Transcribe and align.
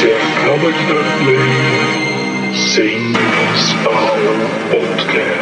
Você 0.00 0.12
acaba 0.12 0.72
de 0.72 0.82
dar 0.86 1.04
play 1.18 2.56
sem 2.56 3.12
ao 3.84 4.16
podcast. 4.70 5.39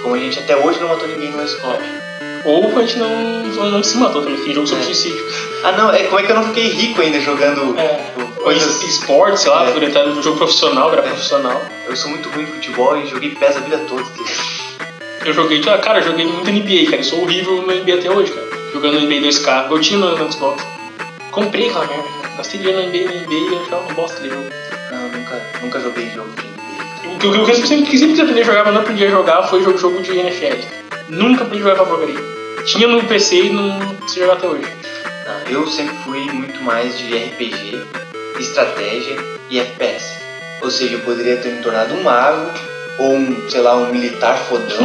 Como 0.03 0.15
a 0.15 0.19
gente 0.19 0.39
até 0.39 0.57
hoje 0.57 0.79
não 0.81 0.89
matou 0.89 1.09
ninguém 1.09 1.33
na 1.33 1.45
escola. 1.45 1.79
Ou 2.45 2.79
a 2.79 2.81
gente 2.83 2.99
não, 2.99 3.43
não 3.71 3.83
se 3.83 3.97
matou 3.99 4.23
também, 4.23 4.41
tem 4.41 4.55
jogo 4.55 4.67
sobre 4.67 4.83
É. 4.85 4.87
suicídio. 4.87 5.25
Ah 5.65 5.73
não, 5.73 5.91
é 5.93 6.05
como 6.05 6.21
é 6.21 6.23
que 6.23 6.31
eu 6.31 6.37
não 6.37 6.45
fiquei 6.45 6.69
rico 6.69 7.01
ainda 7.03 7.21
jogando 7.21 7.77
É. 7.79 8.01
coisas. 8.43 8.81
Esporte, 8.83 9.41
sei 9.41 9.51
lá, 9.51 9.69
É. 9.69 9.73
por 9.73 9.83
entrar 9.83 10.07
no 10.07 10.23
jogo 10.23 10.39
profissional, 10.39 10.89
virar 10.91 11.03
É. 11.03 11.09
profissional. 11.09 11.61
Eu 11.87 11.97
sou 11.97 12.11
muito 12.11 12.29
ruim 12.31 12.45
em 12.45 12.47
futebol 12.47 12.97
e 12.97 13.07
joguei 13.09 13.31
PES 13.31 13.57
a 13.57 13.61
vida 13.61 13.79
toda. 13.89 14.05
Eu 15.27 15.33
joguei, 15.33 15.61
ah, 15.67 15.79
cara, 15.79 15.99
eu 15.99 16.05
joguei 16.05 16.27
muito 16.27 16.49
NBA, 16.49 16.85
cara. 16.87 16.99
Eu 16.99 17.05
sou 17.05 17.23
horrível 17.23 17.61
no 17.63 17.73
NBA 17.73 17.95
até 17.97 18.11
hoje, 18.11 18.31
cara. 18.33 18.47
Jogando 18.73 19.01
NBA 19.01 19.21
2K. 19.21 19.67
Eu 19.71 19.81
tinha 19.81 19.99
no, 19.99 20.17
no 20.17 20.33
Xbox. 20.33 20.65
Comprei 21.33 21.69
aquela 21.69 21.87
merda, 21.87 22.05
cara. 22.23 22.35
Gastei 22.37 22.61
dinheiro 22.61 22.83
no 22.83 22.89
NBA, 22.89 23.05
no 23.13 23.21
NBA 23.27 23.35
e 23.35 23.53
eu 23.53 23.63
achava 23.63 23.83
uma 23.83 23.95
bosta 23.95 24.21
de 24.23 24.29
jogo. 24.29 24.45
Não, 24.93 25.09
nunca, 25.09 25.43
nunca 25.61 25.81
joguei 25.81 26.09
jogo 26.15 26.31
que 27.19 27.27
o 27.27 27.33
que 27.33 27.39
eu 27.39 27.47
sempre, 27.47 27.69
sempre 27.69 27.91
quis 27.91 28.21
aprender 28.21 28.41
a 28.41 28.45
jogar, 28.45 28.65
mas 28.65 28.75
não 28.75 28.81
aprendi 28.83 29.05
a 29.05 29.11
jogar, 29.11 29.43
foi 29.45 29.63
jogo, 29.63 29.79
jogo 29.79 30.01
de 30.03 30.17
NFL. 30.17 30.57
Nunca 31.09 31.43
aprendi 31.43 31.65
a 31.65 31.69
jogar 31.69 31.83
aquela 31.83 31.97
porcaria. 31.97 32.39
Tinha 32.65 32.89
no 32.89 33.03
PC 33.05 33.37
e 33.37 33.51
não 33.51 33.79
sei 34.07 34.23
jogar 34.23 34.35
até 34.35 34.47
hoje. 34.47 34.67
Não, 35.27 35.53
eu 35.53 35.67
sempre 35.67 35.97
fui 36.05 36.21
muito 36.31 36.63
mais 36.63 36.97
de 36.99 37.17
RPG, 37.17 37.83
estratégia 38.39 39.17
e 39.51 39.59
FPS. 39.59 40.19
Ou 40.63 40.71
seja, 40.71 40.95
eu 40.95 41.01
poderia 41.01 41.37
ter 41.37 41.51
me 41.51 41.63
tornado 41.63 41.95
um 41.95 42.03
mago 42.03 42.51
ou 42.99 43.15
um, 43.15 43.49
sei 43.49 43.61
lá, 43.61 43.77
um 43.77 43.93
militar 43.93 44.37
fodão. 44.37 44.79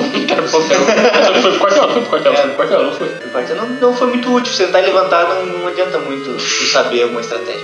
Só 0.48 0.61
que 0.61 1.39
foi 1.42 1.52
pro 1.52 1.59
quartel, 1.59 1.89
foi 1.89 2.02
pro 2.02 2.09
quartel, 2.09 2.36
foi 2.36 2.44
pro 2.44 2.56
quartel, 2.56 2.84
não 2.84 2.94
foi. 2.94 3.09
Quartel 3.31 3.56
não, 3.56 3.70
não 3.70 3.95
foi 3.95 4.08
muito 4.08 4.34
útil. 4.34 4.54
Sentar 4.54 4.84
e 4.84 4.86
levantar 4.86 5.28
não, 5.28 5.45
não 5.45 5.67
adianta 5.67 5.98
muito 6.00 6.39
saber 6.39 7.04
alguma 7.04 7.22
estratégia. 7.22 7.64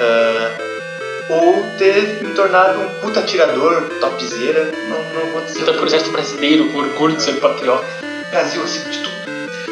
Ah, 0.00 0.73
ou 1.28 1.64
ter 1.78 2.22
me 2.22 2.34
tornado 2.34 2.80
um 2.80 2.88
puta 3.00 3.20
atirador, 3.20 3.82
topzera, 4.00 4.70
não, 4.88 4.98
não 5.22 5.30
aconteceu. 5.30 5.66
Tá 5.66 5.72
por 5.72 5.86
exército 5.86 6.10
brasileiro, 6.12 6.68
com 6.70 6.78
orgulho 6.78 7.16
de 7.16 7.22
ser 7.22 7.32
patriota. 7.40 7.84
Brasil 8.30 8.62
acima 8.62 8.90
de 8.90 8.98
tudo. 8.98 9.14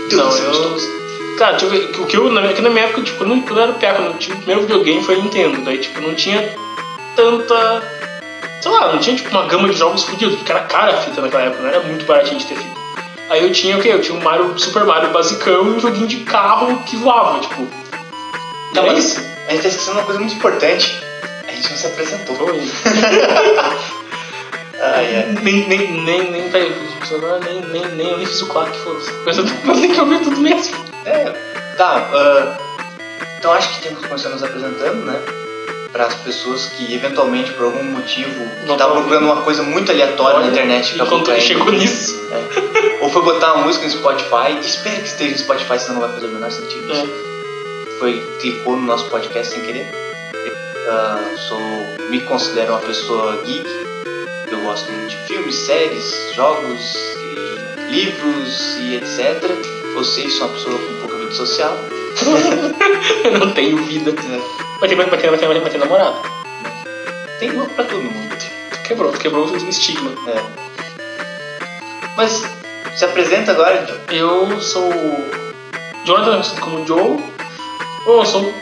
Deus 0.09 0.12
Não, 0.22 0.28
acima 0.28 0.50
de 0.50 0.56
eu- 0.56 0.62
todos. 0.62 0.83
Cara, 1.39 1.56
tipo, 1.56 2.03
o 2.03 2.06
que 2.06 2.17
eu, 2.17 2.31
na 2.31 2.41
minha, 2.42 2.53
que 2.53 2.61
na 2.62 2.70
minha 2.70 2.84
época, 2.84 3.03
tipo, 3.03 3.19
quando 3.19 3.48
eu 3.50 3.59
era 3.62 3.72
piá, 3.72 3.94
quando 3.94 4.09
eu 4.09 4.19
tinha 4.19 4.34
o 4.34 4.39
primeiro 4.39 4.62
videogame 4.62 5.03
foi 5.03 5.17
Nintendo, 5.17 5.62
daí, 5.64 5.78
tipo, 5.78 6.00
não 6.00 6.14
tinha 6.14 6.55
tanta. 7.17 7.83
Sei 8.61 8.70
lá, 8.70 8.92
não 8.92 8.98
tinha, 8.98 9.16
tipo, 9.16 9.31
uma 9.31 9.47
gama 9.47 9.69
de 9.69 9.77
jogos 9.77 10.05
fodidos, 10.05 10.37
porque 10.37 10.53
era 10.53 10.61
cara 10.62 10.92
a 10.92 10.97
fita 10.98 11.20
naquela 11.20 11.44
época, 11.44 11.62
não 11.62 11.69
era 11.69 11.81
muito 11.81 12.05
baratinho 12.05 12.39
de 12.39 12.47
ter 12.47 12.55
fita. 12.56 12.81
Aí 13.31 13.42
eu 13.44 13.50
tinha 13.53 13.77
o 13.78 13.81
quê? 13.81 13.89
Eu 13.89 14.00
tinha 14.03 14.16
um 14.16 14.22
Mario, 14.22 14.56
Super 14.59 14.84
Mario 14.84 15.11
basicão 15.11 15.66
e 15.66 15.70
um 15.70 15.81
joguinho 15.81 16.06
de 16.06 16.19
carro 16.19 16.83
que 16.84 16.97
voava, 16.97 17.41
tipo. 17.41 17.66
Tá, 18.75 18.83
mas 18.83 18.98
isso. 18.98 19.20
a 19.48 19.53
gente 19.53 19.62
tá 19.62 19.69
esquecendo 19.69 19.97
uma 19.98 20.05
coisa 20.05 20.20
muito 20.20 20.34
importante. 20.34 21.03
A 21.62 21.64
gente 21.64 21.70
não 21.70 21.78
se 21.78 21.86
apresentou. 21.86 22.36
Ai, 24.84 25.14
ai. 25.14 25.38
Nem, 25.42 25.69
nem, 25.69 25.92
nem, 26.02 26.30
nem, 26.32 26.50
tá 26.50 26.58
nem, 26.58 27.60
nem, 27.60 27.84
nem, 27.94 28.10
eu 28.10 28.19
nem 28.19 28.26
fiz 28.26 28.42
o 28.42 28.47
claque, 28.48 28.76
foda-se. 28.81 29.12
Mas 29.25 29.38
eu 29.38 29.44
tem 29.44 29.92
que 29.94 30.00
ouvir 30.00 30.19
tudo 30.22 30.41
mesmo. 30.41 30.76
É, 31.06 31.31
tá. 31.76 32.10
ah, 32.12 32.59
então 33.38 33.53
acho 33.53 33.76
que 33.76 33.82
temos 33.82 34.00
que 34.00 34.09
começar 34.09 34.31
nos 34.31 34.42
apresentando, 34.42 35.04
né? 35.04 35.20
Para 35.92 36.06
as 36.06 36.14
pessoas 36.16 36.66
que 36.66 36.92
eventualmente, 36.92 37.53
por 37.53 37.66
algum 37.66 37.84
motivo, 37.84 38.44
Não 38.66 38.76
tá 38.76 38.88
procurando 38.88 39.26
uma 39.26 39.42
coisa 39.42 39.62
muito 39.62 39.92
aleatória 39.92 40.41
na 40.41 40.48
internet 40.48 40.97
e 40.97 40.98
caindo. 40.98 41.41
chegou 41.41 41.70
nisso. 41.70 42.20
Ou 43.03 43.08
foi 43.08 43.22
botar 43.22 43.54
uma 43.54 43.66
música 43.66 43.84
no 43.84 43.92
Spotify. 43.92 44.58
Espero 44.60 44.97
que 44.97 45.06
esteja 45.08 45.31
no 45.31 45.38
Spotify, 45.38 45.78
senão 45.78 46.00
não 46.00 46.08
vai 46.08 46.12
fazer 46.14 46.26
o 46.26 46.31
menor 46.31 46.50
sentido. 46.50 46.92
É. 46.92 47.98
Foi, 48.00 48.20
clicou 48.41 48.76
no 48.76 48.82
nosso 48.82 49.04
podcast 49.04 49.54
sem 49.54 49.62
querer. 49.62 50.12
Ah, 50.88 51.34
sou, 51.48 51.60
me 52.10 52.20
considero 52.22 52.72
uma 52.72 52.81
pessoa 52.81 53.43
geek. 53.44 53.69
Eu 54.50 54.60
gosto 54.62 54.91
muito 54.91 55.10
de 55.10 55.16
filmes, 55.26 55.54
séries, 55.54 56.34
jogos, 56.34 56.97
livros 57.88 58.76
e 58.78 58.97
etc. 58.97 59.43
Vocês 59.94 60.32
são 60.34 60.48
uma 60.48 60.54
pessoa 60.54 60.78
com 60.78 60.94
pouca 61.00 61.16
vida 61.19 61.32
social. 61.32 61.76
Eu 63.25 63.38
não 63.38 63.50
tenho 63.53 63.76
vida. 63.84 64.12
né? 64.12 64.43
Vai 64.81 64.88
ter, 64.88 64.97
vai 64.97 65.06
ter, 65.06 65.31
vai 65.31 65.38
ter, 65.38 65.60
vai 65.60 65.70
ter, 65.70 65.78
namorada. 65.78 66.16
Tem 67.38 67.50
uma 67.53 67.66
pra 67.66 67.84
todo 67.84 68.03
mundo. 68.03 68.37
Quebrou, 68.87 69.12
quebrou 69.12 69.47
o 69.47 69.56
estigma. 69.69 70.10
É. 70.28 70.43
Mas 72.16 72.43
se 72.97 73.04
apresenta 73.04 73.53
agora, 73.53 73.87
John. 73.87 74.14
Eu 74.14 74.60
sou 74.60 74.91
Jonathan, 76.04 76.32
conhecido 76.32 76.60
como 76.60 76.87
Joe. 76.87 77.25
Bom, 78.04 78.19
eu 78.19 78.26
sou, 78.26 78.54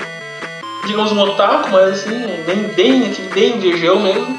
digamos, 0.86 1.12
um 1.12 1.20
otaku, 1.20 1.70
mas 1.70 2.00
assim, 2.00 2.42
bem, 2.46 2.62
bem, 2.74 3.06
aquele 3.06 3.28
bem 3.28 3.58
viejão 3.60 4.00
mesmo. 4.00 4.38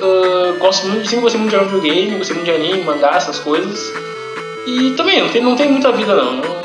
Ah, 0.00 0.54
gosto 0.58 0.86
muito, 0.88 1.06
sempre 1.06 1.22
gostei 1.22 1.40
muito 1.40 1.56
de 1.56 1.64
videogame, 1.64 2.18
gostei 2.18 2.36
muito 2.36 2.50
de 2.50 2.54
anime, 2.54 2.84
mangá, 2.84 3.12
essas 3.16 3.38
coisas. 3.38 3.92
E 4.66 4.92
também, 4.92 5.20
não 5.22 5.28
tem, 5.28 5.42
não 5.42 5.56
tem 5.56 5.70
muita 5.70 5.92
vida 5.92 6.14
não. 6.14 6.36
não 6.36 6.56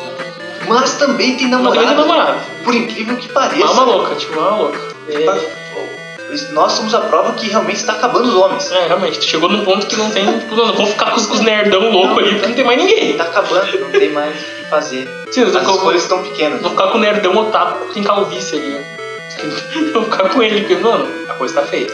Mas 0.67 0.93
também 0.93 1.35
tem 1.37 1.47
mas 1.47 1.61
também 1.63 1.87
tem 1.87 1.95
namorada. 1.95 2.39
Por 2.63 2.73
incrível 2.73 3.15
que 3.17 3.29
pareça. 3.29 3.61
É 3.61 3.69
uma 3.69 3.83
louca, 3.83 4.15
tipo, 4.15 4.37
uma 4.37 4.55
louca. 4.55 4.79
É, 5.07 6.51
Nós 6.51 6.71
somos 6.73 6.93
a 6.93 7.01
prova 7.01 7.33
que 7.33 7.47
realmente 7.47 7.77
está 7.77 7.93
acabando 7.93 8.29
os 8.29 8.35
homens. 8.35 8.71
é, 8.71 8.87
realmente, 8.87 9.19
tu 9.19 9.25
chegou 9.25 9.49
num 9.49 9.63
ponto 9.63 9.85
que 9.85 9.95
não 9.95 10.09
tem, 10.09 10.25
tipo, 10.39 10.55
não, 10.55 10.73
vou 10.73 10.85
ficar 10.85 11.11
com 11.11 11.17
os, 11.17 11.25
com 11.25 11.35
os 11.35 11.41
nerdão 11.41 11.91
louco 11.91 12.19
ali, 12.19 12.31
porque 12.31 12.47
não 12.47 12.55
tem 12.55 12.65
mais 12.65 12.79
ninguém. 12.79 13.17
Tá 13.17 13.25
acabando, 13.25 13.79
não 13.79 13.91
tem 13.91 14.09
mais 14.09 14.60
fazer. 14.71 15.07
Sim, 15.31 15.43
As 15.43 15.51
com- 15.63 15.75
escolhas 15.75 16.01
estão 16.01 16.23
pequenas. 16.23 16.61
Vou 16.61 16.71
ficar 16.71 16.87
com 16.87 16.97
o 16.97 17.01
nerdão 17.01 17.35
otaku 17.37 17.87
que 17.89 17.93
tem 17.93 18.03
calvície 18.03 18.57
ali, 18.57 18.75
ó. 18.79 19.93
Vou 19.93 20.03
ficar 20.05 20.29
com 20.29 20.41
ele, 20.41 20.61
porque, 20.61 20.75
mano, 20.81 21.07
a 21.29 21.33
coisa 21.33 21.53
tá 21.61 21.67
feia. 21.67 21.87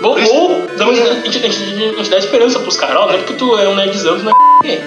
Vou, 0.00 0.12
Por 0.14 0.22
isso- 0.22 0.32
ou 0.32 0.48
uma- 0.66 0.90
a, 0.90 0.94
gente, 0.94 1.08
a, 1.08 1.30
gente, 1.30 1.44
a 1.46 1.48
gente 1.96 2.10
dá 2.10 2.18
esperança 2.18 2.60
pros 2.60 2.76
caras, 2.76 2.96
ó, 2.96 3.06
não 3.06 3.14
é 3.14 3.18
porque 3.18 3.34
tu 3.34 3.58
é 3.58 3.68
um 3.68 3.74
nerdzão, 3.74 4.16
tu 4.18 4.24
não 4.24 4.30
é 4.30 4.34
ninguém. 4.62 4.84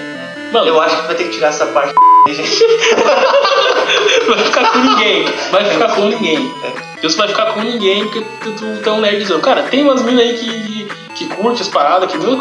Mano, 0.52 0.66
Eu 0.66 0.80
acho 0.80 0.96
que 1.00 1.06
vai 1.06 1.14
ter 1.16 1.24
que 1.24 1.30
tirar 1.30 1.48
essa 1.48 1.66
parte. 1.66 1.92
gente. 2.28 2.64
vai 4.26 4.38
ficar 4.38 4.72
com 4.72 4.78
ninguém, 4.78 5.24
vai 5.50 5.64
ficar 5.64 5.88
com 5.94 6.02
ninguém. 6.08 6.54
Deus 7.00 7.14
vai 7.16 7.28
ficar 7.28 7.46
com 7.46 7.60
ninguém 7.62 8.04
porque 8.04 8.20
tu, 8.40 8.52
tu, 8.52 8.76
tu 8.82 8.88
é 8.88 8.92
um 8.92 9.00
nerdzão. 9.00 9.40
Cara, 9.40 9.62
tem 9.64 9.82
umas 9.82 10.02
minas 10.02 10.24
aí 10.24 10.34
que, 10.38 10.88
que 11.28 11.36
curte 11.36 11.62
as 11.62 11.68
paradas, 11.68 12.10
que 12.10 12.16
a 12.16 12.20
mesma 12.20 12.36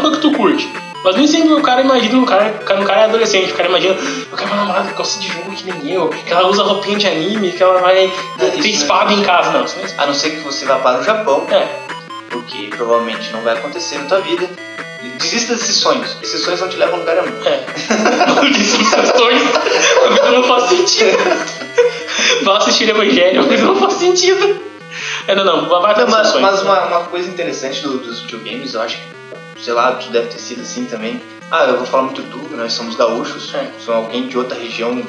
coisa 0.00 0.16
que 0.16 0.22
tu 0.22 0.32
curte. 0.32 0.68
Mas 1.04 1.14
nem 1.14 1.26
sempre 1.28 1.52
o 1.54 1.62
cara 1.62 1.80
imagina, 1.80 2.18
o 2.18 2.26
cara, 2.26 2.52
o 2.60 2.64
cara, 2.84 3.00
é 3.00 3.04
adolescente, 3.04 3.52
o 3.52 3.54
cara 3.54 3.68
imagina, 3.68 3.94
eu 3.94 4.36
quero 4.36 4.50
uma 4.50 4.56
namorada 4.56 4.88
que 4.88 4.94
gosta 4.94 5.20
de 5.20 5.28
jogo 5.28 5.52
que 5.52 5.70
nem 5.70 5.92
eu, 5.92 6.08
que 6.08 6.32
ela 6.32 6.48
usa 6.48 6.64
roupinha 6.64 6.98
de 6.98 7.06
anime, 7.06 7.52
que 7.52 7.62
ela 7.62 7.80
vai 7.80 8.10
É, 8.40 8.58
espada 8.68 9.12
é- 9.12 9.16
em 9.16 9.22
casa. 9.22 9.52
Não, 9.52 9.64
isso 9.64 9.76
não 9.78 9.84
é 9.84 9.94
A 9.96 10.06
não 10.06 10.14
ser 10.14 10.30
que 10.30 10.40
você 10.40 10.64
vá 10.66 10.76
para 10.76 11.00
o 11.00 11.04
Japão, 11.04 11.46
É, 11.50 11.66
o 12.34 12.42
que 12.42 12.66
provavelmente 12.68 13.32
não 13.32 13.42
vai 13.42 13.54
acontecer 13.54 13.98
na 13.98 14.04
tua 14.06 14.20
vida. 14.20 14.48
Desista 15.18 15.54
desses 15.54 15.76
sonhos. 15.76 16.16
Esses 16.22 16.42
sonhos 16.42 16.60
não 16.60 16.68
te 16.68 16.76
levam 16.76 16.96
a 16.96 16.98
lugar 16.98 17.16
nenhum. 17.22 17.44
é. 17.46 17.64
Isso 18.60 18.84
são 18.84 19.00
questões. 19.00 19.42
A 20.04 20.08
vida 20.08 20.30
não 20.32 20.42
faz 20.42 20.64
sentido. 20.64 21.16
Vai 22.42 22.56
assistir 22.56 22.88
Evangelho, 22.88 23.40
a 23.40 23.44
vida 23.44 23.62
não 23.62 23.76
faz 23.76 23.94
sentido. 23.94 24.60
É, 25.28 25.34
não, 25.34 25.44
não, 25.44 25.80
mas 25.82 26.34
mas 26.40 26.62
uma, 26.62 26.80
uma 26.86 27.00
coisa 27.04 27.28
interessante 27.28 27.82
do- 27.82 27.98
dos 27.98 28.20
videogames, 28.22 28.72
eu 28.72 28.80
acho 28.80 28.96
que, 28.96 29.62
sei 29.62 29.74
lá, 29.74 29.92
tu 29.92 30.08
deve 30.10 30.28
ter 30.28 30.38
sido 30.38 30.62
assim 30.62 30.86
também. 30.86 31.20
Ah, 31.50 31.64
eu 31.66 31.76
vou 31.76 31.86
falar 31.86 32.04
muito 32.04 32.22
tu, 32.22 32.56
nós 32.56 32.72
somos 32.72 32.96
gaúchos, 32.96 33.54
É. 33.54 33.68
sou 33.84 33.94
alguém 33.94 34.26
de 34.26 34.38
outra 34.38 34.58
região. 34.58 35.02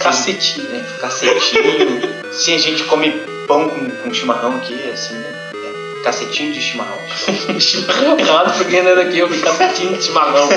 Cacetinho. 0.00 0.68
né? 0.70 0.84
Cacetinho. 1.00 2.02
Sim, 2.32 2.54
a 2.56 2.58
gente 2.58 2.82
come 2.84 3.10
pão 3.46 3.68
com, 3.68 3.90
com 3.90 4.12
chimarrão 4.14 4.56
aqui, 4.56 4.74
assim, 4.92 5.14
né? 5.14 5.50
É, 5.54 6.02
cacetinho 6.02 6.52
de 6.52 6.60
chimarrão. 6.60 6.96
Chimarrão, 7.60 8.16
claro, 8.16 8.50
porque 8.52 8.82
não 8.82 8.90
é 8.90 8.94
daqui, 8.96 9.18
eu 9.18 9.28
vi 9.28 9.38
cacetinho 9.40 9.96
de 9.96 10.02
chimarrão. 10.04 10.48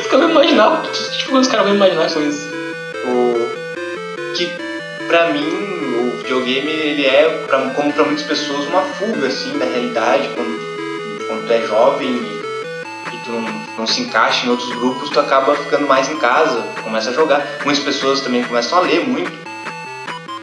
Os 0.00 0.06
caras 0.08 0.20
vão 0.20 0.30
imaginar, 0.30 0.82
tipo, 1.16 1.38
os 1.38 1.46
caras 1.48 1.66
vão 1.66 1.74
imaginar 1.76 2.10
com 2.12 2.20
isso. 2.20 2.46
o 3.06 4.34
que 4.34 4.50
pra 5.06 5.30
mim 5.32 5.95
videogame 6.26 6.68
ele 6.70 7.06
é 7.06 7.44
pra, 7.46 7.60
como 7.70 7.92
pra 7.92 8.02
muitas 8.04 8.24
pessoas 8.24 8.66
uma 8.66 8.82
fuga 8.82 9.28
assim 9.28 9.56
da 9.58 9.64
realidade 9.64 10.28
quando, 10.34 11.26
quando 11.28 11.46
tu 11.46 11.52
é 11.52 11.66
jovem 11.66 12.08
e, 12.08 13.14
e 13.14 13.18
tu 13.24 13.30
não, 13.30 13.64
não 13.78 13.86
se 13.86 14.00
encaixa 14.02 14.46
em 14.46 14.50
outros 14.50 14.68
grupos 14.70 15.08
tu 15.10 15.20
acaba 15.20 15.54
ficando 15.54 15.86
mais 15.86 16.08
em 16.10 16.16
casa 16.16 16.62
começa 16.82 17.10
a 17.10 17.12
jogar 17.12 17.46
muitas 17.64 17.82
pessoas 17.84 18.20
também 18.20 18.42
começam 18.42 18.78
a 18.78 18.80
ler 18.80 19.06
muito 19.06 19.32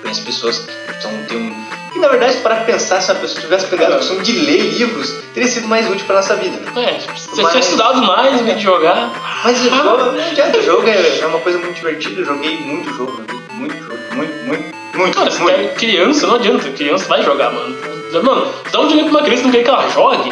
as 0.10 0.20
pessoas 0.20 0.60
que 0.60 1.02
tão, 1.02 1.12
têm 1.28 1.38
um. 1.38 1.66
E 1.96 2.00
na 2.00 2.08
verdade, 2.08 2.38
para 2.38 2.58
pensar, 2.58 3.02
se 3.02 3.12
a 3.12 3.16
pessoa 3.16 3.42
tivesse 3.42 3.66
pegado 3.68 3.94
o 3.94 3.98
costume 3.98 4.22
de 4.22 4.34
ler 4.34 4.62
livros, 4.62 5.10
teria 5.34 5.50
sido 5.50 5.68
mais 5.68 5.90
útil 5.90 6.06
para 6.06 6.18
nossa 6.18 6.36
vida. 6.36 6.58
né? 6.58 6.72
É, 6.86 7.00
você 7.00 7.42
Mas- 7.42 7.52
tinha 7.52 7.62
estudado 7.64 8.02
mais 8.04 8.40
em 8.40 8.44
vez 8.44 8.58
de 8.58 8.64
jogar. 8.64 9.12
Mas 9.44 9.60
o 9.60 9.70
jogo, 9.70 10.04
o 10.60 10.62
jogo 10.62 10.88
é, 10.88 11.20
é 11.20 11.26
uma 11.26 11.40
coisa 11.40 11.58
muito 11.58 11.74
divertida. 11.76 12.22
Eu 12.22 12.26
joguei 12.26 12.58
muito 12.60 12.94
jogo, 12.94 13.18
joguei 13.18 13.40
muito 13.54 13.76
jogo, 13.76 13.98
muito, 14.14 14.46
muito, 14.46 14.76
muito, 14.94 15.18
Cara, 15.18 15.32
se 15.32 15.42
muito. 15.42 15.60
é 15.60 15.68
criança, 15.70 16.28
não 16.28 16.36
adianta. 16.36 16.70
Criança 16.72 17.06
vai 17.08 17.24
jogar, 17.24 17.52
mano. 17.52 17.76
Mano, 18.24 18.54
dá 18.72 18.82
um 18.82 18.88
dinheiro 18.88 19.10
pra 19.10 19.20
uma 19.20 19.26
criança 19.26 19.42
e 19.42 19.46
não 19.46 19.52
quer 19.52 19.64
que 19.64 19.70
ela 19.70 19.90
jogue. 19.90 20.32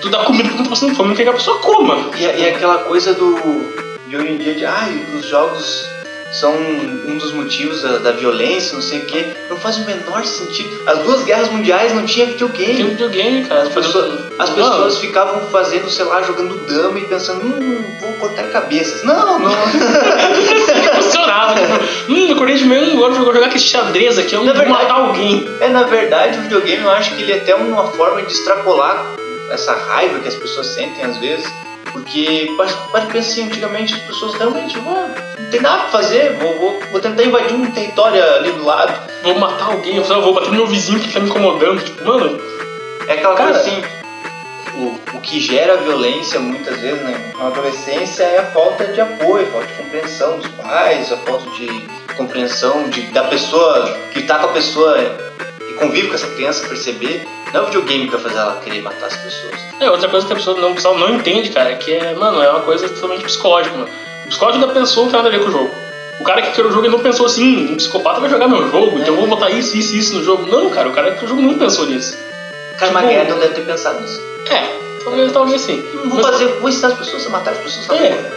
Tu 0.00 0.08
dá 0.08 0.24
comida 0.24 0.44
pra 0.44 0.54
quem 0.54 0.64
tá 0.64 0.70
passando 0.70 0.94
fome, 0.94 1.10
não 1.10 1.16
quer 1.16 1.22
que 1.22 1.28
a 1.30 1.34
pessoa 1.34 1.58
coma. 1.60 2.10
E, 2.16 2.22
e 2.22 2.48
aquela 2.48 2.78
coisa 2.78 3.14
do. 3.14 3.34
de 4.08 4.16
hoje 4.16 4.28
em 4.28 4.36
dia 4.38 4.54
de. 4.54 4.64
Ai, 4.64 5.04
os 5.16 5.26
jogos 5.26 5.88
são 6.32 6.52
um 6.54 7.16
dos 7.18 7.32
motivos 7.32 7.82
da, 7.82 7.98
da 7.98 8.12
violência, 8.12 8.74
não 8.74 8.82
sei 8.82 9.00
o 9.00 9.06
quê. 9.06 9.32
Não 9.48 9.56
faz 9.56 9.76
o 9.78 9.84
menor 9.84 10.24
sentido. 10.24 10.82
As 10.86 10.98
duas 11.00 11.22
guerras 11.24 11.48
mundiais 11.50 11.94
não 11.94 12.04
tinha 12.04 12.26
videogame. 12.26 12.74
Tem 12.76 12.84
um 12.84 12.88
videogame, 12.90 13.44
cara. 13.44 13.62
As 13.62 13.68
pessoas, 13.70 14.20
as 14.38 14.50
pessoas 14.50 14.98
ficavam 14.98 15.40
fazendo, 15.50 15.88
sei 15.88 16.04
lá, 16.04 16.22
jogando 16.22 16.66
dama 16.66 16.98
e 16.98 17.04
pensando, 17.06 17.44
hum, 17.46 17.84
vou 18.00 18.12
cortar 18.14 18.44
cabeças. 18.50 19.02
Não, 19.04 19.38
não. 19.38 19.50
funcionava. 21.02 21.54
Tipo, 21.54 22.12
hum, 22.12 22.32
acordei 22.32 22.56
de 22.56 22.64
manhã, 22.64 22.92
agora 22.92 23.14
vou 23.14 23.32
jogar 23.32 23.46
aquele 23.46 23.60
xadrez 23.60 24.18
aqui, 24.18 24.34
eu 24.34 24.44
Na 24.44 24.52
não 24.52 24.54
vou 24.54 24.64
verdade- 24.64 24.88
matar 24.88 25.00
alguém. 25.06 25.48
É, 25.60 25.68
na 25.68 25.82
verdade, 25.84 26.38
o 26.38 26.42
videogame 26.42 26.82
eu 26.82 26.90
acho 26.90 27.14
que 27.14 27.22
ele 27.22 27.32
é 27.32 27.36
até 27.36 27.54
uma 27.54 27.90
forma 27.92 28.22
de 28.22 28.32
extrapolar 28.32 29.14
essa 29.50 29.72
raiva 29.72 30.18
que 30.18 30.28
as 30.28 30.34
pessoas 30.34 30.66
sentem 30.68 31.04
às 31.04 31.16
vezes. 31.18 31.46
Porque 31.92 32.52
pode, 32.56 32.72
pode 32.90 33.06
pensar 33.06 33.30
assim, 33.32 33.44
antigamente 33.46 33.94
as 33.94 34.00
pessoas 34.02 34.34
realmente, 34.34 34.76
"Ah, 34.86 35.08
não 35.38 35.50
tem 35.50 35.60
nada 35.60 35.82
pra 35.82 35.88
fazer, 35.90 36.32
vou, 36.34 36.58
vou, 36.58 36.80
vou 36.92 37.00
tentar 37.00 37.22
invadir 37.24 37.54
um 37.54 37.70
território 37.70 38.22
ali 38.36 38.50
do 38.52 38.64
lado. 38.64 38.92
Vou 39.22 39.38
matar 39.38 39.66
alguém, 39.72 39.96
eu 39.96 40.04
vou 40.04 40.34
bater 40.34 40.48
no 40.50 40.56
meu 40.56 40.66
vizinho 40.66 41.00
que 41.00 41.12
tá 41.12 41.20
me 41.20 41.28
incomodando. 41.28 41.82
Tipo, 41.82 42.04
mano, 42.04 42.40
É 43.08 43.12
aquela 43.12 43.34
Cara. 43.36 43.52
coisa 43.52 43.60
assim, 43.60 43.82
o, 44.74 45.16
o 45.16 45.20
que 45.20 45.40
gera 45.40 45.76
violência 45.78 46.38
muitas 46.40 46.76
vezes 46.80 47.00
né, 47.02 47.32
na 47.38 47.46
adolescência 47.46 48.24
é 48.24 48.38
a 48.40 48.46
falta 48.46 48.84
de 48.88 49.00
apoio, 49.00 49.46
a 49.46 49.50
falta 49.52 49.66
de 49.68 49.72
compreensão 49.74 50.38
dos 50.38 50.48
pais, 50.48 51.12
a 51.12 51.16
falta 51.18 51.48
de 51.50 51.86
compreensão 52.16 52.88
de, 52.90 53.02
da 53.12 53.24
pessoa 53.24 53.96
que 54.12 54.22
tá 54.22 54.38
com 54.38 54.46
a 54.46 54.52
pessoa 54.52 54.96
e 55.70 55.74
convive 55.74 56.08
com 56.08 56.14
essa 56.14 56.26
criança 56.28 56.66
perceber. 56.66 57.26
Não 57.56 57.62
é 57.62 57.62
o 57.62 57.66
videogame 57.66 58.04
que 58.04 58.10
vai 58.12 58.20
fazer 58.20 58.38
ela 58.38 58.60
querer 58.62 58.82
matar 58.82 59.06
as 59.06 59.16
pessoas. 59.16 59.54
é 59.80 59.90
outra 59.90 60.08
coisa 60.08 60.26
que 60.26 60.32
a 60.32 60.36
pessoa 60.36 60.60
não, 60.60 60.74
pessoal 60.74 60.98
não 60.98 61.08
entende, 61.10 61.48
cara, 61.50 61.74
que 61.76 61.92
é, 61.92 62.14
mano, 62.14 62.42
é 62.42 62.50
uma 62.50 62.60
coisa 62.60 62.88
totalmente 62.88 63.24
psicológica, 63.24 63.76
mano. 63.76 63.90
O 64.24 64.28
psicológico 64.28 64.66
da 64.66 64.72
pessoa 64.74 65.04
não 65.04 65.10
tem 65.12 65.22
nada 65.22 65.28
a 65.34 65.38
ver 65.38 65.42
com 65.44 65.48
o 65.48 65.52
jogo. 65.52 65.70
O 66.20 66.24
cara 66.24 66.42
que 66.42 66.50
criou 66.52 66.68
o 66.68 66.72
jogo 66.72 66.86
ele 66.86 66.94
não 66.96 67.02
pensou 67.02 67.26
assim, 67.26 67.44
"Hum, 67.44 67.72
um 67.72 67.76
psicopata 67.76 68.20
vai 68.20 68.28
jogar 68.30 68.48
meu 68.48 68.70
jogo, 68.70 68.98
então 68.98 69.14
eu 69.14 69.20
vou 69.20 69.26
botar 69.26 69.50
isso, 69.50 69.76
isso, 69.76 69.94
isso 69.94 70.14
no 70.16 70.22
jogo. 70.24 70.46
Não, 70.46 70.70
cara, 70.70 70.88
o 70.88 70.92
cara 70.92 71.10
que 71.12 71.18
criou 71.18 71.32
o 71.32 71.36
jogo 71.36 71.42
não 71.52 71.58
pensou 71.58 71.86
nisso. 71.86 72.16
Carmageddon 72.78 73.38
deve 73.38 73.54
ter 73.54 73.60
pensado 73.62 74.00
nisso. 74.00 74.20
É, 74.50 74.76
talvez, 75.04 75.32
talvez 75.32 75.60
sim. 75.62 75.82
Vou 76.04 76.16
Mas- 76.16 76.26
fazer, 76.26 76.46
vou 76.60 76.68
ensinar 76.68 76.88
as 76.88 76.94
pessoas 76.98 77.26
a 77.26 77.30
matar 77.30 77.50
as 77.52 77.58
pessoas 77.58 78.00
É. 78.00 78.32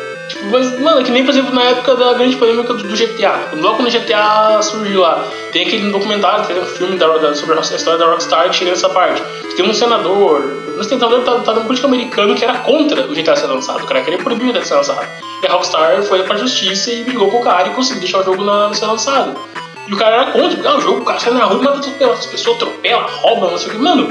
mas, 0.52 0.80
mano, 0.80 1.04
que 1.04 1.12
nem, 1.12 1.24
por 1.24 1.32
exemplo, 1.32 1.54
na 1.54 1.64
época 1.64 1.96
da 1.96 2.14
grande 2.14 2.36
polêmica 2.36 2.74
do, 2.74 2.96
GTA. 2.96 3.50
Logo 3.54 3.78
quando 3.78 3.88
o 3.88 3.92
GTA 3.92 4.62
surgiu 4.62 5.02
lá, 5.02 5.26
tem 5.52 5.66
aquele 5.66 5.92
documentário, 5.92 6.46
tem 6.46 6.60
um 6.60 6.66
filme 6.66 6.98
da, 6.98 7.08
da- 7.18 7.34
sobre 7.36 7.58
a 7.58 7.62
história 7.62 7.98
da 7.98 8.06
Rockstar 8.06 8.52
chega 8.54 8.72
nessa 8.72 8.90
parte. 8.90 9.22
Tem 9.56 9.68
um 9.68 9.74
senador, 9.74 10.42
um 10.78 10.84
senador 10.84 11.24
tá, 11.24 11.40
tá 11.40 11.54
político 11.62 11.88
americano 11.88 12.36
que 12.36 12.44
era 12.44 12.60
contra 12.60 13.06
o 13.08 13.14
GTA 13.14 13.36
ser 13.36 13.48
lançado. 13.48 13.84
O 13.84 13.88
cara 13.88 14.02
queria 14.02 14.20
proibir 14.20 14.50
o 14.50 14.54
GTA 14.54 14.66
ser 14.66 14.76
lançado. 14.76 15.08
E 15.42 15.48
a 15.48 15.52
Rockstar 15.52 16.04
foi 16.04 16.24
pra 16.24 16.38
justiça 16.38 16.92
e 16.92 17.04
brigou 17.04 17.30
com 17.32 17.38
o 17.38 17.44
cara 17.44 17.68
e 17.68 17.72
conseguiu 17.72 18.02
deixar 18.02 18.20
o 18.20 18.24
jogo 18.24 18.44
na, 18.44 18.74
ser 18.74 18.86
lançado. 18.86 19.40
E 19.88 19.94
o 19.94 19.98
cara 19.98 20.16
era 20.18 20.32
contra, 20.32 20.70
ah, 20.70 20.78
o 20.78 20.82
jogo, 20.82 21.02
o 21.02 21.06
cara 21.06 21.20
sai 21.20 21.34
na 21.34 21.46
rua 21.46 21.64
mata 21.64 21.80
as 21.80 22.26
pessoas, 22.28 22.58
atropela, 22.58 23.08
rouba, 23.10 23.50
não 23.50 23.58
sei 23.58 23.70
o 23.70 23.72
que. 23.72 23.78
Mano, 23.80 24.08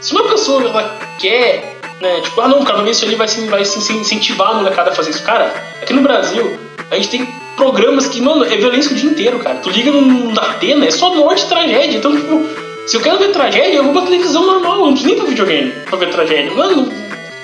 se 0.00 0.12
uma 0.12 0.24
pessoa 0.24 0.60
ela 0.62 0.98
quer, 1.20 1.73
né, 2.00 2.20
tipo, 2.20 2.40
ah 2.40 2.48
não, 2.48 2.60
o 2.60 2.64
vai 2.64 2.82
ver 2.84 2.90
isso 2.90 3.04
ali 3.04 3.14
vai, 3.14 3.28
se- 3.28 3.46
vai 3.46 3.64
se 3.64 3.92
incentivar 3.92 4.50
a 4.50 4.54
molecada 4.54 4.90
a 4.90 4.94
fazer 4.94 5.10
isso. 5.10 5.22
Cara, 5.22 5.52
aqui 5.82 5.92
no 5.92 6.02
Brasil, 6.02 6.58
a 6.90 6.96
gente 6.96 7.08
tem 7.08 7.26
programas 7.56 8.06
que, 8.08 8.20
mano, 8.20 8.44
é 8.44 8.56
violência 8.56 8.92
o 8.92 8.94
dia 8.94 9.08
inteiro, 9.10 9.38
cara. 9.38 9.56
Tu 9.58 9.70
liga 9.70 9.90
na 9.92 10.42
Atena, 10.42 10.86
é 10.86 10.90
só 10.90 11.14
morte 11.14 11.44
e 11.44 11.48
tragédia. 11.48 11.96
Então, 11.98 12.14
tipo, 12.14 12.46
se 12.86 12.96
eu 12.96 13.00
quero 13.00 13.18
ver 13.18 13.30
tragédia, 13.30 13.76
eu 13.76 13.84
vou 13.84 13.92
pra 13.92 14.02
televisão 14.02 14.44
normal, 14.44 14.78
eu 14.80 14.86
não 14.86 14.92
preciso 14.92 15.08
nem 15.08 15.16
pra 15.18 15.28
videogame 15.28 15.70
pra 15.88 15.98
ver 15.98 16.10
tragédia. 16.10 16.52
Mano, 16.52 16.92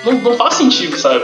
não, 0.05 0.13
não 0.13 0.33
faz 0.37 0.55
sentido, 0.55 0.97
sabe? 0.97 1.23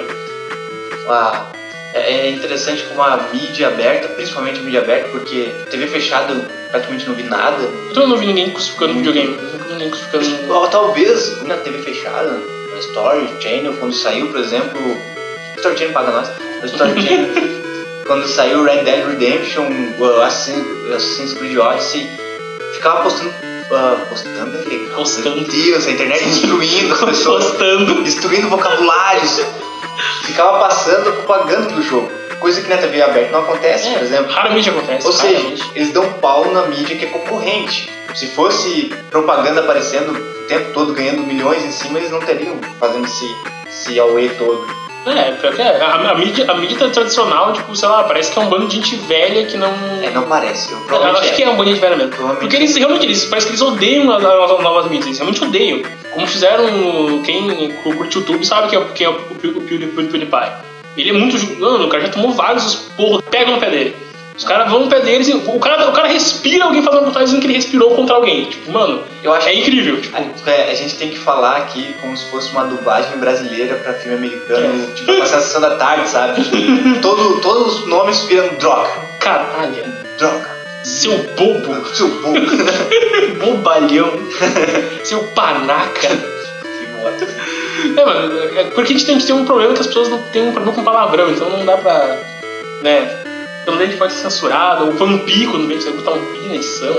Ah, 1.09 1.45
é 1.94 2.27
é 2.27 2.31
interessante 2.31 2.83
como 2.83 3.01
a 3.01 3.27
mídia 3.33 3.68
aberta, 3.68 4.07
principalmente 4.09 4.59
a 4.59 4.63
mídia 4.63 4.81
aberta, 4.81 5.09
porque 5.09 5.51
TV 5.69 5.88
fechada 5.88 6.33
eu 6.33 6.45
praticamente 6.71 7.07
não 7.07 7.15
vi 7.15 7.24
nada. 7.24 7.69
Então 7.91 8.03
eu 8.03 8.09
não 8.09 8.18
vi 8.18 8.25
ninguém 8.27 8.50
crucificando 8.51 8.94
videogame. 8.94 9.38
Ninguém 9.69 9.89
crucificando. 9.89 10.68
Talvez 10.69 11.41
na 11.44 11.57
TV 11.57 11.79
fechada, 11.79 12.39
na 12.77 12.83
Story 12.83 13.27
Channel, 13.39 13.74
quando 13.74 13.94
saiu, 13.94 14.27
por 14.27 14.39
exemplo, 14.39 14.79
Story 15.57 15.77
Channel 15.77 15.94
paga 15.94 16.12
nós, 16.12 16.29
na 16.62 16.65
Story 16.68 17.01
Channel, 17.01 17.29
quando 18.06 18.27
saiu 18.27 18.63
Red 18.63 18.83
Dead 18.83 19.03
Redemption, 19.07 19.65
uh, 20.00 20.21
Assassin- 20.21 20.63
Assassin's 20.94 21.33
Creed 21.33 21.57
Odyssey, 21.57 22.07
ficava 22.75 23.01
postando, 23.03 23.31
uh, 23.31 24.06
postando 24.07 24.57
é 24.57 24.62
legal, 24.69 24.95
Postando. 24.95 25.35
meu 25.38 25.45
Deus, 25.45 25.88
a 25.88 25.91
internet 25.91 26.24
destruindo 26.24 26.94
as 26.94 27.00
pessoas, 27.09 27.45
Postando. 27.45 28.03
destruindo 28.03 28.47
vocabulários, 28.50 29.41
ficava 30.24 30.59
passando 30.59 31.12
propaganda 31.13 31.74
do 31.74 31.81
jogo, 31.81 32.12
coisa 32.39 32.62
que 32.62 32.69
na 32.69 32.78
TV 32.78 33.01
aberta 33.01 33.31
não 33.31 33.42
acontece, 33.42 33.89
por 33.92 34.01
exemplo. 34.01 34.31
Raramente 34.31 34.69
acontece. 34.69 35.06
Ou 35.06 35.13
seja, 35.13 35.38
raramente. 35.38 35.72
eles 35.75 35.92
dão 35.92 36.13
pau 36.13 36.51
na 36.51 36.63
mídia 36.68 36.95
que 36.95 37.06
é 37.06 37.10
concorrente. 37.10 37.89
Se 38.16 38.28
fosse 38.28 38.92
propaganda 39.12 39.62
aparecendo 39.62 40.12
o 40.12 40.48
tempo 40.48 40.72
todo, 40.74 40.94
ganhando 40.94 41.24
milhões 41.24 41.63
em 41.63 41.72
cima, 41.72 42.00
eles 42.00 42.12
não 42.12 42.19
teriam 42.19 42.57
fazendo 42.80 43.06
esse, 43.06 43.36
esse 43.68 44.00
auê 44.00 44.30
todo. 44.30 44.66
É, 45.06 45.31
pior 45.31 45.56
que 45.56 45.62
é. 45.62 45.81
A, 45.81 46.12
a 46.12 46.16
mídia, 46.16 46.51
a 46.51 46.56
mídia 46.56 46.89
tradicional, 46.89 47.54
tipo, 47.54 47.74
sei 47.75 47.88
lá, 47.88 48.04
parece 48.04 48.31
que 48.31 48.39
é 48.39 48.42
um 48.42 48.50
bando 48.50 48.68
de 48.68 48.75
gente 48.75 48.95
velha 48.95 49.45
que 49.45 49.56
não. 49.56 49.72
É, 50.01 50.10
não 50.10 50.24
parece. 50.24 50.74
Eu 50.74 50.80
Eu 50.89 51.18
acho 51.18 51.34
que 51.34 51.44
é 51.44 51.50
um 51.50 51.56
bando 51.56 51.66
de 51.66 51.75
gente 51.75 51.81
velha 51.81 51.95
mesmo. 51.95 52.36
Porque 52.36 52.56
eles 52.56 52.75
realmente, 52.75 53.06
eles, 53.06 53.25
parece 53.25 53.48
que 53.48 53.51
eles 53.51 53.62
odeiam 53.62 54.12
as, 54.12 54.24
as 54.24 54.60
novas 54.63 54.86
mídias, 54.86 55.06
eles 55.06 55.18
realmente 55.18 55.44
odeiam. 55.44 55.81
Como 56.13 56.28
fizeram, 56.28 56.66
quem 57.24 57.72
curte 57.84 58.18
YouTube 58.18 58.45
sabe 58.45 58.69
quem 58.69 58.80
é, 58.80 58.86
quem 58.95 59.06
é 59.06 59.10
o, 59.10 59.13
o, 59.13 59.16
o, 59.16 59.48
o, 59.48 59.57
o 59.60 59.62
PewDiePie. 59.62 60.76
Ele 60.98 61.10
é 61.10 61.14
muito. 61.14 61.38
Mano, 61.60 61.86
o 61.86 61.90
cara 61.90 62.04
já 62.06 62.10
tomou 62.12 62.32
vários 62.32 62.76
porros, 62.98 63.22
pegam 63.30 63.54
no 63.56 63.60
pé 63.60 63.70
dele. 63.70 63.96
Os 64.36 64.44
caras 64.44 64.70
vão 64.70 64.82
no 64.82 64.88
pé 64.88 65.00
deles 65.00 65.28
e 65.28 65.34
o 65.34 65.60
cara, 65.60 65.90
o 65.90 65.94
cara 65.94 66.08
respira 66.08 66.66
alguém 66.66 66.84
fazendo 66.84 67.10
uma 67.10 67.24
dizendo 67.24 67.40
que 67.42 67.48
ele 67.48 67.54
respirou 67.56 67.96
contra 67.96 68.16
alguém. 68.16 68.46
Tipo, 68.46 68.72
mano, 68.72 69.04
Eu 69.24 69.34
acho 69.34 69.50
é 69.50 69.51
que- 69.51 69.62
incrível. 69.62 70.00
Tipo, 70.00 70.16
A, 70.16 70.51
é, 70.51 70.70
a 70.70 70.75
gente 70.75 70.96
tem 70.96 71.10
que 71.10 71.18
falar 71.18 71.58
aqui 71.58 71.96
como 72.00 72.16
se 72.16 72.25
fosse 72.30 72.51
uma 72.51 72.66
dublagem 72.66 73.18
brasileira 73.18 73.75
pra 73.77 73.94
filme 73.94 74.16
americano, 74.18 74.89
É. 74.89 74.94
tipo 74.94 75.12
uma 75.12 75.25
sensação 75.25 75.60
da 75.62 75.75
tarde, 75.75 76.08
sabe? 76.08 76.39
Todo, 77.01 77.42
todos 77.42 77.80
os 77.80 77.88
nomes 77.88 78.22
viram 78.25 78.48
droga. 78.60 78.92
caralho, 79.20 79.84
Droga. 80.20 80.50
seu 80.84 81.18
bobo, 81.36 81.84
Seu 81.96 82.08
burro. 82.08 82.36
bobalhão, 83.44 84.12
seu 85.04 85.24
panaca. 85.34 86.10
É, 87.98 88.05
mano, 88.05 88.39
é 88.57 88.63
porque 88.65 88.93
a 88.93 88.98
gente 88.98 89.05
tem, 89.05 89.15
a 89.15 89.19
gente 89.19 89.27
tem 89.27 89.36
um 89.36 89.46
problema 89.46 89.74
que 89.74 89.81
as 89.81 89.88
pessoas 89.88 90.10
não 90.10 90.22
têm 90.24 90.50
um 90.50 90.51
problema 90.51 90.75
com 90.75 90.84
palavrão, 90.84 91.29
então 91.31 91.50
não 91.50 91.65
dá 91.65 91.77
pra. 91.77 92.17
né? 92.81 93.24
Pelo 93.65 93.77
menos 93.77 93.96
pode 93.96 94.13
ser 94.13 94.22
censurado, 94.22 94.86
ou 94.86 94.93
põe 94.93 95.10
um 95.10 95.19
pi 95.19 95.46
quando 95.48 95.67
vem, 95.67 95.79
você 95.79 95.89
vai 95.89 96.00
botar 96.00 96.12
um 96.13 96.25
pi 96.25 96.48
na 96.48 96.55
edição. 96.55 96.96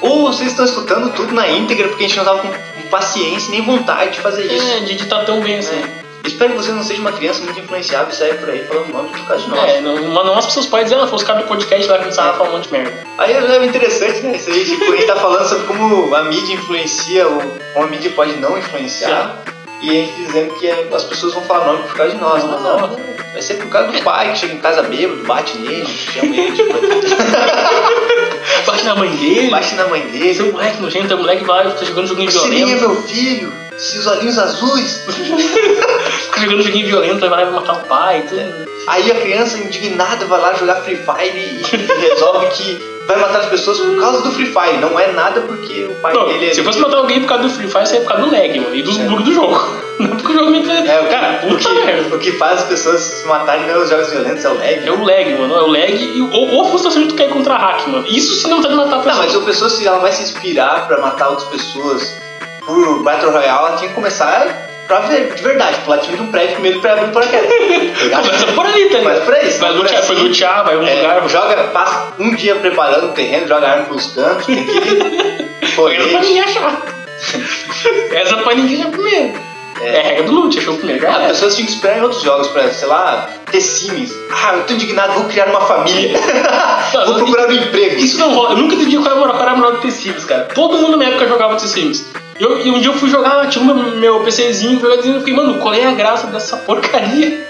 Ou 0.00 0.22
vocês 0.22 0.50
estão 0.50 0.64
escutando 0.64 1.12
tudo 1.12 1.34
na 1.34 1.48
íntegra 1.48 1.88
porque 1.88 2.04
a 2.04 2.08
gente 2.08 2.16
não 2.16 2.24
tava 2.24 2.38
com, 2.40 2.48
com 2.48 2.88
paciência 2.88 3.50
nem 3.50 3.62
vontade 3.62 4.12
de 4.12 4.20
fazer 4.20 4.44
isso. 4.44 4.66
É, 4.66 4.80
de 4.80 4.92
editar 4.92 5.24
tão 5.24 5.40
bem 5.40 5.58
assim. 5.58 5.76
É. 5.76 5.99
Espero 6.24 6.52
que 6.52 6.56
você 6.58 6.72
não 6.72 6.82
seja 6.82 7.00
uma 7.00 7.12
criança 7.12 7.42
muito 7.42 7.58
influenciável 7.60 8.08
e 8.12 8.14
saia 8.16 8.34
por 8.34 8.48
aí 8.48 8.64
falando 8.64 8.92
nome 8.92 9.08
por 9.10 9.26
causa 9.26 9.42
de 9.44 9.50
nós. 9.50 9.70
É, 9.70 9.80
não, 9.80 9.94
mas 10.08 10.26
não 10.26 10.38
as 10.38 10.46
pessoas 10.46 10.66
podem 10.66 10.84
dizer, 10.84 10.96
ela 10.96 11.06
fosse 11.06 11.24
cara 11.24 11.40
do 11.40 11.48
podcast, 11.48 11.86
vai 11.88 11.98
começar 11.98 12.30
a 12.30 12.32
falar 12.34 12.50
um 12.50 12.52
monte 12.52 12.66
de 12.68 12.72
merda. 12.72 12.92
Aí 13.18 13.32
é 13.32 13.64
interessante, 13.64 14.20
né? 14.22 14.36
Isso 14.36 14.50
aí, 14.50 14.64
tipo, 14.64 14.84
a 14.92 14.96
gente 14.96 15.06
tá 15.06 15.16
falando 15.16 15.48
sobre 15.48 15.66
como 15.66 16.14
a 16.14 16.22
mídia 16.24 16.54
influencia 16.54 17.26
ou 17.28 17.40
como 17.74 17.86
a 17.86 17.88
mídia 17.88 18.10
pode 18.12 18.32
não 18.36 18.56
influenciar. 18.58 19.42
E 19.82 19.88
a 19.88 19.92
gente 19.94 20.12
dizendo 20.26 20.54
que 20.56 20.66
é- 20.66 20.88
as 20.92 21.04
pessoas 21.04 21.32
vão 21.32 21.42
falar 21.44 21.64
nome 21.72 21.82
por 21.88 21.96
causa 21.96 22.14
de 22.14 22.20
nós. 22.20 22.44
Não, 22.44 22.60
não, 22.60 22.80
não. 22.80 23.00
Vai 23.32 23.40
ser 23.42 23.54
por 23.54 23.68
causa 23.68 23.88
do 23.90 24.02
pai 24.02 24.32
que 24.32 24.38
chega 24.38 24.52
em 24.54 24.58
casa 24.58 24.82
bêbado, 24.82 25.22
bate 25.24 25.56
nele, 25.58 25.86
chama 25.86 26.36
ele, 26.36 26.52
tipo, 26.52 26.72
Bate 28.66 28.84
na 28.84 28.94
mãe 28.94 29.10
dele, 29.10 29.50
bate 29.50 29.74
na 29.74 29.86
mãe 29.86 30.02
é 30.02 30.04
dele. 30.06 30.52
moleque 30.52 30.80
nojento, 30.82 31.12
é 31.12 31.16
moleque 31.16 31.40
que 31.42 31.46
vai 31.46 31.70
ficar 31.70 31.84
jogando 31.86 32.06
joguinho 32.08 32.30
Você 32.30 32.48
nem 32.48 32.62
é 32.62 32.66
violento. 32.66 32.88
meu 32.88 33.02
filho, 33.02 33.52
esses 33.80 34.06
olhinhos 34.06 34.38
azuis. 34.38 35.02
Fica 35.08 36.40
jogando 36.40 36.62
joguinho 36.62 36.86
violento, 36.86 37.28
vai 37.28 37.50
matar 37.50 37.72
o 37.74 37.84
pai, 37.84 38.24
tudo. 38.28 38.68
Aí 38.86 39.10
a 39.10 39.14
criança 39.20 39.58
indignada 39.58 40.24
vai 40.26 40.40
lá 40.40 40.54
jogar 40.54 40.76
Free 40.76 40.96
Fire 40.96 41.36
e, 41.38 41.62
e 41.62 42.08
resolve 42.08 42.46
que 42.48 42.80
vai 43.06 43.16
matar 43.18 43.40
as 43.40 43.46
pessoas 43.46 43.78
por 43.78 44.00
causa 44.00 44.22
do 44.22 44.32
Free 44.32 44.46
Fire. 44.46 44.78
Não 44.80 44.98
é 44.98 45.12
nada 45.12 45.42
porque 45.42 45.84
o 45.84 45.94
pai 45.96 46.12
Não, 46.14 46.26
dele 46.26 46.50
é. 46.50 46.54
se 46.54 46.62
fosse 46.62 46.78
matar 46.80 46.96
alguém 46.98 47.20
por 47.20 47.28
causa 47.28 47.44
do 47.44 47.50
Free 47.50 47.68
Fire, 47.68 47.86
seria 47.86 48.00
por 48.02 48.08
causa 48.08 48.24
do 48.26 48.32
lag, 48.32 48.60
mano, 48.60 48.74
e 48.74 48.82
dos 48.82 48.98
É. 48.98 49.02
bugs 49.04 49.24
do 49.24 49.34
jogo. 49.34 49.54
Não 50.00 50.16
porque 50.16 50.32
o 50.32 50.34
jogo 50.34 50.50
me. 50.50 50.58
É, 50.60 51.00
o, 51.02 51.08
Cara, 51.10 51.40
o, 51.44 51.48
puta 51.50 51.68
que, 51.68 51.74
merda. 51.84 52.16
o 52.16 52.18
que 52.18 52.32
faz 52.32 52.60
as 52.62 52.68
pessoas 52.68 53.02
se 53.02 53.26
matarem 53.28 53.66
nos 53.66 53.90
jogos 53.90 54.08
violentos 54.08 54.42
é 54.42 54.48
o 54.48 54.54
lag. 54.54 54.86
É 54.86 54.90
o 54.90 55.04
lag, 55.04 55.34
mano. 55.38 55.54
É 55.54 55.62
o 55.62 55.66
lag 55.66 55.92
e, 55.94 56.22
ou, 56.22 56.48
ou 56.54 56.62
a 56.64 56.68
frustração 56.70 57.02
de 57.02 57.08
tu 57.08 57.14
cair 57.14 57.28
contra 57.28 57.54
hack, 57.58 57.86
mano. 57.86 58.06
Isso 58.08 58.34
se 58.36 58.48
não 58.48 58.62
tá 58.62 58.68
de 58.68 58.76
matar 58.76 58.94
a 58.94 58.96
Não, 58.96 59.04
pessoa. 59.04 59.24
mas 59.26 59.36
a 59.36 59.40
pessoa, 59.40 59.68
se 59.68 59.86
ela 59.86 59.98
vai 59.98 60.10
se 60.10 60.22
inspirar 60.22 60.88
pra 60.88 60.98
matar 61.02 61.28
outras 61.28 61.48
pessoas 61.50 62.16
por 62.70 63.02
Battle 63.02 63.32
Royale, 63.32 63.66
ela 63.68 63.76
tinha 63.76 63.88
que 63.88 63.94
começar 63.94 64.66
pra 64.86 65.00
ver, 65.00 65.34
de 65.34 65.42
verdade, 65.42 65.78
pular 65.84 65.96
de 65.98 66.14
um 66.14 66.26
prédio 66.30 66.56
com 66.56 66.62
medo 66.62 66.80
pra 66.80 66.92
abrir 66.92 67.06
um 67.06 67.10
paraquedas. 67.12 67.48
Começa 68.10 68.46
por 68.54 68.66
ali, 68.66 68.88
tá 68.88 68.98
ligado? 68.98 69.22
Mas 69.26 69.34
aí, 69.38 69.50
se 69.50 69.58
Vai 69.58 69.72
lutear, 69.72 70.02
foi 70.02 70.16
lutear, 70.16 70.64
vai 70.64 70.76
um 70.76 70.86
É, 70.86 70.94
lugar. 70.96 71.28
joga, 71.28 71.56
passa 71.72 72.12
um 72.18 72.34
dia 72.34 72.54
preparando 72.56 73.06
o 73.06 73.12
terreno, 73.12 73.46
joga 73.46 73.68
arma 73.68 73.84
pelos 73.84 74.06
cantos, 74.12 74.46
tem 74.46 74.64
que 74.64 74.70
Essa 75.70 76.08
pra 76.08 76.20
ninguém 76.20 76.40
achar. 76.40 76.82
Essa 78.12 78.36
pra 78.38 78.54
ninguém 78.54 78.80
achar 78.80 78.90
primeiro. 78.90 79.50
É, 79.82 79.98
a 80.00 80.02
regra 80.02 80.24
do 80.24 80.32
loot, 80.32 80.58
achou 80.58 80.74
primeiro. 80.74 81.00
Já 81.00 81.10
As 81.16 81.26
pessoas 81.28 81.54
tinham 81.54 81.66
que 81.66 81.72
esperar 81.72 81.98
em 81.98 82.02
outros 82.02 82.22
jogos 82.22 82.48
pra, 82.48 82.68
sei 82.68 82.86
lá, 82.86 83.28
ter 83.50 83.60
sims. 83.62 84.12
Ah, 84.30 84.54
eu 84.56 84.64
tô 84.64 84.74
indignado, 84.74 85.14
vou 85.14 85.24
criar 85.24 85.46
uma 85.46 85.60
família. 85.62 86.18
vou 87.06 87.14
procurar 87.14 87.48
um 87.48 87.52
emprego. 87.52 87.96
Isso 87.96 88.18
não 88.18 88.34
rola. 88.34 88.50
Eu 88.50 88.56
nunca 88.58 88.74
entendi 88.74 88.96
qual 88.98 89.06
era 89.06 89.14
a 89.14 89.18
moral, 89.18 89.34
qual 89.36 89.42
era 89.44 89.52
a 89.52 89.56
moral 89.56 89.72
do 89.76 89.78
The 89.80 89.90
Sims, 89.90 90.24
cara. 90.26 90.48
Todo 90.54 90.76
mundo 90.76 90.98
na 90.98 91.04
época 91.06 91.28
jogava 91.28 91.54
The 91.56 91.66
Sims. 91.66 92.04
Eu, 92.40 92.58
e 92.58 92.70
um 92.70 92.80
dia 92.80 92.88
eu 92.88 92.94
fui 92.94 93.10
jogar, 93.10 93.46
tinha 93.50 93.62
meu, 93.62 93.74
meu 93.74 94.20
PCzinho, 94.20 94.80
jogadinho, 94.80 95.16
eu 95.16 95.18
fiquei, 95.18 95.34
mano, 95.34 95.58
qual 95.58 95.74
é 95.74 95.84
a 95.84 95.92
graça 95.92 96.26
dessa 96.28 96.56
porcaria? 96.56 97.46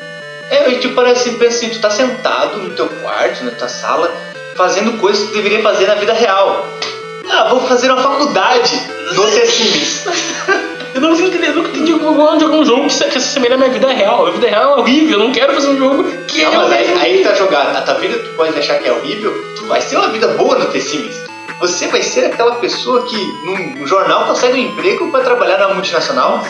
É, 0.51 0.69
e 0.69 0.81
tipo, 0.81 0.97
parece 0.97 1.29
assim, 1.29 1.39
pensa 1.39 1.59
assim, 1.59 1.69
tu 1.69 1.79
tá 1.79 1.89
sentado 1.89 2.59
no 2.59 2.71
teu 2.71 2.89
quarto, 2.89 3.45
na 3.45 3.53
tua 3.53 3.69
sala, 3.69 4.13
fazendo 4.57 4.99
coisas 4.99 5.23
que 5.23 5.29
tu 5.29 5.35
deveria 5.37 5.63
fazer 5.63 5.87
na 5.87 5.95
vida 5.95 6.13
real. 6.13 6.67
Ah, 7.31 7.45
vou 7.51 7.61
fazer 7.61 7.89
uma 7.89 8.03
faculdade 8.03 8.83
no 9.15 9.31
The 9.31 9.47
Sims. 9.47 10.07
Eu 10.93 11.01
não 11.01 11.13
entendi, 11.13 11.47
eu 11.47 11.55
nunca 11.55 11.69
entendi 11.69 11.93
como 11.93 12.07
eu 12.07 12.15
vou 12.15 12.41
jogar 12.41 12.57
um 12.57 12.65
jogo 12.65 12.87
que 12.89 12.93
se, 12.93 13.05
que 13.05 13.13
se 13.13 13.29
assemelha 13.29 13.55
à 13.55 13.59
minha 13.59 13.71
vida 13.71 13.93
real. 13.93 14.27
A 14.27 14.31
vida 14.33 14.49
real 14.49 14.77
é 14.77 14.81
horrível, 14.81 15.21
eu 15.21 15.25
não 15.25 15.33
quero 15.33 15.55
fazer 15.55 15.69
um 15.69 15.79
jogo 15.79 16.03
que 16.27 16.43
Não, 16.43 16.53
é 16.53 16.57
mas 16.57 16.73
aí, 16.73 16.95
aí 16.99 17.23
tá 17.23 17.33
jogado. 17.35 17.77
A 17.77 17.83
tua 17.83 17.95
vida 17.95 18.19
tu 18.19 18.31
pode 18.31 18.59
achar 18.59 18.77
que 18.81 18.89
é 18.89 18.93
horrível, 18.93 19.33
tu 19.57 19.67
vai 19.67 19.81
ter 19.81 19.97
uma 19.97 20.09
vida 20.09 20.27
boa 20.29 20.59
no 20.59 20.67
The 20.67 20.81
Sims. 20.81 21.30
Você 21.61 21.89
vai 21.89 22.03
ser 22.03 22.25
aquela 22.27 22.55
pessoa 22.57 23.03
que 23.07 23.17
num, 23.45 23.81
no 23.81 23.87
jornal 23.87 24.25
consegue 24.27 24.55
um 24.55 24.65
emprego 24.73 25.11
para 25.11 25.23
trabalhar 25.25 25.59
numa 25.59 25.75
multinacional, 25.75 26.43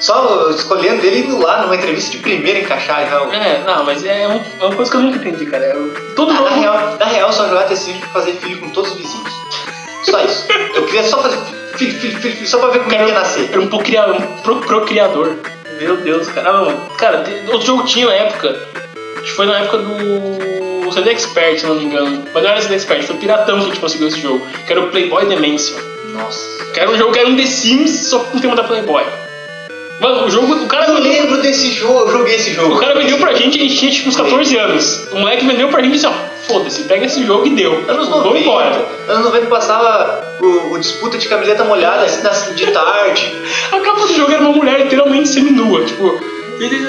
só 0.00 0.50
escolhendo 0.50 1.04
ele 1.04 1.20
indo 1.20 1.38
lá 1.40 1.62
numa 1.62 1.76
entrevista 1.76 2.10
de 2.12 2.18
primeira 2.18 2.58
encaixar 2.58 3.08
já. 3.08 3.22
o- 3.22 3.32
É, 3.32 3.62
não, 3.64 3.84
mas 3.84 4.04
é, 4.04 4.26
um- 4.26 4.40
é 4.60 4.66
uma 4.66 4.74
coisa 4.74 4.90
que 4.90 4.96
eu 4.96 5.00
nunca 5.02 5.18
entendi, 5.18 5.46
cara. 5.46 5.64
Eu, 5.66 5.94
todo 6.16 6.32
Ah, 6.32 6.40
na, 6.40 6.50
real, 6.50 6.96
na 6.98 7.06
real, 7.06 7.32
só 7.32 7.48
jogar 7.48 7.64
The 7.64 7.76
Sims 7.76 7.98
pra 8.00 8.08
fazer 8.08 8.32
filho 8.32 8.58
com 8.60 8.70
todos 8.70 8.90
os 8.92 8.96
vizinhos. 8.96 9.32
Só 10.04 10.18
isso. 10.24 10.46
Eu 10.74 10.84
queria 10.86 11.04
só 11.04 11.22
fazer 11.22 11.38
filho, 11.76 11.92
filho, 12.00 12.18
filho, 12.20 12.34
filho 12.36 12.48
só 12.48 12.58
pra 12.58 12.70
ver 12.70 12.78
como 12.80 12.90
Cara, 12.90 13.02
ele 13.02 13.12
ia 13.12 13.18
nascer. 13.18 13.50
Era 13.52 13.60
um 13.60 13.68
procriador, 13.68 14.16
um 14.16 14.20
pro, 14.42 14.56
procriador. 14.60 15.34
Meu 15.78 15.96
Deus, 15.98 16.26
cara. 16.28 16.52
Não, 16.52 16.86
cara, 16.96 17.24
outro 17.52 17.66
jogo 17.66 17.84
tinha 17.84 18.06
na 18.06 18.14
época. 18.14 18.48
Acho 19.16 19.22
que 19.22 19.30
foi 19.32 19.46
na 19.46 19.58
época 19.60 19.78
do 19.78 20.59
CD 20.92 21.10
Expert, 21.10 21.58
se 21.60 21.66
não 21.66 21.74
me 21.76 21.84
engano. 21.84 22.24
Mas 22.32 22.42
não 22.42 22.50
era 22.50 22.74
Expert, 22.74 23.02
foi 23.04 23.16
Piratão 23.16 23.58
que 23.58 23.64
a 23.64 23.68
gente 23.68 23.80
conseguiu 23.80 24.08
esse 24.08 24.20
jogo. 24.20 24.46
Que 24.66 24.72
era 24.72 24.80
o 24.80 24.88
Playboy 24.88 25.26
Dimension. 25.26 25.76
Nossa. 26.12 26.64
Que 26.72 26.80
era 26.80 26.90
um 26.90 26.96
jogo 26.96 27.12
que 27.12 27.18
era 27.18 27.28
um 27.28 27.36
The 27.36 27.46
Sims, 27.46 28.08
só 28.08 28.18
com 28.20 28.38
o 28.38 28.40
tema 28.40 28.54
da 28.56 28.64
Playboy. 28.64 29.04
Mano, 30.00 30.24
o 30.26 30.30
jogo. 30.30 30.54
O 30.54 30.66
cara 30.66 30.86
Eu 30.86 30.94
vendeu. 30.96 31.12
lembro 31.12 31.42
desse 31.42 31.70
jogo, 31.72 32.08
eu 32.08 32.10
joguei 32.18 32.34
esse 32.36 32.52
jogo. 32.54 32.74
O 32.74 32.78
cara 32.78 32.94
vendeu 32.94 33.18
pra 33.18 33.34
gente, 33.34 33.58
a 33.58 33.62
gente 33.62 33.76
tinha 33.76 33.90
tipo 33.92 34.08
uns 34.08 34.16
14 34.16 34.56
anos. 34.56 35.08
O 35.12 35.16
moleque 35.18 35.44
vendeu 35.44 35.68
pra 35.68 35.82
gente 35.82 35.96
assim, 35.96 36.06
ó. 36.06 36.30
Foda-se, 36.48 36.84
pega 36.84 37.04
esse 37.04 37.22
jogo 37.24 37.46
e 37.46 37.50
deu. 37.50 37.72
Anos 37.86 38.08
Vamos 38.08 38.24
90. 38.24 38.38
embora. 38.40 38.86
Anos 39.08 39.24
90 39.26 39.46
passava 39.46 40.36
o, 40.40 40.72
o 40.72 40.78
disputa 40.78 41.18
de 41.18 41.28
camiseta 41.28 41.64
molhada 41.64 42.04
assim, 42.04 42.54
de 42.54 42.66
tarde. 42.68 43.30
A 43.70 43.78
capa 43.80 44.00
do 44.06 44.14
jogo 44.14 44.32
era 44.32 44.40
uma 44.40 44.52
mulher 44.52 44.80
literalmente 44.80 45.28
seminua, 45.28 45.84
tipo. 45.84 46.18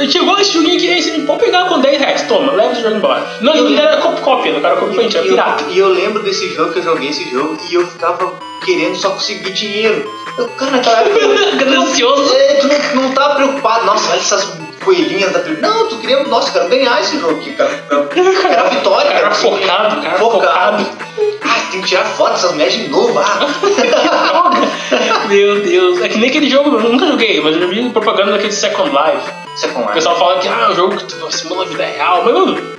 Chegou 0.09 0.37
esse 0.39 0.51
joguinho 0.53 0.75
aqui, 0.75 0.89
aí 0.89 1.01
você 1.01 1.11
pode 1.21 1.39
pegar 1.45 1.65
com 1.69 1.79
10 1.79 1.97
reais, 1.99 2.21
toma, 2.23 2.51
leva 2.53 2.73
esse 2.73 2.81
jogo 2.81 2.95
embora. 2.97 3.25
Não, 3.41 3.53
Eu 3.55 3.65
ele 3.67 3.75
lembro. 3.75 3.89
era 3.89 3.97
cópia, 4.01 4.57
o 4.57 4.61
cara 4.61 4.75
copiou 4.75 4.93
pra 4.95 5.03
gente, 5.03 5.17
era 5.17 5.25
pirata. 5.27 5.63
e 5.69 5.77
eu 5.77 5.87
lembro 5.89 6.21
desse 6.23 6.53
jogo 6.53 6.73
que 6.73 6.79
eu 6.79 6.83
joguei 6.83 7.09
esse 7.09 7.29
jogo 7.29 7.57
e 7.69 7.73
eu 7.75 7.87
ficava 7.87 8.33
querendo 8.65 8.95
só 8.95 9.11
conseguir 9.11 9.51
dinheiro. 9.51 10.11
Eu, 10.37 10.47
cara, 10.49 10.71
naquela 10.71 11.01
época. 11.03 11.55
Ganancioso. 11.65 12.33
É, 12.35 12.53
tu 12.55 12.67
não, 12.95 13.03
não 13.03 13.11
tava 13.13 13.35
preocupado. 13.35 13.85
Nossa, 13.85 14.11
olha 14.11 14.19
essas 14.19 14.57
coelhinhas 14.83 15.31
da 15.31 15.39
trilha. 15.39 15.59
Não, 15.61 15.87
tu 15.87 15.97
queria. 15.97 16.23
Nossa, 16.23 16.49
eu 16.49 16.53
quero 16.53 16.69
ganhar 16.69 16.99
esse 17.01 17.19
jogo 17.19 17.39
aqui, 17.39 17.53
cara. 17.53 17.83
Era 18.49 18.69
vitória, 18.69 19.09
Cara, 19.11 19.21
cara. 19.23 19.35
focado, 19.35 20.01
cara, 20.01 20.17
focado. 20.17 20.85
Ah, 21.43 21.61
tem 21.71 21.81
que 21.81 21.87
tirar 21.87 22.05
foto 22.05 22.31
dessas 22.33 22.51
mulheres 22.51 22.73
de 22.73 22.87
novo. 22.89 23.17
Ah. 23.19 24.51
Meu 25.27 25.61
Deus. 25.61 26.01
É 26.01 26.09
que 26.09 26.17
nem 26.17 26.29
aquele 26.29 26.49
jogo, 26.49 26.75
eu 26.77 26.89
nunca 26.89 27.05
joguei, 27.07 27.39
mas 27.41 27.55
eu 27.55 27.67
vi 27.67 27.89
propaganda 27.89 28.31
daquele 28.33 28.51
Second 28.53 28.89
Life. 28.89 29.29
Second 29.55 29.79
O 29.79 29.81
Life. 29.83 29.93
pessoal 29.93 30.17
fala 30.17 30.39
que 30.39 30.47
ah, 30.47 30.65
é 30.67 30.71
um 30.71 30.75
jogo 30.75 30.97
que 30.97 31.03
tu 31.05 31.31
simula 31.31 31.63
a 31.65 31.67
vida 31.67 31.83
real. 31.85 32.23
Mas, 32.25 32.33
mano, 32.33 32.75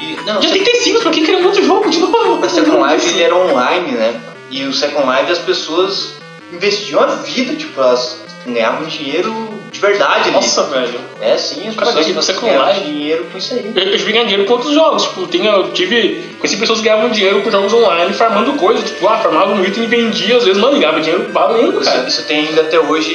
E, 0.00 0.16
não, 0.24 0.40
já 0.40 0.50
tem 0.50 0.62
ter 0.64 0.74
sims, 0.76 1.02
pra 1.02 1.10
que 1.10 1.24
querer 1.24 1.42
um 1.42 1.46
outro 1.46 1.64
jogo 1.64 1.90
de 1.90 1.98
novo? 1.98 2.44
O 2.44 2.48
Second 2.48 2.92
Life 2.92 3.08
ele 3.10 3.22
era 3.22 3.34
online, 3.36 3.92
né? 3.92 4.20
E 4.50 4.64
o 4.64 4.72
Second 4.72 5.06
Life 5.06 5.32
as 5.32 5.38
pessoas 5.38 6.14
investiam 6.52 7.00
a 7.02 7.06
vida, 7.06 7.54
tipo, 7.54 7.78
elas 7.80 8.20
ganhavam 8.46 8.86
dinheiro 8.86 9.58
de 9.70 9.80
verdade 9.80 10.22
ali. 10.28 10.32
Nossa, 10.32 10.62
velho. 10.64 11.00
É 11.20 11.36
sim, 11.36 11.68
as 11.68 11.74
Cara, 11.74 11.92
pessoas 11.92 12.40
ganhavam 12.40 12.82
dinheiro 12.84 13.26
com 13.30 13.38
isso 13.38 13.54
aí. 13.54 13.72
Eu, 13.74 13.82
eu 13.82 13.98
dinheiro 13.98 14.44
com 14.46 14.52
outros 14.54 14.72
jogos. 14.72 15.02
Tipo, 15.02 15.26
tem, 15.26 15.44
eu 15.44 15.70
tive. 15.72 16.34
Conheci 16.38 16.56
pessoas 16.56 16.78
que 16.80 16.84
ganhavam 16.86 17.10
dinheiro 17.10 17.42
com 17.42 17.50
jogos 17.50 17.72
online 17.72 18.12
farmando 18.14 18.52
coisas. 18.54 18.84
Tipo, 18.84 19.08
ah, 19.08 19.18
farmava 19.18 19.52
um 19.52 19.64
item 19.64 19.84
e 19.84 19.86
vendia, 19.86 20.36
às 20.36 20.44
vezes, 20.44 20.60
mano, 20.60 20.78
ganhava 20.78 21.00
dinheiro 21.00 21.30
valendo, 21.32 21.80
Isso, 21.80 21.90
cara. 21.90 22.08
isso 22.08 22.22
tem 22.24 22.48
ainda 22.48 22.62
até 22.62 22.78
hoje, 22.80 23.14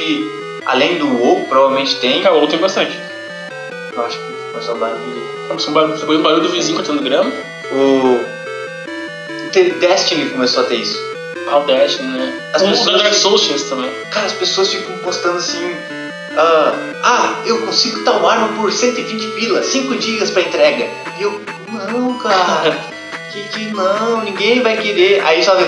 além 0.66 0.96
do 0.98 1.08
WoW, 1.08 1.44
provavelmente 1.48 1.96
tem. 1.96 2.22
Cara, 2.22 2.34
ou 2.36 2.46
tem 2.46 2.58
bastante. 2.58 2.92
Eu 3.96 4.04
acho 4.04 4.18
que 4.18 4.24
começou 4.52 4.74
a 4.74 4.78
barulho. 4.78 5.24
Sabe, 5.48 5.70
um 5.70 5.72
barulho, 5.72 6.18
um 6.18 6.22
barulho 6.22 6.42
do 6.42 6.48
vizinho 6.50 6.76
cortando 6.76 7.02
grama. 7.02 7.30
O 7.72 8.20
The- 9.52 9.70
Destiny 9.80 10.30
começou 10.30 10.62
a 10.62 10.66
ter 10.66 10.76
isso. 10.76 11.13
O 11.52 11.60
Destiny, 11.60 12.08
né? 12.18 12.32
As 12.52 12.62
o 12.62 12.68
pessoas- 12.68 12.96
da 12.96 13.02
Dark 13.02 13.14
Souls 13.14 13.42
tinha 13.42 13.56
isso 13.56 13.68
também. 13.68 13.90
Cara, 14.10 14.26
as 14.26 14.32
pessoas 14.32 14.72
ficam 14.72 14.96
postando 14.98 15.38
assim. 15.38 15.76
ah, 16.36 16.72
ah, 17.02 17.34
eu 17.46 17.64
consigo 17.66 18.02
tal 18.04 18.26
arma 18.28 18.48
por 18.60 18.72
120 18.72 19.26
pila, 19.38 19.62
5 19.62 19.94
dias 19.96 20.30
pra 20.30 20.42
entrega. 20.42 20.88
E 21.18 21.22
eu, 21.22 21.40
não, 21.70 22.18
cara, 22.18 22.76
que, 23.32 23.42
que 23.48 23.64
não, 23.72 24.22
ninguém 24.24 24.62
vai 24.62 24.76
querer. 24.76 25.20
Aí 25.24 25.44
só 25.44 25.54
vê, 25.54 25.66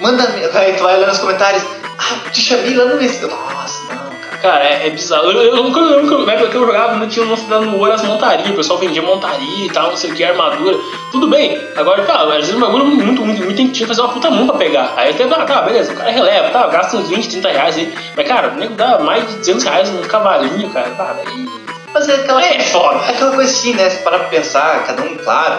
manda, 0.00 0.26
vai, 0.52 0.72
tu 0.74 0.82
vai 0.82 0.96
olhando 0.96 1.08
nos 1.10 1.18
comentários, 1.18 1.62
ah, 1.98 2.30
te 2.30 2.40
chamei 2.40 2.74
lá 2.74 2.86
no 2.86 2.96
Messi. 2.96 3.20
Nossa, 3.24 3.94
não, 3.94 4.09
cara. 4.40 4.64
É, 4.64 4.86
é 4.86 4.90
bizarro. 4.90 5.26
Eu, 5.30 5.42
eu, 5.42 5.56
eu 5.56 5.62
nunca 5.62 5.80
lembro 5.80 6.08
que 6.08 6.14
eu- 6.14 6.26
na 6.26 6.32
época 6.32 6.50
que 6.50 6.56
eu 6.56 6.66
jogava, 6.66 6.96
não 6.96 7.08
tinha 7.08 7.24
nossa 7.26 7.60
no 7.60 7.78
ouro 7.78 7.92
as 7.92 8.02
montarias. 8.02 8.48
O 8.50 8.54
pessoal 8.54 8.78
vendia 8.78 9.02
montaria 9.02 9.66
e 9.66 9.70
tal, 9.70 9.90
não 9.90 9.96
sei 9.96 10.10
o 10.10 10.14
que, 10.14 10.24
armadura. 10.24 10.76
Tudo 11.12 11.28
bem. 11.28 11.58
Agora, 11.76 12.02
tá, 12.04 12.22
às 12.22 12.34
vezes 12.34 12.54
o 12.54 12.58
bagulho 12.60 12.84
muito, 12.86 13.24
muito, 13.24 13.42
muito, 13.42 13.56
tinha 13.56 13.68
que 13.70 13.86
fazer 13.86 14.00
uma 14.02 14.12
puta 14.12 14.30
mão 14.30 14.46
pra 14.46 14.56
pegar. 14.56 14.92
Aí 14.96 15.10
até, 15.10 15.26
tá, 15.26 15.44
tá, 15.44 15.62
beleza, 15.62 15.92
o 15.92 15.96
cara 15.96 16.10
releva, 16.10 16.48
tá, 16.50 16.66
gasta 16.68 16.96
uns 16.96 17.08
20, 17.08 17.28
30 17.30 17.48
reais 17.50 17.76
aí. 17.76 17.92
Mas, 18.16 18.28
cara, 18.28 18.48
o 18.48 18.56
nego 18.56 18.74
dá 18.74 18.98
mais 18.98 19.26
de 19.28 19.36
200 19.36 19.64
reais 19.64 19.90
num 19.90 20.02
cavalinho, 20.02 20.68
cara. 20.70 20.90
Tá, 20.90 21.16
daí. 21.24 21.46
Mas 21.92 22.08
é 22.08 22.14
aquela, 22.14 22.44
É 22.44 22.60
foda. 22.60 23.00
aquela 23.10 23.32
coisa 23.34 23.50
assim, 23.50 23.74
né? 23.74 23.90
Se 23.90 24.02
parar 24.02 24.20
pra 24.20 24.28
pensar, 24.28 24.84
cada 24.86 25.02
um, 25.02 25.16
claro. 25.16 25.58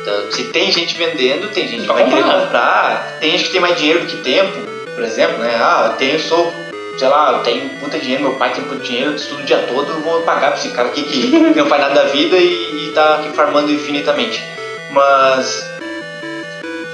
então, 0.00 0.30
Se 0.32 0.44
tem 0.44 0.72
gente 0.72 0.96
vendendo, 0.96 1.48
tem 1.52 1.68
gente 1.68 1.82
que 1.82 1.86
Vai 1.86 1.96
vai 2.02 2.04
querer 2.10 2.22
comprar. 2.22 2.40
comprar. 2.40 3.16
Tem 3.20 3.30
gente 3.32 3.44
que 3.44 3.52
tem 3.52 3.60
mais 3.60 3.76
dinheiro 3.76 4.00
do 4.00 4.06
que 4.06 4.16
tempo, 4.18 4.58
por 4.94 5.04
exemplo, 5.04 5.38
né? 5.38 5.54
Ah, 5.60 5.88
eu 5.90 5.96
tenho, 5.98 6.18
sou, 6.18 6.50
sei 6.98 7.08
lá, 7.08 7.32
eu 7.32 7.42
tenho 7.42 7.68
puta 7.70 7.98
dinheiro, 7.98 8.22
meu 8.22 8.34
pai 8.34 8.52
tem 8.52 8.64
puta 8.64 8.82
dinheiro, 8.82 9.10
eu 9.10 9.16
estudo 9.16 9.42
o 9.42 9.44
dia 9.44 9.58
todo, 9.68 9.90
eu 9.90 10.00
vou 10.00 10.22
pagar 10.22 10.52
pra 10.52 10.58
esse 10.58 10.70
cara 10.70 10.88
aqui 10.88 11.02
que 11.02 11.28
não 11.56 11.66
faz 11.66 11.80
nada 11.80 11.94
da 11.94 12.04
vida 12.04 12.36
e, 12.36 12.88
e 12.88 12.92
tá 12.92 13.16
aqui 13.16 13.30
farmando 13.30 13.72
infinitamente. 13.72 14.42
Mas 14.90 15.64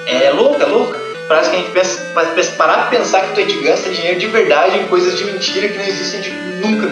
é 0.07 0.31
louco, 0.31 0.63
é 0.63 0.67
louco. 0.67 0.97
Parece 1.29 1.51
que 1.51 1.57
a 1.57 1.59
gente 1.59 1.73
pensa, 1.73 2.05
para 2.15 2.27
parar 2.57 2.75
pra 2.89 2.99
pensar 2.99 3.23
que 3.23 3.35
tu 3.35 3.41
é 3.41 3.45
de 3.45 3.61
gasta 3.61 3.91
dinheiro 3.91 4.21
de 4.21 4.27
verdade 4.29 4.79
em 4.79 4.87
coisas 4.87 5.19
de 5.19 5.25
mentira 5.25 5.69
que 5.69 5.77
não 5.77 5.85
existem 5.85 6.21
de 6.21 6.31
nunca. 6.31 6.87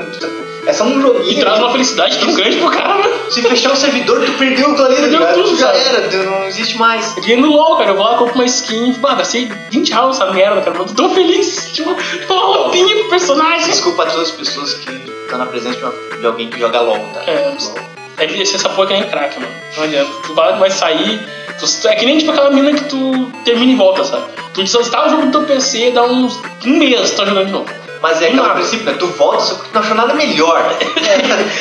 É 0.67 0.73
só 0.73 0.85
um 0.85 1.01
joguinho. 1.01 1.33
E 1.39 1.41
traz 1.41 1.59
uma 1.59 1.71
felicidade 1.73 2.19
tão 2.19 2.33
grande 2.33 2.57
pro 2.59 2.71
cara, 2.71 2.95
mano. 2.95 3.15
Se 3.31 3.43
fechar 3.43 3.73
o 3.73 3.77
servidor, 3.77 4.25
tu 4.25 4.33
perdeu 4.33 4.71
o 4.71 4.77
tá 4.77 4.87
Perdeu 4.87 5.09
ligado? 5.21 5.35
tudo, 5.35 5.57
Já 5.57 5.67
cara. 5.67 5.79
era, 5.79 6.09
tu 6.09 6.17
não 6.17 6.45
existe 6.47 6.79
mais. 6.79 7.17
É 7.17 7.21
que 7.21 7.37
no 7.37 7.49
LOL, 7.51 7.77
cara, 7.77 7.91
eu 7.91 7.97
vou 7.97 8.05
lá, 8.05 8.17
compro 8.17 8.35
uma 8.35 8.45
skin, 8.45 8.93
bah, 8.95 9.15
gastei 9.15 9.51
20 9.71 9.91
reais 9.91 10.17
essa 10.17 10.31
merda, 10.33 10.61
cara, 10.63 10.77
mas 10.79 10.91
tô 10.91 10.95
tão 10.95 11.15
feliz. 11.15 11.71
Tipo, 11.73 11.91
uma 12.31 12.43
roupinha 12.57 12.97
pro 12.97 13.09
personagem. 13.11 13.67
Desculpa 13.69 14.05
a 14.05 14.07
todas 14.07 14.29
as 14.29 14.31
pessoas 14.31 14.75
que 14.75 14.91
estão 14.91 15.39
na 15.39 15.47
presença 15.47 15.93
de, 16.19 16.27
alguém 16.27 16.49
que 16.49 16.59
joga 16.59 16.81
LOL, 16.81 16.99
tá? 17.13 17.23
É, 17.27 17.53
É 18.19 18.27
que 18.27 18.41
essa 18.43 18.69
porra 18.71 18.87
que 18.89 18.93
nem 18.95 19.03
crack, 19.05 19.39
mano. 19.41 19.53
Não 19.77 19.85
adianta. 19.85 20.11
Tu 20.25 20.35
vai, 20.35 20.57
vai 20.59 20.71
sair. 20.71 21.21
tu- 21.59 21.89
é 21.89 21.95
que 21.97 22.07
nem 22.07 22.17
tipo 22.19 22.31
aquela 22.31 22.51
mina 22.51 22.73
que 22.73 22.85
tu 22.85 23.31
termina 23.45 23.73
e 23.73 23.77
volta, 23.77 24.05
sabe? 24.05 24.25
Tu 24.55 24.63
desinstala 24.63 25.09
o 25.09 25.11
jogo 25.11 25.27
do 25.27 25.31
teu 25.33 25.43
PC, 25.43 25.91
dá 25.91 26.05
uns. 26.05 26.41
um 26.65 26.79
mês 26.79 27.11
tu 27.11 27.17
tá 27.17 27.25
jogando 27.27 27.47
de 27.47 27.53
novo. 27.53 27.67
Mas 28.05 28.21
é 28.21 28.27
aquele 28.27 28.43
princípio, 28.51 28.85
né? 28.85 28.97
Tu 28.99 29.07
volta 29.07 29.41
só 29.41 29.55
porque 29.55 29.71
tu 29.71 29.75
não 29.75 29.81
achou 29.81 29.97
nada 29.97 30.13
melhor. 30.13 30.63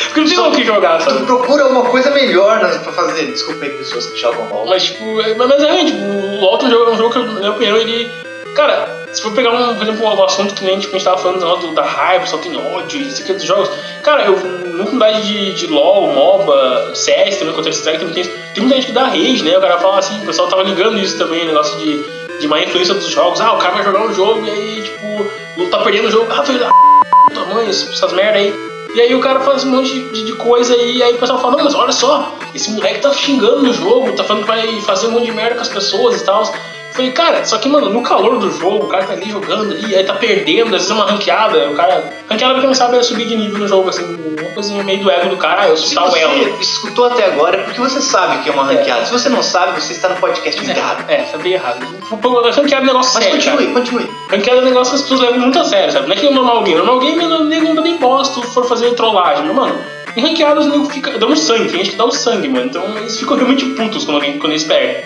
Porque 0.07 0.19
não 0.19 0.27
tem 0.27 0.35
Só- 0.35 0.49
o 0.49 0.51
que 0.51 0.65
jogar, 0.65 0.97
tu 0.97 1.05
sabe? 1.05 1.25
procura 1.25 1.63
alguma 1.63 1.83
coisa 1.85 2.11
melhor 2.11 2.59
né, 2.61 2.67
pra 2.83 2.91
fazer. 2.91 3.27
Desculpa 3.27 3.63
aí, 3.63 3.71
pessoas 3.71 4.07
que 4.07 4.19
jogam 4.19 4.49
LOL. 4.49 4.65
Mas, 4.67 4.83
tipo, 4.83 5.21
é- 5.21 5.35
mas 5.35 5.61
realmente, 5.61 5.93
tipo, 5.93 6.03
o 6.03 6.41
LoL 6.41 6.59
é 6.61 6.65
um 6.65 6.69
jogo, 6.69 6.91
é 6.91 6.93
um 6.93 6.97
jogo 6.97 7.13
que, 7.13 7.19
na 7.19 7.31
minha 7.39 7.51
opinião, 7.51 7.77
ele. 7.77 8.11
Cara, 8.55 9.05
se 9.13 9.21
for 9.21 9.31
pegar, 9.31 9.51
um, 9.51 9.73
por 9.75 9.83
exemplo, 9.83 10.05
um 10.05 10.23
assunto 10.23 10.53
que 10.53 10.65
nem 10.65 10.77
tipo, 10.79 10.93
a 10.93 10.99
gente 10.99 11.05
tava 11.05 11.17
falando 11.17 11.39
do, 11.61 11.67
da 11.73 11.81
raiva, 11.81 12.19
o 12.19 12.21
pessoal 12.23 12.41
tem 12.41 12.55
ódio, 12.75 13.01
isso 13.01 13.21
aqui 13.23 13.33
dos 13.33 13.43
jogos. 13.43 13.69
Cara, 14.03 14.25
eu, 14.25 14.33
na 14.35 14.83
comunidade 14.83 15.21
de, 15.25 15.53
de 15.53 15.67
LoL, 15.67 16.07
MOBA, 16.13 16.91
CS 16.93 17.37
também, 17.37 17.53
Counter-Strike, 17.55 17.99
também 17.99 18.13
tem, 18.13 18.23
tem 18.53 18.61
muita 18.63 18.75
gente 18.75 18.87
que 18.87 18.91
dá 18.91 19.05
rage, 19.05 19.43
né? 19.43 19.57
O 19.57 19.61
cara 19.61 19.77
fala 19.79 19.99
assim, 19.99 20.21
o 20.21 20.25
pessoal 20.25 20.49
tava 20.49 20.63
ligando 20.63 20.99
isso 20.99 21.17
também, 21.17 21.45
negócio 21.45 21.79
de, 21.79 22.03
de 22.39 22.47
má 22.47 22.61
influência 22.61 22.93
dos 22.93 23.07
jogos. 23.07 23.39
Ah, 23.41 23.53
o 23.53 23.57
cara 23.57 23.73
vai 23.75 23.83
jogar 23.85 24.01
um 24.01 24.13
jogo 24.13 24.45
e 24.45 24.49
aí, 24.51 24.81
tipo, 24.83 25.31
tá 25.69 25.79
perdendo 25.79 26.07
o 26.07 26.11
jogo. 26.11 26.31
Ah, 26.31 26.43
filho 26.43 26.59
da 26.59 26.69
tua 27.33 27.45
mãe, 27.47 27.69
essas 27.69 28.13
merda 28.13 28.37
aí. 28.37 28.53
E 28.95 29.01
aí 29.01 29.15
o 29.15 29.19
cara 29.19 29.39
faz 29.39 29.63
um 29.63 29.71
monte 29.71 29.91
de, 29.91 30.23
de 30.23 30.33
coisa 30.33 30.75
e 30.75 31.01
aí 31.01 31.15
o 31.15 31.17
pessoal 31.17 31.39
fala, 31.39 31.57
não, 31.57 31.63
mas 31.63 31.73
olha 31.73 31.91
só, 31.91 32.31
esse 32.53 32.69
moleque 32.71 33.01
tá 33.01 33.11
xingando 33.11 33.63
no 33.63 33.73
jogo, 33.73 34.11
tá 34.13 34.23
falando 34.23 34.43
que 34.43 34.47
vai 34.47 34.81
fazer 34.81 35.07
um 35.07 35.11
monte 35.11 35.25
de 35.25 35.31
merda 35.31 35.55
com 35.55 35.61
as 35.61 35.69
pessoas 35.69 36.21
e 36.21 36.23
tal. 36.23 36.43
Falei, 36.93 37.11
cara, 37.11 37.43
só 37.43 37.57
que, 37.57 37.67
mano, 37.67 37.89
no 37.89 38.03
calor 38.03 38.37
do 38.37 38.51
jogo, 38.51 38.85
o 38.85 38.87
cara 38.87 39.03
tá 39.03 39.13
ali 39.13 39.29
jogando 39.29 39.73
ali, 39.73 39.95
aí 39.95 40.03
tá 40.03 40.13
perdendo, 40.13 40.67
às 40.75 40.83
vezes 40.83 40.91
é 40.91 40.93
uma 40.93 41.05
ranqueada, 41.05 41.69
o 41.71 41.75
cara. 41.75 42.13
Ranqueada 42.29 42.53
pra 42.53 42.61
quem 42.61 42.67
não 42.67 42.75
sabe 42.75 42.97
é 42.97 43.03
subir 43.03 43.25
de 43.25 43.35
nível 43.35 43.57
no 43.57 43.67
jogo, 43.67 43.89
assim, 43.89 44.03
uma 44.39 44.51
coisinha 44.51 44.83
meio 44.83 44.99
do 44.99 45.09
ego 45.09 45.29
do 45.29 45.37
cara, 45.37 45.67
eu 45.67 45.75
sou 45.75 46.03
tal 46.03 46.15
elo. 46.15 46.61
escutou 46.61 47.05
até 47.05 47.25
agora, 47.25 47.57
é 47.57 47.63
porque 47.63 47.79
você 47.79 47.99
sabe 47.99 48.43
que 48.43 48.49
é 48.49 48.53
uma 48.53 48.63
ranqueada. 48.63 49.05
Se 49.05 49.11
você 49.11 49.27
não 49.27 49.41
sabe, 49.41 49.81
você 49.81 49.93
está 49.93 50.09
no 50.09 50.17
podcast 50.17 50.69
errado. 50.69 51.09
É, 51.09 51.23
tá 51.23 51.37
bem 51.39 51.53
errado. 51.53 51.83
Ranqueada 52.55 52.75
é 52.75 52.83
um 52.83 52.85
negócio 52.85 53.13
Mas 53.15 53.23
sério. 53.23 53.31
continue, 53.31 53.65
cara. 53.65 53.79
continue. 53.79 54.11
Ranqueada 54.29 54.59
é 54.59 54.61
um 54.61 54.65
negócio 54.65 54.91
que 54.91 54.95
as 54.97 55.01
pessoas 55.01 55.19
levam 55.21 55.39
muito 55.39 55.57
a 55.57 55.63
sério, 55.63 55.91
sabe? 55.91 56.07
Não 56.07 56.13
é 56.13 56.15
que 56.15 56.25
no 56.25 56.33
normal 56.33 56.63
game. 56.63 56.77
No 56.77 56.85
normal 56.85 56.99
game 56.99 57.23
eu 57.23 57.43
nem, 57.45 57.61
nem, 57.61 57.73
nem 57.73 57.97
gosto 57.97 58.41
for 58.43 58.65
fazer 58.65 58.93
trollagem. 58.93 59.45
Mas, 59.45 59.55
mano, 59.55 59.79
em 60.15 60.21
ranqueada 60.21 60.59
os 60.59 60.67
nego 60.67 60.85
fica 60.85 61.17
dão 61.17 61.35
sangue. 61.35 61.69
Tem 61.69 61.79
gente 61.79 61.91
que 61.91 61.95
dá 61.95 62.05
o 62.05 62.11
sangue, 62.11 62.47
mano. 62.47 62.67
Então 62.67 62.97
eles 62.97 63.17
ficam 63.17 63.35
realmente 63.35 63.65
putos 63.65 64.05
quando, 64.05 64.15
alguém, 64.15 64.37
quando 64.37 64.51
eles 64.51 64.63
perdem. 64.63 65.03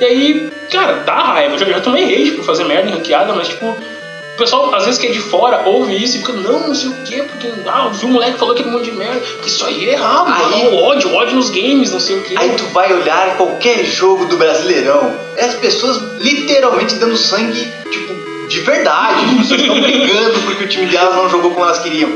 E 0.00 0.04
aí, 0.04 0.52
cara, 0.70 1.02
dá 1.04 1.14
raiva. 1.14 1.54
Eu 1.54 1.58
já, 1.58 1.66
já 1.66 1.80
tomei 1.80 2.04
rage 2.04 2.32
por 2.32 2.44
fazer 2.44 2.64
merda 2.64 2.88
em 2.90 2.94
ranqueada, 2.94 3.32
mas 3.32 3.48
tipo. 3.48 3.66
O 3.66 4.38
pessoal, 4.38 4.72
às 4.72 4.84
vezes, 4.84 5.00
que 5.00 5.08
é 5.08 5.10
de 5.10 5.18
fora, 5.18 5.62
ouve 5.66 6.00
isso 6.00 6.14
e 6.14 6.20
fica, 6.20 6.32
não, 6.32 6.68
não 6.68 6.74
sei 6.74 6.88
o 6.90 6.94
quê, 7.04 7.24
porque 7.28 7.48
ah, 7.66 7.88
vi 7.92 8.06
um 8.06 8.10
moleque 8.10 8.38
falou 8.38 8.54
aquele 8.54 8.70
monte 8.70 8.84
de 8.84 8.92
merda, 8.92 9.18
porque 9.18 9.48
isso 9.48 9.66
aí 9.66 9.88
é 9.88 9.94
errado, 9.94 10.28
Aí- 10.32 10.62
mano, 10.62 10.76
ódio, 10.84 11.12
ódio 11.12 11.34
nos 11.34 11.50
games, 11.50 11.90
não 11.90 11.98
sei 11.98 12.18
o 12.18 12.22
quê. 12.22 12.34
Aí 12.38 12.50
tu 12.50 12.62
vai 12.66 12.92
olhar 12.92 13.36
qualquer 13.36 13.84
jogo 13.84 14.26
do 14.26 14.36
Brasileirão, 14.36 15.12
é 15.36 15.44
as 15.44 15.56
pessoas 15.56 16.00
literalmente 16.20 16.94
dando 16.94 17.16
sangue, 17.16 17.66
tipo, 17.90 18.14
de 18.48 18.60
verdade. 18.60 19.24
As 19.24 19.38
pessoas 19.38 19.60
estão 19.60 19.74
brigando 19.82 20.38
porque 20.42 20.62
o 20.62 20.68
time 20.68 20.86
delas 20.86 21.16
não 21.16 21.28
jogou 21.28 21.50
como 21.50 21.64
elas 21.64 21.80
queriam. 21.80 22.12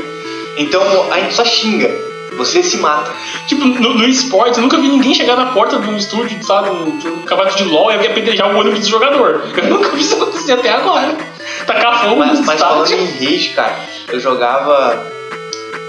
Então 0.55 1.11
a 1.11 1.19
gente 1.19 1.33
só 1.33 1.43
xinga. 1.43 1.93
Você 2.37 2.63
se 2.63 2.77
mata. 2.77 3.11
Tipo, 3.47 3.65
no, 3.65 3.93
no 3.93 4.05
esporte, 4.05 4.57
eu 4.57 4.63
nunca 4.63 4.77
vi 4.77 4.87
ninguém 4.87 5.13
chegar 5.13 5.35
na 5.35 5.47
porta 5.47 5.79
de 5.79 5.89
um 5.89 5.97
estúdio, 5.97 6.43
sabe, 6.43 6.69
um, 6.69 6.97
de 6.97 7.07
um 7.07 7.21
campeonato 7.21 7.57
de 7.57 7.63
LOL 7.65 7.91
e 7.91 7.95
alguém 7.95 8.11
apedrejar 8.11 8.53
o 8.53 8.59
ônibus 8.59 8.81
do 8.81 8.87
jogador. 8.87 9.43
Eu 9.55 9.69
nunca 9.69 9.89
vi 9.89 10.01
isso 10.01 10.15
acontecer 10.15 10.53
até 10.53 10.71
agora. 10.71 11.15
Tacar 11.65 12.01
fogo 12.01 12.17
Mas, 12.17 12.39
mas 12.41 12.59
falando 12.59 12.91
em 12.91 13.05
rage, 13.05 13.49
cara, 13.49 13.77
eu 14.11 14.19
jogava 14.19 15.11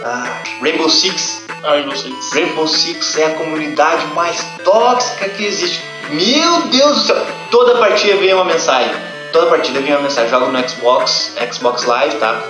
ah, 0.04 0.42
Rainbow 0.60 0.88
Six. 0.88 1.44
Ai, 1.62 1.84
não 1.84 1.96
sei. 1.96 2.12
Rainbow 2.32 2.66
Six 2.68 3.18
é 3.18 3.26
a 3.26 3.30
comunidade 3.30 4.06
mais 4.08 4.44
tóxica 4.62 5.28
que 5.30 5.44
existe. 5.44 5.82
Meu 6.10 6.62
Deus 6.68 6.94
do 6.94 7.00
céu! 7.00 7.26
Toda 7.50 7.78
partida 7.78 8.16
vem 8.16 8.34
uma 8.34 8.44
mensagem. 8.44 8.94
Toda 9.32 9.46
partida 9.46 9.80
vem 9.80 9.92
uma 9.92 10.02
mensagem. 10.02 10.30
Jogo 10.30 10.52
no 10.52 10.68
Xbox, 10.68 11.34
Xbox 11.50 11.84
Live, 11.84 12.16
tá? 12.16 12.40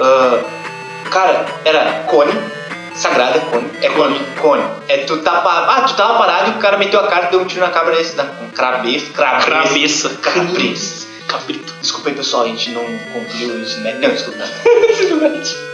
Ah, 0.00 0.40
cara, 1.10 1.46
era 1.64 2.04
Cone. 2.06 2.32
Sagrada 2.94 3.36
é 3.38 3.40
Cone. 3.40 3.70
É 3.82 3.88
Cone. 3.88 4.20
Cone. 4.40 4.64
É 4.88 4.98
tu 4.98 5.18
tá 5.18 5.40
pa- 5.40 5.66
Ah, 5.68 5.82
tu 5.82 5.94
tava 5.94 6.18
parado 6.18 6.50
e 6.50 6.54
o 6.54 6.58
cara 6.58 6.76
meteu 6.76 7.00
a 7.00 7.06
cara 7.06 7.26
e 7.26 7.30
deu 7.30 7.40
um 7.40 7.44
tiro 7.44 7.60
na 7.60 7.70
cabra 7.70 7.94
desse. 7.96 8.16
Na 8.16 8.24
cabeça. 8.54 9.10
Cabeça. 9.12 9.12
Cabeça. 9.12 10.08
Cabeça. 10.22 11.06
Cabrito. 11.26 11.72
Desculpa 11.80 12.08
aí, 12.10 12.14
pessoal, 12.16 12.42
a 12.42 12.46
gente 12.48 12.70
não 12.70 12.84
concluiu 13.12 13.50
o 13.54 13.60
ensino 13.60 13.82
médio. 13.82 14.00
Não, 14.00 14.10
desculpa. 14.10 14.44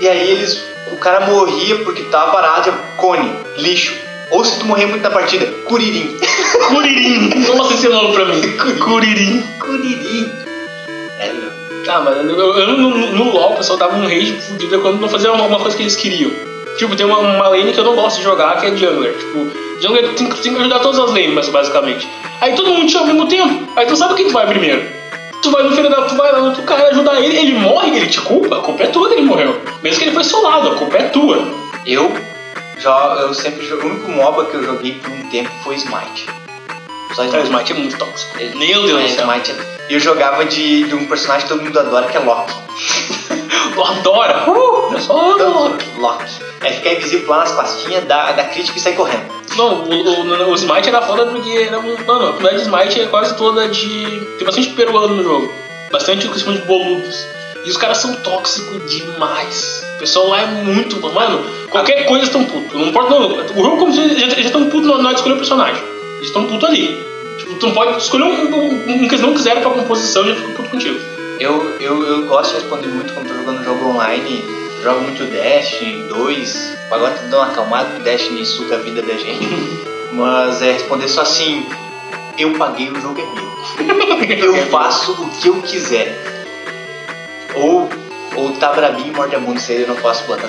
E 0.00 0.08
aí 0.08 0.30
eles. 0.30 0.60
O 0.92 0.96
cara 0.96 1.20
morria 1.26 1.76
porque 1.84 2.02
tava 2.04 2.30
parado, 2.32 2.68
e 2.70 2.96
cone, 3.00 3.32
lixo. 3.56 3.94
Ou 4.30 4.44
se 4.44 4.58
tu 4.58 4.64
morrer 4.66 4.86
muito 4.86 5.02
na 5.02 5.10
partida, 5.10 5.46
curirim. 5.66 6.18
Curirim. 6.68 7.28
Nossa, 7.56 7.74
esse 7.74 7.88
nome 7.88 8.12
pra 8.14 8.24
mim. 8.24 8.40
Curirim. 8.82 9.42
Curirim. 9.60 10.32
É, 11.20 11.32
meu. 11.32 11.63
Ah, 11.88 12.00
mas 12.00 12.16
eu, 12.16 12.38
eu, 12.38 12.66
no, 12.68 12.88
no, 13.12 13.32
LoL 13.32 13.52
o 13.52 13.56
pessoal 13.56 13.78
dava 13.78 13.96
um 13.96 14.04
rage 14.06 14.32
fudido 14.40 14.80
quando 14.80 15.00
não 15.00 15.08
fazia 15.08 15.30
alguma 15.30 15.58
coisa 15.58 15.76
que 15.76 15.82
eles 15.82 15.94
queriam. 15.96 16.30
Tipo, 16.78 16.96
tem 16.96 17.06
uma, 17.06 17.18
uma 17.18 17.48
lane 17.48 17.72
que 17.72 17.78
eu 17.78 17.84
não 17.84 17.94
gosto 17.94 18.16
de 18.16 18.22
jogar, 18.24 18.58
que 18.58 18.66
é 18.66 18.76
jungler. 18.76 19.12
Tipo, 19.16 19.50
jungler 19.80 20.14
tem, 20.14 20.26
tem 20.28 20.54
que 20.54 20.60
ajudar 20.60 20.78
todas 20.80 20.98
as 20.98 21.10
lanes, 21.12 21.48
basicamente. 21.48 22.08
Aí 22.40 22.54
todo 22.54 22.70
mundo 22.72 22.90
chama 22.90 23.08
ao 23.08 23.14
mesmo 23.14 23.28
tempo. 23.28 23.68
Aí 23.76 23.86
tu 23.86 23.96
sabe 23.96 24.14
quem 24.14 24.26
tu 24.26 24.32
vai 24.32 24.46
primeiro. 24.46 24.82
Tu 25.42 25.50
vai 25.50 25.62
no 25.62 25.72
filho 25.72 25.90
da. 25.90 26.02
Tu 26.02 26.16
vai 26.16 26.32
lá 26.32 26.38
no 26.40 26.46
outro 26.46 26.62
cara 26.62 26.88
ajudar 26.88 27.20
ele, 27.22 27.36
ele 27.36 27.52
morre, 27.58 27.94
ele 27.96 28.06
te 28.06 28.20
culpa, 28.20 28.56
a 28.58 28.60
culpa 28.62 28.82
é 28.84 28.86
tua 28.86 29.08
que 29.08 29.14
ele 29.14 29.22
morreu. 29.26 29.60
Mesmo 29.82 29.98
que 29.98 30.04
ele 30.06 30.14
foi 30.14 30.24
solado, 30.24 30.70
a 30.70 30.74
culpa 30.76 30.96
é 30.96 31.02
tua. 31.10 31.36
Eu, 31.86 32.10
jo- 32.78 33.20
eu 33.20 33.34
sempre 33.34 33.64
joguei. 33.66 33.88
O 33.88 33.92
único 33.92 34.10
MOBA 34.10 34.46
que 34.46 34.54
eu 34.54 34.64
joguei 34.64 34.94
por 34.94 35.10
um 35.12 35.28
tempo 35.28 35.50
foi 35.62 35.74
Smite. 35.76 36.26
Só 37.14 37.26
Cara, 37.28 37.42
o 37.42 37.46
Smite 37.46 37.72
é 37.72 37.76
muito 37.76 37.96
tóxico. 37.98 38.36
Meu 38.56 38.82
Deus 38.86 39.02
do 39.02 39.08
céu. 39.08 39.24
Smite 39.30 39.50
é- 39.52 39.94
Eu 39.94 40.00
jogava 40.00 40.44
de, 40.44 40.84
de 40.84 40.94
um 40.94 41.06
personagem 41.06 41.46
que 41.46 41.52
todo 41.52 41.62
mundo 41.62 41.78
adora, 41.78 42.06
que 42.06 42.16
é 42.16 42.20
Loki. 42.20 42.52
Eu 43.76 43.84
adoro. 43.84 44.50
Uh, 44.52 44.96
é 44.96 45.00
só 45.00 45.12
Loki. 45.14 45.84
Loki. 45.98 46.24
É 46.60 46.72
ficar 46.72 46.92
invisível 46.94 47.28
lá 47.28 47.38
nas 47.38 47.52
pastinhas, 47.52 48.04
dar, 48.04 48.32
dar 48.32 48.44
crítica 48.44 48.78
e 48.78 48.80
sair 48.80 48.94
correndo. 48.94 49.24
Não, 49.56 49.84
o, 49.84 49.90
o, 49.92 50.50
o 50.50 50.54
Smite 50.54 50.88
era 50.88 51.02
foda 51.02 51.26
porque 51.26 51.50
era 51.50 51.78
um. 51.78 51.96
Mano, 52.06 52.28
a 52.28 52.32
comunidade 52.32 52.56
de 52.56 52.62
Smite 52.62 53.00
é 53.00 53.06
quase 53.06 53.36
toda 53.36 53.68
de. 53.68 54.20
Tem 54.38 54.44
bastante 54.46 54.68
peruano 54.70 55.14
no 55.16 55.22
jogo. 55.22 55.52
Bastante 55.92 56.28
questão 56.28 56.52
de 56.52 56.60
boludos. 56.62 57.26
E 57.64 57.70
os 57.70 57.76
caras 57.76 57.98
são 57.98 58.14
tóxicos 58.16 58.90
demais. 58.90 59.84
O 59.96 59.98
pessoal 59.98 60.28
lá 60.28 60.40
é 60.42 60.46
muito. 60.46 61.00
Mano, 61.00 61.44
qualquer 61.70 62.04
coisa 62.06 62.24
estão 62.24 62.44
puto. 62.44 62.78
Não 62.78 62.88
importa. 62.88 63.10
Não, 63.10 63.28
o 63.30 63.62
jogo 63.62 63.76
como 63.78 63.92
se 63.92 64.00
eles 64.00 64.18
já 64.34 64.40
estão 64.40 64.68
putos 64.70 64.88
na 64.88 64.94
hora 64.96 65.08
de 65.08 65.14
escolher 65.14 65.34
o 65.34 65.38
personagem. 65.38 65.82
Eles 66.24 66.30
estão 66.30 66.46
puto 66.46 66.64
ali. 66.64 67.04
Tipo, 67.36 67.54
tu 67.56 67.66
não 67.66 67.74
pode 67.74 67.98
escolher 67.98 68.24
um, 68.24 68.54
um, 68.54 68.68
um 68.74 69.08
que 69.08 69.14
eles 69.14 69.20
não 69.20 69.34
quiseram 69.34 69.60
pra 69.60 69.72
composição 69.72 70.24
e 70.24 70.28
já 70.28 70.34
ficam 70.36 70.54
puto 70.54 70.70
contigo. 70.70 70.98
Eu, 71.38 71.76
eu, 71.78 72.02
eu 72.02 72.26
gosto 72.26 72.54
de 72.54 72.60
responder 72.60 72.88
muito 72.88 73.12
quando 73.12 73.28
tô 73.28 73.34
jogando 73.34 73.62
jogo 73.62 73.90
online. 73.90 74.42
Jogo 74.82 75.02
muito 75.02 75.22
Destiny 75.24 76.04
2. 76.08 76.78
Agora 76.90 77.12
tá 77.12 77.22
dando 77.24 77.36
uma 77.36 77.46
acalmada, 77.48 77.90
porque 77.90 78.04
Destiny 78.04 78.46
suga 78.46 78.76
a 78.76 78.78
vida 78.78 79.02
da 79.02 79.12
gente. 79.14 79.46
Mas 80.12 80.62
é 80.62 80.72
responder 80.72 81.08
só 81.08 81.20
assim: 81.20 81.66
Eu 82.38 82.54
paguei, 82.54 82.88
o 82.88 82.98
jogo 82.98 83.20
é 83.20 83.26
meu. 83.34 83.44
Eu 84.54 84.66
faço 84.68 85.12
o 85.12 85.28
que 85.28 85.48
eu 85.48 85.60
quiser. 85.60 86.16
Ou, 87.54 87.90
ou 88.36 88.52
tá 88.52 88.72
brabinho 88.72 89.08
e 89.08 89.10
morde 89.10 89.36
a 89.36 89.38
bunda, 89.38 89.60
aí 89.68 89.82
eu 89.82 89.88
não 89.88 89.96
posso 89.96 90.24
botar. 90.24 90.48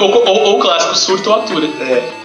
ou, 0.00 0.26
ou, 0.26 0.38
ou 0.38 0.56
o 0.56 0.60
clássico, 0.60 0.96
surto 0.96 1.30
ou 1.30 1.36
atura. 1.36 1.66
é. 1.80 2.21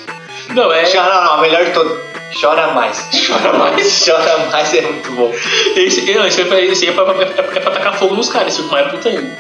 Não, 0.50 0.72
é. 0.72 0.84
Chora, 0.86 1.24
não, 1.24 1.42
melhor 1.42 1.66
de 1.66 1.72
todo. 1.72 2.00
Chora 2.40 2.68
mais. 2.74 3.10
Chora 3.28 3.54
mais. 3.54 4.06
Chora 4.06 4.38
mais 4.52 4.74
é 4.74 4.82
muito 4.82 5.12
bom. 5.12 5.34
Esse, 5.76 6.14
não, 6.14 6.26
esse, 6.28 6.42
é 6.42 6.46
pra, 6.46 6.62
esse 6.62 6.88
é, 6.88 6.92
pra, 6.92 7.04
é, 7.04 7.26
pra, 7.26 7.56
é 7.56 7.60
pra 7.60 7.72
tacar 7.72 7.98
fogo 7.98 8.16
nos 8.16 8.30
caras, 8.30 8.54
esse 8.54 8.64
fica 8.64 8.76
mais 8.76 8.92
puta 8.92 9.10
ainda. 9.10 9.38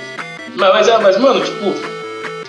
Mas, 0.55 0.73
mas, 0.73 0.87
é, 0.87 0.97
mas, 0.97 1.17
mano, 1.17 1.41
tipo, 1.41 1.75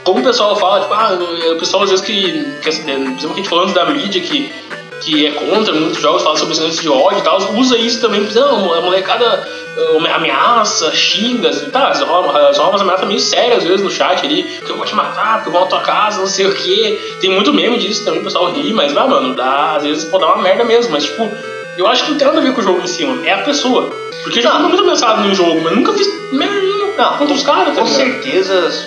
como 0.05 0.21
o 0.21 0.23
pessoal 0.23 0.57
fala, 0.57 0.81
tipo, 0.81 0.95
ah, 0.95 1.19
o 1.53 1.59
pessoal 1.59 1.83
às 1.83 1.91
vezes 1.91 2.05
que, 2.05 2.33
que 2.63 2.63
por 2.63 2.69
exemplo, 2.69 3.17
que 3.19 3.27
a 3.27 3.35
gente 3.35 3.49
falando 3.49 3.75
da 3.75 3.85
mídia 3.87 4.21
que, 4.21 4.53
que 5.01 5.27
é 5.27 5.33
contra 5.33 5.73
muitos 5.73 6.01
jogos, 6.01 6.23
fala 6.23 6.37
sobre 6.37 6.59
lance 6.59 6.81
de 6.81 6.89
ódio 6.89 7.19
e 7.19 7.23
tal, 7.23 7.39
usa 7.55 7.77
isso 7.77 8.01
também, 8.01 8.21
não, 8.35 8.75
a 8.75 8.81
molecada 8.81 9.49
uh, 9.77 10.15
ameaça, 10.15 10.95
xinga, 10.95 11.49
assim, 11.49 11.71
tá, 11.71 11.93
rola 12.05 12.53
umas 12.69 12.81
ameaças 12.81 13.07
meio 13.07 13.21
sérias 13.21 13.59
às 13.59 13.65
vezes 13.65 13.83
no 13.83 13.91
chat 13.91 14.25
ali, 14.25 14.43
que 14.43 14.71
eu 14.71 14.77
vou 14.77 14.85
te 14.85 14.95
matar, 14.95 15.37
porque 15.37 15.49
eu 15.49 15.53
vou 15.53 15.63
na 15.63 15.67
tua 15.67 15.81
casa, 15.81 16.21
não 16.21 16.27
sei 16.27 16.47
o 16.47 16.55
que. 16.55 17.17
Tem 17.21 17.31
muito 17.31 17.53
meme 17.53 17.79
disso 17.79 18.05
também, 18.05 18.21
o 18.21 18.25
pessoal 18.25 18.53
ri, 18.53 18.73
mas, 18.73 18.97
ah, 18.97 19.07
mano, 19.07 19.35
dá, 19.35 19.77
às 19.77 19.83
vezes 19.83 20.05
pode 20.05 20.25
dar 20.25 20.35
uma 20.35 20.43
merda 20.43 20.65
mesmo, 20.65 20.93
mas, 20.93 21.05
tipo, 21.05 21.31
eu 21.77 21.87
acho 21.87 22.05
que 22.05 22.11
não 22.11 22.19
tem 22.19 22.27
nada 22.27 22.41
a 22.41 22.43
ver 22.43 22.53
com 22.55 22.61
o 22.61 22.65
jogo 22.65 22.81
em 22.83 22.87
si, 22.87 23.05
mano, 23.05 23.25
é 23.25 23.33
a 23.33 23.43
pessoa. 23.43 23.91
Porque 24.23 24.41
eu 24.41 24.43
já 24.43 24.53
fui 24.53 24.69
muito 24.69 24.83
ameaçado 24.83 25.23
no 25.23 25.35
jogo, 25.35 25.61
mas 25.63 25.75
nunca 25.75 25.93
fiz 25.93 26.09
merda 26.33 26.61
nenhuma 26.61 26.93
Não, 26.97 27.17
contra 27.17 27.35
os 27.35 27.43
caras, 27.45 27.75
tá 27.75 27.81
Com 27.81 27.87
certeza 27.87 28.87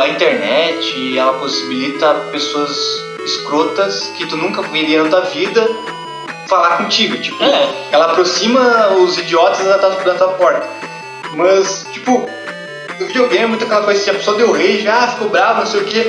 a 0.00 0.08
internet 0.08 1.18
ela 1.18 1.32
possibilita 1.34 2.14
pessoas 2.30 3.07
escrotas 3.24 4.12
que 4.16 4.26
tu 4.26 4.36
nunca 4.36 4.62
veria 4.62 5.02
na 5.02 5.08
tua 5.10 5.20
vida 5.22 5.66
falar 6.46 6.78
contigo. 6.78 7.16
Tipo, 7.18 7.42
É. 7.44 7.68
ela 7.92 8.06
aproxima 8.06 8.88
os 8.98 9.18
idiotas 9.18 9.64
da 9.66 9.78
tua, 9.78 9.90
da 9.90 10.14
tua 10.14 10.28
porta. 10.28 10.66
Mas, 11.34 11.86
tipo, 11.92 12.28
no 12.98 13.06
videogame 13.06 13.44
é 13.44 13.46
muito 13.46 13.64
aquela 13.64 13.82
coisa 13.82 14.00
assim, 14.00 14.10
a 14.10 14.14
pessoa 14.14 14.36
deu 14.36 14.52
rage, 14.52 14.86
ah, 14.88 15.08
ficou 15.08 15.28
bravo, 15.28 15.60
não 15.60 15.66
sei 15.66 15.80
o 15.80 15.84
que. 15.84 16.00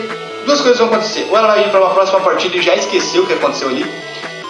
Duas 0.46 0.62
coisas 0.62 0.80
vão 0.80 0.88
acontecer. 0.88 1.28
Ou 1.30 1.38
ela 1.38 1.48
vai 1.48 1.62
ir 1.66 1.70
pra 1.70 1.80
uma 1.82 1.90
próxima 1.94 2.20
partida 2.22 2.56
e 2.58 2.62
já 2.62 2.76
esqueceu 2.76 3.24
o 3.24 3.28
que 3.28 3.34
aconteceu 3.34 3.68
ali. 3.70 3.86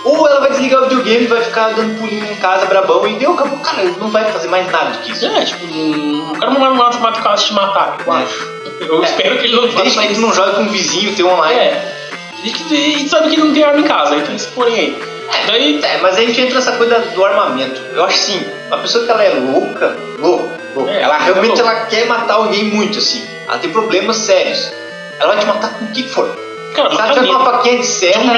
Ou 0.06 0.28
ela 0.28 0.40
vai 0.40 0.52
desligar 0.52 0.82
o 0.84 0.88
videogame, 0.88 1.26
vai 1.28 1.42
ficar 1.42 1.74
dando 1.74 2.00
pulinho 2.00 2.24
em 2.32 2.36
casa, 2.36 2.66
brabão, 2.68 3.06
e 3.06 3.16
deu, 3.16 3.34
acabou. 3.34 3.60
Cara, 3.60 3.84
não 4.00 4.10
vai 4.10 4.32
fazer 4.32 4.48
mais 4.48 4.72
nada 4.72 4.92
do 4.92 5.00
que 5.00 5.12
isso. 5.12 5.26
É, 5.26 5.44
tipo, 5.44 5.66
um- 5.66 6.32
o 6.32 6.40
cara 6.40 6.52
não 6.54 6.62
vai 6.62 6.72
mata 6.72 7.00
mata 7.00 7.20
o 7.20 7.24
cara 7.24 7.36
te 7.36 7.52
matar, 7.54 7.98
eu 8.06 8.14
É. 8.14 8.24
acho. 8.24 8.60
Eu 8.80 9.02
É. 9.02 9.06
espero 9.06 9.38
que 9.40 9.48
ele 9.48 9.56
não 9.58 9.64
faça 9.64 9.82
Desde 9.84 10.00
que 10.00 10.06
ele 10.06 10.20
não 10.20 10.34
joga 10.34 10.54
com 10.54 10.62
o 10.64 10.70
vizinho, 10.70 11.14
tem 11.16 11.26
online. 11.26 11.60
É. 11.60 11.96
E 12.44 13.04
e 13.04 13.10
sabe 13.10 13.30
que 13.30 13.38
não 13.38 13.54
tem 13.54 13.64
arma 13.64 13.80
em 13.80 13.84
casa, 13.84 14.16
aí 14.16 14.22
tem 14.22 14.36
esse 14.36 14.48
porém 14.48 14.76
aí. 14.76 15.04
Daí. 15.46 15.80
É, 15.84 15.98
mas 15.98 16.18
a 16.18 16.22
gente 16.22 16.40
entra 16.42 16.56
nessa 16.56 16.72
coisa 16.74 17.00
do 17.00 17.26
armamento. 17.26 17.82
Eu 17.94 18.04
acho 18.06 18.16
assim, 18.16 18.48
uma 18.68 18.78
pessoa 18.80 19.06
que 19.06 19.12
ela 19.12 19.24
é 19.24 19.30
louca, 19.40 19.96
louca, 20.18 20.58
louca, 20.76 20.92
É, 20.92 21.02
ela 21.02 21.16
é 21.18 21.24
realmente 21.24 21.62
louca. 21.62 21.62
ela 21.62 21.86
quer 21.86 22.06
matar 22.08 22.36
alguém 22.36 22.64
muito, 22.66 22.98
assim. 23.00 23.28
Ela 23.48 23.58
tem 23.58 23.70
problemas 23.72 24.18
sérios. 24.18 24.72
Ela 25.20 25.34
vai 25.34 25.44
te 25.44 25.46
matar 25.48 25.74
com 25.78 25.86
o 25.86 25.88
que 25.90 26.08
for. 26.08 26.36
Cara, 26.74 26.90
Se 26.92 27.02
ela 27.02 27.14
tiver 27.14 27.28
com 27.28 27.34
uma 27.34 27.46
faquinha 27.46 27.78
de 27.78 27.86
serra, 27.86 28.34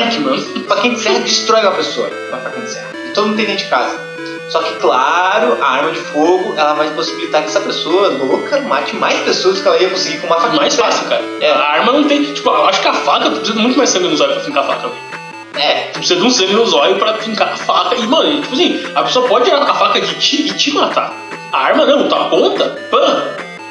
faquinha 0.68 0.96
de 0.96 1.00
serra 1.02 1.20
destrói 1.20 1.62
uma 1.62 1.72
pessoa. 1.74 2.10
Uma 2.30 2.38
faquinha 2.40 2.66
de 2.66 2.72
serra. 2.72 2.88
E 3.06 3.10
todo 3.12 3.28
mundo 3.28 3.38
tem 3.38 3.46
dentro 3.46 3.64
de 3.64 3.70
casa. 3.70 4.00
Só 4.52 4.62
que, 4.62 4.74
claro, 4.82 5.58
a 5.62 5.66
arma 5.66 5.92
de 5.92 6.00
fogo, 6.00 6.56
ela 6.58 6.74
vai 6.74 6.90
possibilitar 6.90 7.42
que 7.42 7.48
essa 7.48 7.62
pessoa 7.62 8.10
louca 8.10 8.60
mate 8.60 8.98
mais 8.98 9.18
pessoas 9.22 9.56
do 9.56 9.62
que 9.62 9.68
ela 9.70 9.78
ia 9.78 9.90
conseguir 9.90 10.20
com 10.20 10.28
uma 10.28 10.42
faquinha 10.42 10.62
Mais 10.62 10.76
fácil, 10.76 11.08
cara. 11.08 11.24
É. 11.40 11.50
A 11.50 11.72
arma 11.72 11.94
não 11.94 12.04
tem. 12.04 12.22
Tipo, 12.34 12.50
eu 12.50 12.66
acho 12.66 12.82
que 12.82 12.88
a 12.90 12.94
faca, 12.94 13.30
tu 13.30 13.38
precisa 13.38 13.58
muito 13.58 13.78
mais 13.78 13.90
sangue 13.90 14.10
no 14.10 14.18
zóio 14.18 14.34
pra 14.34 14.44
fincar 14.44 14.66
a 14.66 14.68
faca. 14.68 14.90
É, 15.56 15.74
Tu 15.94 16.00
precisa 16.00 16.20
de 16.20 16.26
um 16.26 16.30
sangue 16.30 16.54
no 16.54 16.66
zóio 16.66 16.98
pra 16.98 17.14
fincar 17.14 17.54
a 17.54 17.56
faca. 17.56 17.96
E, 17.96 18.06
mano, 18.06 18.42
tipo 18.42 18.54
assim, 18.54 18.84
a 18.94 19.04
pessoa 19.04 19.26
pode 19.26 19.46
tirar 19.46 19.62
a 19.62 19.74
faca 19.74 20.02
de 20.02 20.16
ti 20.16 20.50
e 20.50 20.54
te 20.54 20.74
matar. 20.74 21.14
A 21.54 21.58
arma 21.58 21.86
não, 21.86 22.10
tu 22.10 22.16
aponta, 22.16 22.78
pã, 22.92 23.24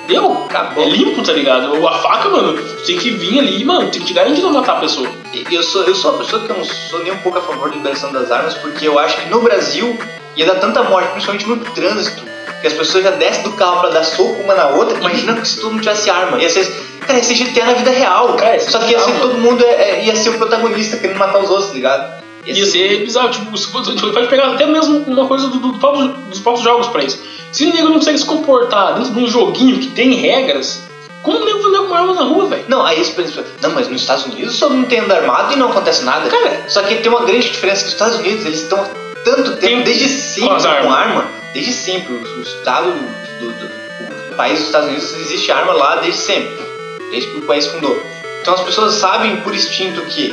deu. 0.06 0.44
Acabou. 0.48 0.82
É 0.82 0.88
limpo, 0.88 1.22
tá 1.22 1.32
ligado? 1.32 1.86
A 1.86 1.92
faca, 1.98 2.30
mano, 2.30 2.56
tem 2.86 2.96
que 2.96 3.10
vir 3.10 3.38
ali, 3.38 3.62
mano, 3.66 3.90
tem 3.90 4.00
que 4.00 4.06
te 4.06 4.14
garantir 4.14 4.40
não 4.40 4.52
matar 4.54 4.78
a 4.78 4.80
pessoa. 4.80 5.06
Eu 5.50 5.62
sou, 5.62 5.82
eu 5.82 5.94
sou 5.94 6.12
uma 6.12 6.24
pessoa 6.24 6.42
que 6.42 6.50
eu 6.50 6.56
não 6.56 6.64
sou 6.64 7.02
nem 7.02 7.12
um 7.12 7.18
pouco 7.18 7.36
a 7.36 7.42
favor 7.42 7.68
da 7.68 7.76
liberação 7.76 8.10
das 8.10 8.30
armas, 8.30 8.54
porque 8.54 8.88
eu 8.88 8.98
acho 8.98 9.18
que 9.18 9.28
no 9.28 9.42
Brasil 9.42 9.98
ia 10.40 10.46
dar 10.46 10.56
tanta 10.56 10.82
morte, 10.82 11.10
principalmente 11.10 11.46
no 11.46 11.56
trânsito, 11.58 12.22
que 12.60 12.66
as 12.66 12.72
pessoas 12.72 13.04
já 13.04 13.10
descem 13.10 13.42
do 13.42 13.52
carro 13.52 13.80
pra 13.80 13.90
dar 13.90 14.04
soco 14.04 14.42
uma 14.42 14.54
na 14.54 14.68
outra. 14.68 14.98
Imagina 14.98 15.34
que 15.34 15.46
se 15.46 15.60
todo 15.60 15.70
mundo 15.72 15.82
tivesse 15.82 16.08
arma. 16.10 16.38
Ia 16.40 16.48
ser, 16.48 16.66
cara, 17.00 17.18
ia 17.18 17.24
ser 17.24 17.34
GTA 17.34 17.66
na 17.66 17.72
vida 17.74 17.90
real. 17.90 18.34
Cara, 18.34 18.54
ia 18.54 18.60
ser 18.60 18.70
Só 18.70 18.78
que 18.78 18.92
ia 18.92 18.98
ser 18.98 19.12
todo 19.20 19.34
mundo 19.38 19.62
é, 19.64 19.90
é, 20.00 20.04
ia 20.04 20.16
ser 20.16 20.30
o 20.30 20.38
protagonista 20.38 20.96
querendo 20.96 21.18
matar 21.18 21.38
os 21.38 21.50
outros, 21.50 21.68
tá 21.68 21.74
ligado? 21.74 22.20
Ia 22.46 22.66
ser 22.66 23.04
bizarro, 23.04 23.28
tipo, 23.30 23.56
se 23.56 23.70
você 23.70 23.92
tipo, 23.94 24.10
pode 24.12 24.28
pegar 24.28 24.54
até 24.54 24.64
mesmo 24.64 25.04
uma 25.06 25.26
coisa 25.26 25.48
do, 25.48 25.58
do 25.58 25.78
próprio- 25.78 26.08
dos 26.08 26.40
próprios 26.40 26.64
jogos 26.64 26.86
pra 26.88 27.04
isso. 27.04 27.18
Se 27.52 27.66
o 27.66 27.74
nego 27.74 27.88
não 27.88 27.94
consegue 27.94 28.18
se 28.18 28.24
comportar 28.24 28.94
dentro 28.94 29.12
de 29.12 29.18
um 29.20 29.26
joguinho 29.28 29.78
que 29.78 29.88
tem 29.88 30.14
regras, 30.14 30.82
como 31.22 31.38
o 31.38 31.44
nego 31.44 31.58
vai 31.58 31.68
andar 31.70 31.86
com 31.86 31.94
arma 31.94 32.14
na 32.14 32.22
rua, 32.22 32.46
velho? 32.46 32.64
Não, 32.66 32.84
aí 32.84 32.96
eles 32.96 33.10
pensam, 33.10 33.44
não, 33.60 33.70
mas 33.70 33.88
nos 33.88 34.00
Estados 34.00 34.24
Unidos 34.24 34.54
só 34.56 34.70
não 34.70 34.84
tem 34.84 35.00
anda 35.00 35.16
armado 35.16 35.52
e 35.52 35.56
não 35.56 35.68
acontece 35.70 36.02
nada. 36.02 36.30
Cara. 36.30 36.64
só 36.66 36.82
que 36.82 36.94
tem 36.96 37.12
uma 37.12 37.26
grande 37.26 37.50
diferença 37.50 37.82
que 37.82 37.88
os 37.88 37.92
Estados 37.92 38.18
Unidos, 38.20 38.46
eles 38.46 38.62
estão 38.62 38.82
tanto 39.24 39.56
tempo, 39.56 39.84
desde 39.84 40.08
sempre 40.08 40.48
com, 40.48 40.54
armas. 40.68 40.92
arma, 40.92 41.24
desde 41.52 41.72
sempre. 41.72 42.12
O, 42.14 42.40
estado 42.42 42.90
do, 42.92 43.46
do- 43.46 43.52
do- 43.52 44.32
o 44.32 44.36
país 44.36 44.58
dos 44.58 44.66
Estados 44.68 44.88
Unidos 44.88 45.12
existe 45.14 45.50
arma 45.52 45.72
lá 45.72 45.96
desde 45.96 46.20
sempre, 46.20 46.64
desde 47.10 47.30
que 47.30 47.38
o 47.38 47.42
país 47.42 47.66
fundou. 47.66 48.00
Então 48.40 48.54
as 48.54 48.60
pessoas 48.62 48.94
sabem 48.94 49.36
por 49.38 49.54
instinto 49.54 50.00
que 50.02 50.32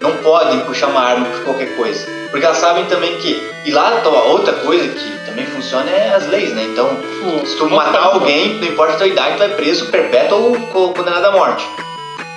não 0.00 0.12
podem 0.18 0.60
puxar 0.60 0.86
uma 0.86 1.00
arma 1.02 1.26
por 1.26 1.40
qualquer 1.44 1.76
coisa. 1.76 2.06
Porque 2.30 2.44
elas 2.44 2.58
sabem 2.58 2.84
também 2.86 3.16
que. 3.18 3.42
E 3.64 3.70
lá 3.70 4.02
outra 4.26 4.52
coisa 4.54 4.86
que 4.88 5.10
também 5.26 5.46
funciona 5.46 5.90
é 5.90 6.14
as 6.14 6.26
leis, 6.28 6.52
né? 6.52 6.62
Então, 6.64 6.98
se 7.44 7.56
tu 7.56 7.68
matar 7.70 8.02
alguém, 8.04 8.54
não 8.60 8.68
importa 8.68 8.94
a 8.94 8.96
tua 8.96 9.06
idade, 9.06 9.32
tu 9.36 9.38
vai 9.38 9.48
preso, 9.50 9.86
perpétuo 9.86 10.38
ou 10.38 10.56
co- 10.68 10.92
condenado 10.94 11.24
à 11.24 11.32
morte. 11.32 11.66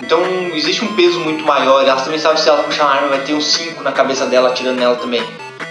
Então 0.01 0.23
existe 0.53 0.83
um 0.83 0.95
peso 0.95 1.19
muito 1.19 1.45
maior. 1.45 1.85
Elas 1.85 2.03
também 2.03 2.19
sabem 2.19 2.37
se 2.41 2.47
ela 2.49 2.63
puxar 2.63 2.85
uma 2.85 2.93
arma, 2.95 3.07
vai 3.09 3.19
ter 3.19 3.33
um 3.33 3.41
5 3.41 3.83
na 3.83 3.91
cabeça 3.91 4.25
dela 4.25 4.49
atirando 4.49 4.79
nela 4.79 4.95
também. 4.95 5.21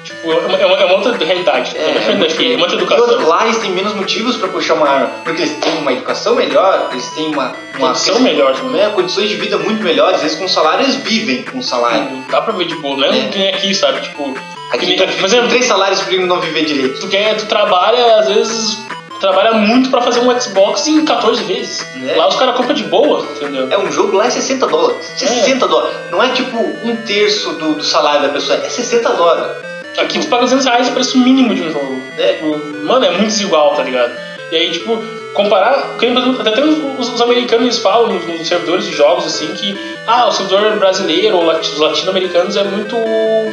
Tipo, 0.04 0.32
é 0.32 0.36
uma, 0.36 0.56
é 0.56 0.66
uma- 0.66 0.76
é 0.76 0.84
uma 0.86 0.94
outra 0.94 1.16
realidade. 1.24 1.76
É, 1.76 1.80
uma 1.90 2.00
realidade 2.00 2.32
daqui, 2.34 2.52
é 2.52 2.56
uma 2.56 2.62
outra 2.62 2.76
educação. 2.78 3.28
lá 3.28 3.44
eles 3.46 3.58
têm 3.58 3.70
menos 3.72 3.94
motivos 3.94 4.36
pra 4.36 4.48
puxar 4.48 4.74
uma 4.74 4.88
arma, 4.88 5.10
porque 5.24 5.42
eles 5.42 5.56
têm 5.58 5.74
uma 5.78 5.92
educação 5.92 6.34
melhor, 6.34 6.88
eles 6.92 7.06
têm 7.10 7.26
uma, 7.26 7.52
uma 7.78 7.88
Condição 7.88 8.18
melhor 8.20 8.54
né, 8.64 8.90
condições 8.94 9.28
de 9.28 9.36
vida 9.36 9.58
muito 9.58 9.82
melhores, 9.82 10.16
às 10.16 10.22
vezes 10.22 10.38
com 10.38 10.48
salário 10.48 10.84
eles 10.84 10.96
vivem 10.96 11.42
com 11.42 11.60
salário. 11.62 12.24
Dá 12.30 12.40
pra 12.40 12.52
ver 12.52 12.66
de 12.66 12.74
boa, 12.76 12.96
não 12.96 13.04
é, 13.04 13.18
É. 13.18 13.28
que 13.28 13.38
nem 13.38 13.48
aqui, 13.48 13.74
sabe? 13.74 14.00
Tipo, 14.00 14.34
Aqui, 14.72 14.86
nem- 14.86 14.96
por 14.96 15.24
exemplo, 15.24 15.44
com 15.44 15.48
três 15.50 15.64
salários 15.66 16.00
pra 16.00 16.16
não 16.18 16.40
viver 16.40 16.64
direito. 16.64 17.00
tu, 17.00 17.08
quer, 17.08 17.36
tu 17.36 17.46
trabalha, 17.46 18.18
às 18.20 18.28
vezes, 18.28 18.78
trabalha 19.20 19.52
muito 19.52 19.90
pra 19.90 20.00
fazer 20.00 20.20
um 20.20 20.40
Xbox 20.40 20.86
em 20.86 21.04
14 21.04 21.42
vezes. 21.42 21.84
É. 22.08 22.14
Lá 22.16 22.28
os 22.28 22.36
caras 22.36 22.56
compram 22.56 22.74
de 22.74 22.84
boa, 22.84 23.26
entendeu? 23.36 23.66
É 23.70 23.76
um 23.78 23.90
jogo 23.90 24.16
lá 24.16 24.26
é 24.26 24.30
60 24.30 24.66
dólares. 24.68 25.04
60 25.16 25.66
dólares. 25.66 25.96
Não 26.10 26.22
é 26.22 26.28
tipo 26.30 26.56
um 26.56 26.96
terço 27.04 27.50
do, 27.54 27.74
do 27.74 27.84
salário 27.84 28.22
da 28.22 28.28
pessoa, 28.28 28.58
é 28.64 28.68
60 28.68 29.10
dólares. 29.10 29.69
Aqui 30.00 30.18
tu 30.18 30.28
paga 30.28 30.42
200 30.42 30.64
reais 30.64 30.88
o 30.88 30.92
preço 30.92 31.18
mínimo 31.18 31.54
de 31.54 31.62
um 31.62 31.72
jogo. 31.72 32.02
É. 32.18 32.40
Mano, 32.82 33.04
é 33.04 33.10
muito 33.10 33.26
desigual, 33.26 33.74
tá 33.74 33.82
ligado? 33.82 34.12
E 34.50 34.56
aí, 34.56 34.70
tipo, 34.70 35.02
comparar. 35.34 35.96
Até 36.40 36.64
os, 36.64 37.08
os 37.08 37.20
americanos 37.20 37.78
falam 37.78 38.12
nos, 38.14 38.26
nos 38.26 38.48
servidores 38.48 38.84
de 38.84 38.92
jogos 38.92 39.26
assim 39.26 39.48
que 39.54 39.78
ah, 40.06 40.26
o 40.26 40.32
servidor 40.32 40.78
brasileiro 40.78 41.36
ou 41.36 41.50
os 41.50 41.78
latino-americanos 41.78 42.56
é 42.56 42.64
muito 42.64 42.96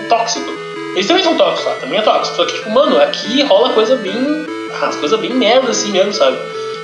tóxico. 0.10 0.50
Eles 0.96 1.06
também 1.06 1.24
são 1.24 1.38
tóxicos 1.38 1.66
lá, 1.66 1.80
também 1.80 2.00
é 2.00 2.02
tóxico. 2.02 2.38
Só 2.38 2.46
que, 2.46 2.54
tipo, 2.54 2.72
mano, 2.72 3.00
aqui 3.00 3.44
rola 3.44 3.70
coisa 3.74 3.96
bem. 3.98 4.46
as 4.82 4.96
coisas 4.96 5.20
bem 5.20 5.34
merda 5.34 5.72
assim 5.72 5.92
mesmo, 5.92 6.14
sabe? 6.14 6.38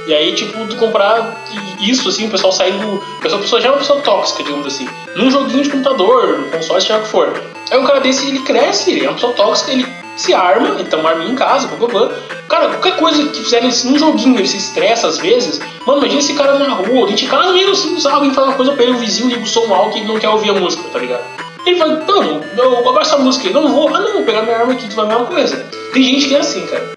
E 0.05 0.13
aí, 0.13 0.33
tipo, 0.33 0.65
tu 0.67 0.75
comprar 0.75 1.43
isso, 1.79 2.09
assim, 2.09 2.27
o 2.27 2.29
pessoal 2.29 2.51
sair 2.51 2.73
do. 2.73 3.01
A 3.19 3.37
pessoa, 3.37 3.59
a 3.59 3.61
já 3.61 3.69
é 3.69 3.71
uma 3.71 3.77
pessoa 3.77 4.01
tóxica, 4.01 4.43
digamos 4.43 4.67
assim. 4.67 4.87
Num 5.15 5.31
joguinho 5.31 5.63
de 5.63 5.69
computador, 5.69 6.39
no 6.39 6.49
console, 6.49 6.81
seja 6.81 6.97
o 6.97 7.01
que 7.01 7.07
for. 7.07 7.41
Aí 7.71 7.77
um 7.77 7.85
cara 7.85 7.99
desse, 7.99 8.27
ele 8.27 8.39
cresce, 8.39 8.91
ele 8.91 9.05
é 9.05 9.09
uma 9.09 9.15
pessoa 9.15 9.33
tóxica, 9.33 9.71
ele 9.71 9.87
se 10.15 10.33
arma, 10.33 10.75
tem 10.75 10.99
uma 10.99 11.09
arminha 11.09 11.31
em 11.31 11.35
casa, 11.35 11.67
blá, 11.67 11.87
blá, 11.87 11.87
blá. 11.87 12.15
Cara, 12.47 12.67
qualquer 12.69 12.97
coisa 12.97 13.29
que 13.29 13.43
fizerem 13.43 13.69
assim, 13.69 13.91
num 13.91 13.97
joguinho, 13.97 14.37
ele 14.37 14.47
se 14.47 14.57
estressa 14.57 15.07
às 15.07 15.17
vezes. 15.17 15.59
Mano, 15.87 15.99
imagina 15.99 16.19
esse 16.19 16.33
cara 16.33 16.59
na 16.59 16.73
rua, 16.73 17.07
dentro 17.07 17.15
de 17.15 17.27
casa 17.27 17.51
mesmo, 17.53 17.71
assim, 17.71 17.99
sabe? 17.99 18.15
Alguém 18.15 18.33
fala 18.33 18.47
uma 18.47 18.55
coisa 18.55 18.73
pra 18.73 18.83
ele, 18.83 18.93
o 18.93 18.97
vizinho 18.97 19.29
liga 19.29 19.41
o 19.41 19.47
som 19.47 19.73
alto 19.73 19.97
e 19.97 20.01
ele 20.01 20.07
não 20.07 20.19
quer 20.19 20.29
ouvir 20.29 20.49
a 20.49 20.53
música, 20.53 20.83
tá 20.91 20.99
ligado? 20.99 21.23
Ele 21.65 21.77
vai, 21.77 21.87
mano, 21.87 22.43
eu 22.57 22.83
gosto 22.83 22.99
dessa 22.99 23.17
música 23.17 23.47
aí, 23.47 23.53
não 23.53 23.69
vou, 23.69 23.87
ah 23.87 23.99
não, 24.01 24.13
vou 24.13 24.23
pegar 24.23 24.41
minha 24.41 24.57
arma 24.57 24.73
aqui, 24.73 24.87
tu 24.87 24.95
vai 24.95 25.07
ver 25.07 25.15
uma 25.15 25.25
coisa. 25.25 25.65
Tem 25.93 26.03
gente 26.03 26.27
que 26.27 26.35
é 26.35 26.39
assim, 26.39 26.65
cara. 26.67 26.91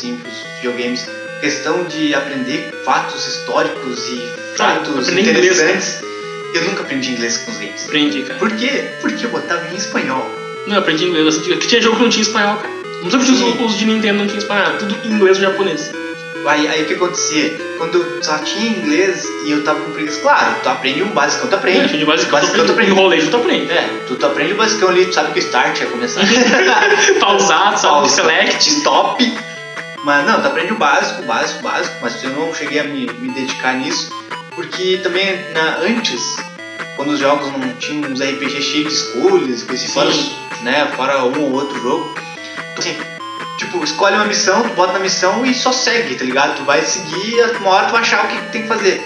Assim 0.00 0.16
pros 0.16 0.34
videogames. 0.56 1.06
Questão 1.40 1.84
de 1.84 2.14
aprender 2.14 2.70
fatos 2.84 3.26
históricos 3.26 4.08
e 4.08 4.28
fatos 4.56 5.08
inglês, 5.08 5.28
interessantes. 5.28 6.00
Eu 6.54 6.64
nunca 6.64 6.82
aprendi 6.82 7.12
inglês 7.12 7.38
com 7.38 7.50
os 7.52 7.58
games. 7.58 7.84
Aprendi, 7.84 8.22
cara. 8.22 8.38
Por 8.38 8.50
quê? 8.52 8.90
Porque 9.00 9.24
eu 9.24 9.30
botava 9.30 9.66
em 9.72 9.76
espanhol. 9.76 10.28
Não, 10.66 10.74
eu 10.76 10.80
aprendi 10.80 11.04
inglês. 11.04 11.26
assim, 11.28 11.56
Que 11.56 11.68
tinha 11.68 11.80
jogo 11.80 11.96
que 11.96 12.02
não 12.02 12.10
tinha 12.10 12.22
espanhol, 12.22 12.56
cara. 12.56 12.72
Não 13.02 13.10
sei 13.10 13.18
porque 13.18 13.32
os, 13.32 13.70
os 13.72 13.78
de 13.78 13.86
Nintendo 13.86 14.18
não 14.18 14.26
tinha 14.26 14.38
espanhol, 14.38 14.72
tudo 14.78 14.94
inglês 15.06 15.38
ou 15.38 15.44
japonês. 15.44 15.90
Aí, 16.46 16.68
aí 16.68 16.82
o 16.82 16.86
que 16.86 16.94
acontecia? 16.94 17.56
Quando 17.78 17.98
eu 17.98 18.22
só 18.22 18.38
tinha 18.38 18.66
inglês 18.70 19.24
e 19.44 19.50
eu 19.50 19.62
tava 19.62 19.80
com 19.80 19.92
preguiça, 19.92 20.20
claro, 20.20 20.56
tu 20.62 20.68
aprende 20.68 21.02
um 21.02 21.08
básico, 21.08 21.46
tu 21.46 21.54
aprende. 21.54 21.94
É, 21.94 21.98
de 21.98 22.04
básico, 22.04 22.32
Basicão 22.32 22.66
tu 22.66 22.72
aprende. 22.72 22.90
enrolei, 22.92 23.26
tu 23.26 23.36
aprende. 23.36 23.70
É, 23.70 23.88
tu, 24.06 24.16
tu 24.16 24.26
aprende 24.26 24.52
o 24.52 24.56
basicão 24.56 24.88
ali, 24.88 25.06
tu 25.06 25.14
sabe 25.14 25.32
que 25.32 25.38
o 25.38 25.42
start 25.42 25.80
ia 25.80 25.86
começar. 25.86 26.22
Pausado, 27.20 27.78
sabe? 27.78 27.94
Pausa, 27.94 28.14
Select. 28.14 28.68
stop. 28.70 29.38
Mas 30.04 30.24
não, 30.26 30.40
tu 30.40 30.46
aprende 30.48 30.72
o 30.72 30.78
básico, 30.78 31.22
o 31.22 31.26
básico, 31.26 31.60
o 31.60 31.62
básico, 31.62 31.94
mas 32.00 32.22
eu 32.24 32.30
não 32.30 32.54
cheguei 32.54 32.80
a 32.80 32.84
me, 32.84 33.06
me 33.06 33.32
dedicar 33.34 33.74
nisso, 33.74 34.10
porque 34.54 34.98
também 35.02 35.52
na, 35.52 35.76
antes, 35.78 36.36
quando 36.96 37.10
os 37.10 37.20
jogos 37.20 37.52
não 37.52 37.74
tinham 37.74 38.10
uns 38.10 38.20
RPG 38.20 38.62
cheios 38.62 38.88
de 38.92 38.94
escolhas, 38.98 39.60
Sim. 39.60 39.88
fora, 39.88 40.10
né, 40.62 40.86
fora 40.96 41.24
um 41.24 41.42
ou 41.42 41.52
outro 41.52 41.78
jogo, 41.82 42.14
assim, 42.78 42.96
tipo, 43.58 43.84
escolhe 43.84 44.16
uma 44.16 44.24
missão, 44.24 44.62
tu 44.62 44.70
bota 44.74 44.94
na 44.94 44.98
missão 45.00 45.44
e 45.44 45.52
só 45.54 45.70
segue, 45.70 46.14
tá 46.14 46.24
ligado? 46.24 46.56
Tu 46.56 46.64
vai 46.64 46.80
seguir, 46.82 47.42
uma 47.60 47.70
hora 47.70 47.86
tu 47.88 47.92
vai 47.92 48.00
achar 48.00 48.24
o 48.24 48.28
que 48.28 48.40
tem 48.52 48.62
que 48.62 48.68
fazer. 48.68 49.02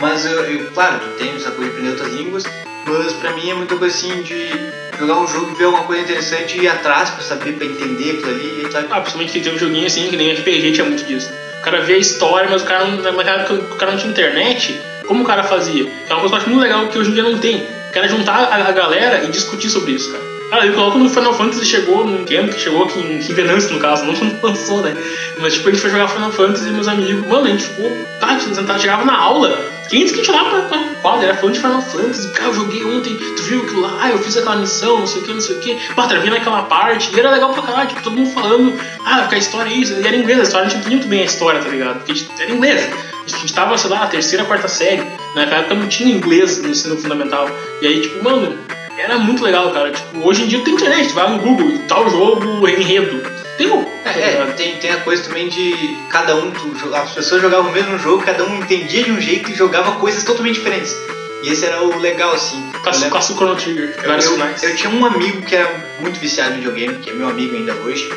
Mas 0.00 0.26
eu, 0.26 0.44
eu- 0.46 0.70
claro, 0.72 0.98
tu 0.98 1.06
tem 1.16 1.30
essa 1.36 1.52
coisa 1.52 1.70
de 1.70 1.76
aprender 1.76 1.90
outras 1.90 2.12
línguas, 2.12 2.44
mas 2.86 3.12
pra 3.14 3.32
mim 3.34 3.50
é 3.50 3.54
muita 3.54 3.76
coisa 3.76 3.96
assim 3.96 4.22
de 4.22 4.50
jogar 4.98 5.18
um 5.18 5.26
jogo 5.26 5.52
e 5.52 5.54
ver 5.54 5.64
alguma 5.64 5.84
coisa 5.84 6.02
interessante 6.02 6.58
e 6.58 6.62
ir 6.62 6.68
atrás 6.68 7.10
pra 7.10 7.22
saber, 7.22 7.52
pra 7.52 7.66
entender 7.66 8.10
aquilo 8.10 8.30
ali, 8.30 8.68
sabe? 8.70 8.86
Ah, 8.90 9.00
principalmente 9.00 9.32
que 9.32 9.40
tem 9.40 9.54
um 9.54 9.58
joguinho 9.58 9.86
assim, 9.86 10.08
que 10.08 10.16
nem 10.16 10.32
RPG 10.32 10.72
tinha 10.72 10.86
muito 10.86 11.04
disso. 11.04 11.32
O 11.58 11.62
cara 11.62 11.80
vê 11.80 11.94
a 11.94 11.98
história, 11.98 12.48
mas 12.50 12.62
o 12.62 12.64
cara 12.64 12.84
época 12.84 13.54
o 13.54 13.76
cara 13.76 13.92
não 13.92 13.98
tinha 13.98 14.10
internet, 14.10 14.80
como 15.06 15.22
o 15.22 15.26
cara 15.26 15.42
fazia? 15.42 15.90
É 16.08 16.12
uma 16.12 16.20
coisa 16.20 16.28
que 16.28 16.34
eu 16.34 16.38
acho 16.38 16.50
muito 16.50 16.62
legal 16.62 16.86
que 16.88 16.98
hoje 16.98 17.10
em 17.10 17.14
dia 17.14 17.22
não 17.22 17.38
tem. 17.38 17.56
O 17.88 17.92
cara 17.92 18.08
juntar 18.08 18.52
a 18.52 18.72
galera 18.72 19.24
e 19.24 19.28
discutir 19.28 19.70
sobre 19.70 19.92
isso, 19.92 20.12
cara. 20.12 20.33
Cara, 20.50 20.66
eu 20.66 20.74
coloco 20.74 20.98
no 20.98 21.08
Final 21.08 21.34
Fantasy 21.34 21.64
chegou, 21.64 22.04
não 22.04 22.20
entendo, 22.20 22.52
que 22.52 22.60
chegou 22.60 22.84
aqui 22.84 23.00
em 23.00 23.18
Venance 23.18 23.72
no 23.72 23.80
caso, 23.80 24.04
não 24.04 24.14
quando 24.14 24.42
lançou, 24.42 24.82
né? 24.82 24.96
Mas 25.38 25.54
tipo, 25.54 25.68
a 25.68 25.72
gente 25.72 25.80
foi 25.80 25.90
jogar 25.90 26.08
Final 26.08 26.30
Fantasy 26.30 26.68
e 26.68 26.72
meus 26.72 26.86
amigos, 26.86 27.26
mano, 27.26 27.46
a 27.46 27.50
gente 27.50 27.64
ficou, 27.64 27.90
tá, 28.20 28.38
gente 28.38 28.54
sentava, 28.54 28.78
chegava 28.78 29.04
na 29.04 29.16
aula, 29.16 29.58
quem 29.88 30.00
disse 30.00 30.14
que 30.14 30.20
a 30.20 30.24
gente 30.24 30.32
olhava 30.32 30.62
pra, 30.68 30.78
quadra, 31.02 31.26
era 31.26 31.36
fã 31.36 31.50
de 31.50 31.58
Final 31.58 31.82
Fantasy, 31.82 32.28
cara, 32.28 32.50
eu 32.50 32.54
joguei 32.54 32.84
ontem, 32.84 33.16
tu 33.16 33.42
viu 33.42 33.62
aquilo 33.62 33.80
lá, 33.80 34.10
eu 34.10 34.18
fiz 34.18 34.36
aquela 34.36 34.56
missão, 34.56 35.00
não 35.00 35.06
sei 35.06 35.22
o 35.22 35.24
que, 35.24 35.32
não 35.32 35.40
sei 35.40 35.56
o 35.56 35.60
que, 35.60 35.94
pá, 35.94 36.06
travei 36.06 36.30
naquela 36.30 36.62
parte, 36.62 37.14
e 37.14 37.18
era 37.18 37.30
legal 37.30 37.52
pra 37.52 37.62
caralho, 37.62 37.88
tipo, 37.88 38.02
todo 38.02 38.16
mundo 38.16 38.30
falando, 38.30 38.78
ah, 39.04 39.20
porque 39.20 39.34
a 39.34 39.38
história 39.38 39.70
é 39.70 39.74
isso, 39.74 39.94
e 39.94 40.06
era 40.06 40.16
inglês, 40.16 40.38
a 40.38 40.42
história, 40.42 40.66
a 40.66 40.68
gente 40.68 40.80
entendia 40.80 40.98
muito 40.98 41.08
bem 41.08 41.22
a 41.22 41.24
história, 41.24 41.60
tá 41.60 41.68
ligado? 41.68 41.96
Porque 41.96 42.12
a 42.12 42.14
gente, 42.14 42.30
era 42.40 42.50
inglês. 42.50 42.90
A 43.26 43.38
gente 43.38 43.54
tava, 43.54 43.78
sei 43.78 43.88
lá, 43.88 44.00
na 44.00 44.06
terceira, 44.06 44.44
quarta 44.44 44.68
série, 44.68 45.02
naquela 45.34 45.60
época 45.60 45.74
não 45.74 45.88
tinha 45.88 46.14
inglês 46.14 46.58
no 46.58 46.68
ensino 46.68 46.94
fundamental. 46.96 47.48
E 47.80 47.86
aí, 47.86 48.02
tipo, 48.02 48.22
mano, 48.22 48.58
era 48.98 49.18
muito 49.18 49.42
legal, 49.42 49.70
cara. 49.72 49.90
Tipo, 49.90 50.26
hoje 50.26 50.42
em 50.42 50.48
dia 50.48 50.62
tem 50.64 50.74
internet, 50.74 51.12
vai 51.12 51.30
no 51.30 51.38
Google, 51.38 51.78
tal 51.88 52.08
jogo, 52.08 52.68
enredo. 52.68 53.22
Tem 53.56 53.70
um. 53.70 53.84
É, 54.04 54.10
é, 54.10 54.54
tem, 54.56 54.76
tem 54.76 54.90
a 54.90 54.98
coisa 54.98 55.22
também 55.24 55.48
de 55.48 55.96
cada 56.10 56.36
um, 56.36 56.50
tu, 56.50 56.94
as 56.94 57.12
pessoas 57.12 57.40
jogavam 57.40 57.70
o 57.70 57.74
mesmo 57.74 57.98
jogo, 57.98 58.22
cada 58.22 58.44
um 58.44 58.56
entendia 58.56 59.04
de 59.04 59.12
um 59.12 59.20
jeito 59.20 59.50
e 59.50 59.54
jogava 59.54 59.92
coisas 59.92 60.24
totalmente 60.24 60.56
diferentes. 60.56 60.94
E 61.42 61.50
esse 61.50 61.64
era 61.64 61.82
o 61.82 61.98
legal, 61.98 62.32
assim. 62.32 62.70
Caça, 62.82 63.32
o 63.32 63.36
Chrono 63.36 63.56
Trigger, 63.56 63.94
eu, 64.02 64.08
vários 64.08 64.26
eu, 64.26 64.70
eu 64.70 64.76
tinha 64.76 64.90
um 64.90 65.04
amigo 65.04 65.42
que 65.42 65.54
era 65.54 65.70
muito 66.00 66.18
viciado 66.18 66.52
em 66.52 66.56
videogame, 66.56 66.96
que 66.96 67.10
é 67.10 67.12
meu 67.12 67.28
amigo 67.28 67.54
ainda 67.54 67.74
hoje, 67.74 68.08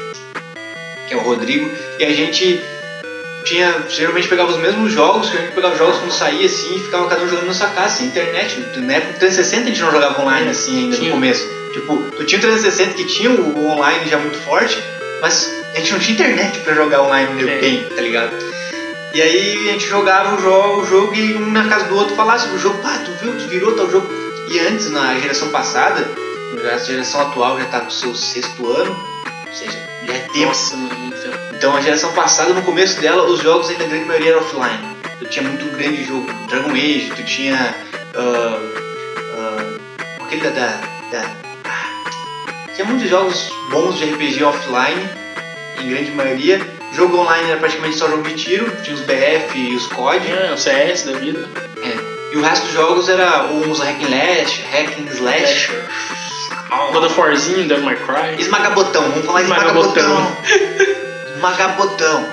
que 1.08 1.14
é 1.14 1.18
o 1.18 1.22
Rodrigo, 1.22 1.70
e 2.00 2.06
a 2.06 2.12
gente 2.12 2.62
tinha, 3.44 3.84
geralmente 3.90 4.28
pegava 4.28 4.52
os 4.52 4.58
mesmos 4.58 4.92
jogos, 4.92 5.30
que 5.30 5.38
a 5.38 5.42
gente 5.42 5.54
pegava 5.54 5.74
os 5.74 5.80
jogos 5.80 5.98
quando 6.00 6.12
saía 6.12 6.46
assim 6.46 6.76
e 6.76 6.80
ficava 6.80 7.08
cada 7.08 7.24
um 7.24 7.30
jogando 7.30 7.48
na 7.48 7.54
sua 7.54 7.68
casa, 7.68 7.88
assim, 7.96 8.06
internet. 8.06 8.60
Na 8.78 8.94
época 8.94 9.14
do 9.14 9.20
360 9.20 9.64
a 9.64 9.66
gente 9.68 9.82
não 9.82 9.92
jogava 9.92 10.22
online 10.22 10.50
assim 10.50 10.78
ainda 10.84 10.96
Tinha. 10.98 11.10
no 11.10 11.16
começo. 11.16 11.48
Tipo, 11.72 11.98
tu 12.16 12.24
tinha 12.26 12.40
o 12.40 12.42
360 12.42 12.94
que 12.96 13.06
tinha 13.06 13.30
o 13.32 13.66
online 13.72 14.10
já 14.10 14.18
muito 14.18 14.38
forte, 14.40 14.78
mas 15.22 15.52
a 15.74 15.80
gente 15.80 15.94
não 15.94 16.00
tinha 16.00 16.14
internet 16.14 16.60
pra 16.60 16.74
jogar 16.74 17.02
online 17.04 17.42
É. 17.50 17.60
bem, 17.60 17.84
tá 17.96 18.02
ligado? 18.02 18.32
E 19.14 19.22
aí 19.22 19.70
a 19.70 19.72
gente 19.72 19.88
jogava 19.88 20.36
o 20.36 20.42
jogo, 20.42 20.82
o 20.82 20.86
jogo 20.86 21.16
e 21.16 21.36
um 21.36 21.52
na 21.52 21.68
casa 21.68 21.86
do 21.86 21.96
outro 21.96 22.16
falava 22.16 22.40
sobre 22.40 22.58
o 22.58 22.60
jogo, 22.60 22.78
pá, 22.82 23.00
tu 23.04 23.12
viu, 23.24 23.34
tu 23.38 23.48
virou 23.48 23.74
tal 23.74 23.90
jogo. 23.90 24.08
E 24.50 24.60
antes, 24.60 24.90
na 24.92 25.18
geração 25.20 25.50
passada, 25.50 26.06
a 26.74 26.78
geração 26.78 27.22
atual 27.22 27.58
já 27.60 27.66
tá 27.66 27.82
no 27.82 27.92
seu 27.92 28.14
sexto 28.16 28.70
ano, 28.72 28.92
ou 29.48 29.54
seja, 29.54 29.78
já 30.06 30.14
é 30.14 30.20
tempo. 30.20 30.46
Nossa, 30.48 30.76
mano, 30.78 30.96
muito 31.00 31.22
tempo. 31.22 31.38
Então 31.58 31.76
a 31.76 31.82
geração 31.82 32.12
passada, 32.14 32.54
no 32.54 32.62
começo 32.62 33.02
dela, 33.02 33.24
os 33.24 33.42
jogos 33.42 33.68
ainda 33.70 33.84
a 33.84 33.88
grande 33.88 34.06
maioria 34.06 34.30
eram 34.32 34.42
offline. 34.42 34.96
Tu 35.20 35.26
tinha 35.26 35.48
muito 35.48 35.66
grande 35.76 36.04
jogo, 36.04 36.32
Dragon 36.48 36.70
Age, 36.72 37.12
tu 37.16 37.24
tinha 37.24 37.76
ah, 38.16 38.60
ah, 39.40 40.24
aquele 40.24 40.42
da, 40.42 40.50
da, 40.52 40.68
da- 41.12 41.32
ah, 41.66 41.90
tinha 42.76 42.86
muitos 42.86 43.10
jogos 43.10 43.50
bons 43.72 43.98
de 43.98 44.06
RPG 44.06 44.44
offline, 44.44 45.10
em 45.82 45.90
grande 45.90 46.12
maioria. 46.12 46.62
Jogo 46.94 47.18
online 47.18 47.50
era 47.50 47.60
praticamente 47.60 47.98
só 47.98 48.08
jogo 48.08 48.22
de 48.24 48.36
tiro, 48.36 48.72
tinha 48.84 48.96
os 48.96 49.02
BF 49.02 49.58
e 49.58 49.76
os 49.76 49.88
COD. 49.88 50.32
É, 50.32 50.52
o 50.54 50.58
CS 50.58 51.04
da 51.04 51.14
vida. 51.14 51.50
É. 51.84 52.34
E 52.34 52.38
o 52.38 52.42
resto 52.42 52.66
dos 52.66 52.74
jogos 52.74 53.10
era 53.10 53.46
uns 53.48 53.80
hack 53.80 53.98
and 54.04 54.08
slash, 54.10 54.62
hack 54.72 55.00
and 55.00 55.12
slash. 55.12 55.72
God 56.92 57.04
of 57.04 57.20
Warzinho, 57.20 57.68
Devil 57.68 57.84
May 57.84 57.96
Cry. 57.96 58.36
Esmaga 58.40 58.70
botão, 58.72 59.10
vamos 59.10 59.26
falar 59.26 59.42
esmaga 59.42 59.72
Esmaga 59.72 59.80
esmagar 61.38 61.78
botão. 61.78 62.26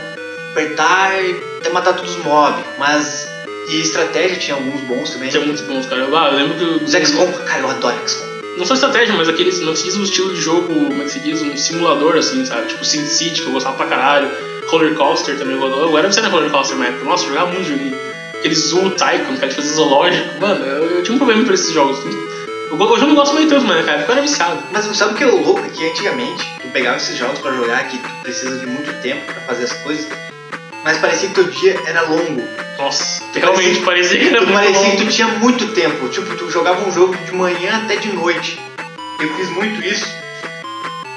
Apertar 0.50 1.22
e 1.22 1.42
até 1.60 1.70
matar 1.70 1.94
todos 1.94 2.16
os 2.16 2.24
mobs. 2.24 2.64
Mas. 2.78 3.28
E 3.68 3.80
estratégia 3.80 4.36
tinha 4.36 4.56
alguns 4.56 4.80
bons 4.82 5.10
também. 5.10 5.30
Tinha 5.30 5.44
muitos 5.44 5.62
bons, 5.62 5.86
cara. 5.86 6.06
Ah, 6.12 6.28
eu 6.30 6.36
lembro 6.36 6.58
que. 6.58 6.84
Os 6.84 6.92
XCOM, 6.92 7.32
cara, 7.44 7.60
eu 7.60 7.70
adoro 7.70 7.96
XCOM. 8.06 8.34
Não 8.56 8.64
só 8.64 8.74
estratégia, 8.74 9.14
mas 9.14 9.28
aqueles. 9.28 9.60
Não 9.60 9.74
se 9.74 9.84
diz 9.84 9.96
um 9.96 10.04
estilo 10.04 10.32
de 10.34 10.40
jogo, 10.40 10.68
como 10.68 11.00
é 11.00 11.04
que 11.04 11.10
se 11.10 11.20
diz? 11.20 11.42
Um 11.42 11.56
simulador, 11.56 12.16
assim, 12.16 12.44
sabe? 12.44 12.68
Tipo 12.68 12.84
Sin 12.84 13.04
City, 13.04 13.42
que 13.42 13.48
eu 13.48 13.52
gostava 13.52 13.76
pra 13.76 13.86
caralho. 13.86 14.30
Roller 14.66 14.94
Coaster 14.94 15.38
também 15.38 15.56
eu. 15.56 15.62
Eu 15.62 15.98
era 15.98 16.08
viciado 16.08 16.28
em 16.28 16.30
Roller 16.30 16.50
Coaster 16.50 16.76
na 16.76 16.86
época. 16.86 17.04
Nossa, 17.04 17.24
eu 17.24 17.28
jogava 17.28 17.52
muito 17.52 17.68
joguinho. 17.68 17.96
Aquele 18.38 18.54
Zoo 18.54 18.90
Tycoon, 18.90 19.36
que 19.38 19.44
a 19.44 19.48
gente 19.48 19.54
fazia 19.54 19.72
zoológico. 19.72 20.40
Mano, 20.40 20.64
eu, 20.64 20.96
eu 20.96 21.02
tinha 21.02 21.14
um 21.14 21.18
problema 21.18 21.44
por 21.44 21.54
esses 21.54 21.72
jogos. 21.72 21.98
Hoje 22.70 23.02
eu 23.02 23.08
não 23.08 23.14
gosto 23.14 23.34
mais 23.34 23.48
tanto, 23.48 23.64
mas 23.66 23.86
eu 23.86 23.92
era 23.92 24.20
viciado. 24.20 24.62
Mas 24.72 24.84
sabe 24.96 25.14
o 25.14 25.16
que 25.16 25.24
é 25.24 25.26
o 25.26 25.44
louco? 25.44 25.64
É 25.64 25.68
que 25.68 25.88
antigamente 25.88 26.44
tu 26.60 26.68
pegava 26.68 26.96
esses 26.96 27.16
jogos 27.16 27.38
pra 27.38 27.52
jogar 27.52 27.86
que 27.88 27.98
tu 27.98 28.08
precisa 28.22 28.58
de 28.58 28.66
muito 28.66 28.92
tempo 29.00 29.24
pra 29.26 29.40
fazer 29.42 29.64
as 29.64 29.72
coisas. 29.72 30.06
Mas 30.82 30.98
parecia 30.98 31.28
que 31.28 31.34
teu 31.34 31.44
dia 31.44 31.80
era 31.86 32.02
longo. 32.02 32.42
Nossa, 32.78 33.22
realmente 33.32 33.80
parecia 33.80 34.18
que 34.18 34.28
era 34.28 34.40
muito 34.40 34.52
parecia 34.52 34.90
que 34.90 34.96
longo. 34.96 35.04
tu 35.04 35.12
tinha 35.12 35.28
muito 35.28 35.66
tempo. 35.68 36.08
Tipo, 36.08 36.36
tu 36.36 36.50
jogava 36.50 36.86
um 36.86 36.92
jogo 36.92 37.16
de 37.16 37.32
manhã 37.32 37.82
até 37.84 37.96
de 37.96 38.12
noite. 38.12 38.60
Eu 39.20 39.34
fiz 39.36 39.48
muito 39.50 39.82
isso. 39.86 40.06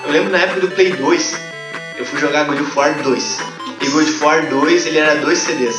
Eu 0.05 0.11
lembro 0.11 0.29
na 0.31 0.37
época 0.37 0.61
do 0.61 0.69
Play 0.69 0.91
2, 0.93 1.35
eu 1.97 2.05
fui 2.05 2.19
jogar 2.19 2.45
God 2.45 2.61
of 2.61 2.77
War 2.77 2.93
2. 3.01 3.39
E 3.81 3.87
God 3.89 4.07
of 4.07 4.23
War 4.23 4.45
2, 4.47 4.85
ele 4.85 4.99
era 4.99 5.15
dois 5.15 5.39
CDs. 5.39 5.75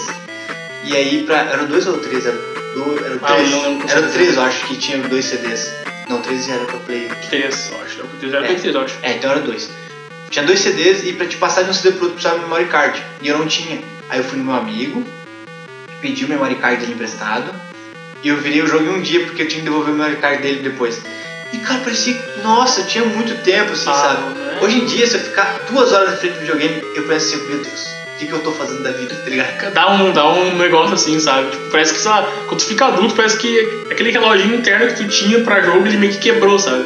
E 0.85 0.95
aí, 0.95 1.23
pra, 1.25 1.39
eram 1.53 1.67
dois 1.67 1.87
ou 1.87 1.99
três? 1.99 2.27
Era, 2.27 2.37
do, 2.85 3.05
era 3.05 3.19
Ah, 3.23 3.35
três. 3.35 3.51
não 3.51 3.81
com 3.81 3.89
era 3.89 4.03
três, 4.09 4.37
eu 4.37 4.43
acho, 4.43 4.67
que 4.67 4.77
tinha 4.77 4.99
dois 4.99 5.25
CDs. 5.25 5.71
Não, 6.09 6.21
três 6.23 6.49
era 6.49 6.65
pra 6.65 6.79
Play. 6.79 7.09
Três, 7.29 7.71
eu 7.71 7.81
acho. 7.83 7.99
Eu 8.23 8.29
era 8.31 8.39
É. 8.39 8.47
Play 8.47 8.57
3, 8.61 8.75
eu 8.75 8.81
acho. 8.81 8.97
É, 9.03 9.13
então 9.17 9.31
era 9.31 9.41
dois. 9.41 9.69
Tinha 10.31 10.45
dois 10.45 10.61
CDs 10.61 11.05
e 11.05 11.13
pra 11.13 11.27
te 11.27 11.37
passar 11.37 11.63
de 11.63 11.71
um 11.71 11.75
CD 11.75 11.93
pro 11.93 12.05
outro 12.07 12.15
precisava 12.15 12.39
de 12.39 12.45
memory 12.45 12.67
card. 12.67 13.03
E 13.23 13.29
eu 13.29 13.39
não 13.39 13.47
tinha. 13.47 13.81
Aí 14.09 14.19
eu 14.19 14.25
fui 14.25 14.39
no 14.39 14.45
meu 14.45 14.55
amigo, 14.55 15.05
pedi 16.01 16.25
o 16.25 16.29
memory 16.29 16.55
card 16.57 16.81
dele 16.81 16.93
emprestado. 16.95 17.51
E 18.23 18.29
eu 18.29 18.37
virei 18.37 18.63
o 18.63 18.67
jogo 18.67 18.85
em 18.85 18.89
um 18.89 19.01
dia 19.03 19.25
porque 19.27 19.43
eu 19.43 19.49
tinha 19.49 19.61
que 19.61 19.65
devolver 19.69 19.93
o 19.95 19.97
memory 19.97 20.17
card 20.17 20.43
dele 20.43 20.61
depois. 20.63 21.01
E 21.53 21.59
cara, 21.59 21.81
parecia 21.81 22.15
nossa, 22.43 22.83
tinha 22.85 23.05
muito 23.05 23.43
tempo, 23.43 23.73
assim, 23.73 23.89
Ah, 23.89 23.95
sabe? 23.95 24.39
né? 24.39 24.59
Hoje 24.61 24.79
em 24.81 24.87
dia, 24.87 25.07
se 25.07 25.15
eu 25.15 25.21
ficar 25.21 25.61
duas 25.71 25.93
horas 25.93 26.11
na 26.11 26.17
frente 26.17 26.35
do 26.35 26.41
videogame, 26.41 26.83
eu 26.95 27.05
penso 27.05 27.35
assim, 27.37 27.47
meu 27.47 27.59
Deus, 27.63 27.87
que, 28.19 28.27
que 28.27 28.33
eu 28.33 28.41
tô 28.41 28.51
fazendo 28.53 28.83
da 28.83 28.91
vida, 28.91 29.15
tá 29.15 29.31
ligado? 29.31 29.73
Dá 29.73 29.91
um, 29.93 30.13
dá 30.13 30.29
um 30.29 30.57
negócio 30.57 30.95
assim, 30.95 31.19
sabe? 31.21 31.51
Tipo, 31.51 31.71
parece 31.71 31.95
que, 31.95 32.09
lá, 32.09 32.23
quando 32.47 32.61
tu 32.61 32.67
fica 32.67 32.87
adulto, 32.87 33.15
parece 33.15 33.39
que 33.39 33.85
aquele 33.91 34.11
reloginho 34.11 34.57
interno 34.57 34.89
que 34.89 34.97
tu 34.97 35.09
tinha 35.09 35.41
pra 35.41 35.61
jogo, 35.63 35.87
ele 35.87 35.97
meio 35.97 36.13
que 36.13 36.19
quebrou, 36.19 36.59
sabe? 36.59 36.85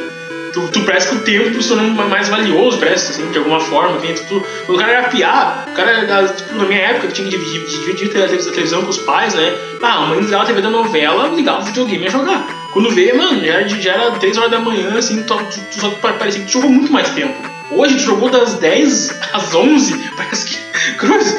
Tu, 0.53 0.67
tu 0.67 0.81
parece 0.83 1.09
que 1.09 1.15
o 1.15 1.19
tempo 1.21 1.59
se 1.63 1.69
tornou 1.69 1.89
mais 2.07 2.29
valioso, 2.29 2.77
parece, 2.77 3.11
assim, 3.11 3.31
de 3.31 3.37
alguma 3.39 3.59
forma. 3.59 3.97
Que 3.97 4.13
tu, 4.13 4.23
tu- 4.25 4.45
quando 4.67 4.77
o 4.77 4.79
cara 4.79 4.91
era 4.91 5.07
piar, 5.09 5.65
o 5.67 5.71
cara, 5.73 5.89
era, 5.91 6.27
tipo, 6.27 6.53
na 6.53 6.65
minha 6.65 6.79
época, 6.79 7.07
que 7.07 7.13
tinha 7.13 7.27
que 7.27 7.35
dividir, 7.35 7.65
dividir 7.65 8.09
a 8.09 8.27
televisão- 8.27 8.81
a 8.81 8.83
com 8.83 8.89
os 8.91 8.99
pais, 8.99 9.33
né? 9.33 9.57
Ah, 9.81 10.03
a 10.03 10.05
mãe 10.05 10.19
ligava 10.19 10.43
a 10.43 10.45
TV 10.45 10.61
da 10.61 10.69
novela, 10.69 11.29
ligava 11.29 11.61
o 11.63 11.65
videogame 11.65 12.03
ia 12.03 12.11
jogar. 12.11 12.45
Quando 12.71 12.91
veio, 12.91 13.17
mano, 13.17 13.43
já 13.43 13.61
já 13.67 13.93
era 13.93 14.11
3 14.11 14.37
horas 14.37 14.51
da 14.51 14.59
manhã, 14.59 14.95
assim, 14.95 15.23
tu, 15.23 15.35
tu, 15.35 15.59
tu, 15.71 15.79
só 15.79 15.89
parecia 15.89 16.41
que 16.41 16.45
tu 16.45 16.51
jogou 16.53 16.69
muito 16.69 16.93
mais 16.93 17.09
tempo. 17.09 17.33
Hoje 17.75 17.95
tu 17.95 18.03
jogou 18.03 18.29
das 18.29 18.53
10 18.55 19.19
às 19.33 19.53
11, 19.53 19.97
parece 20.15 20.45
que. 20.45 20.57
Cruz, 20.97 21.35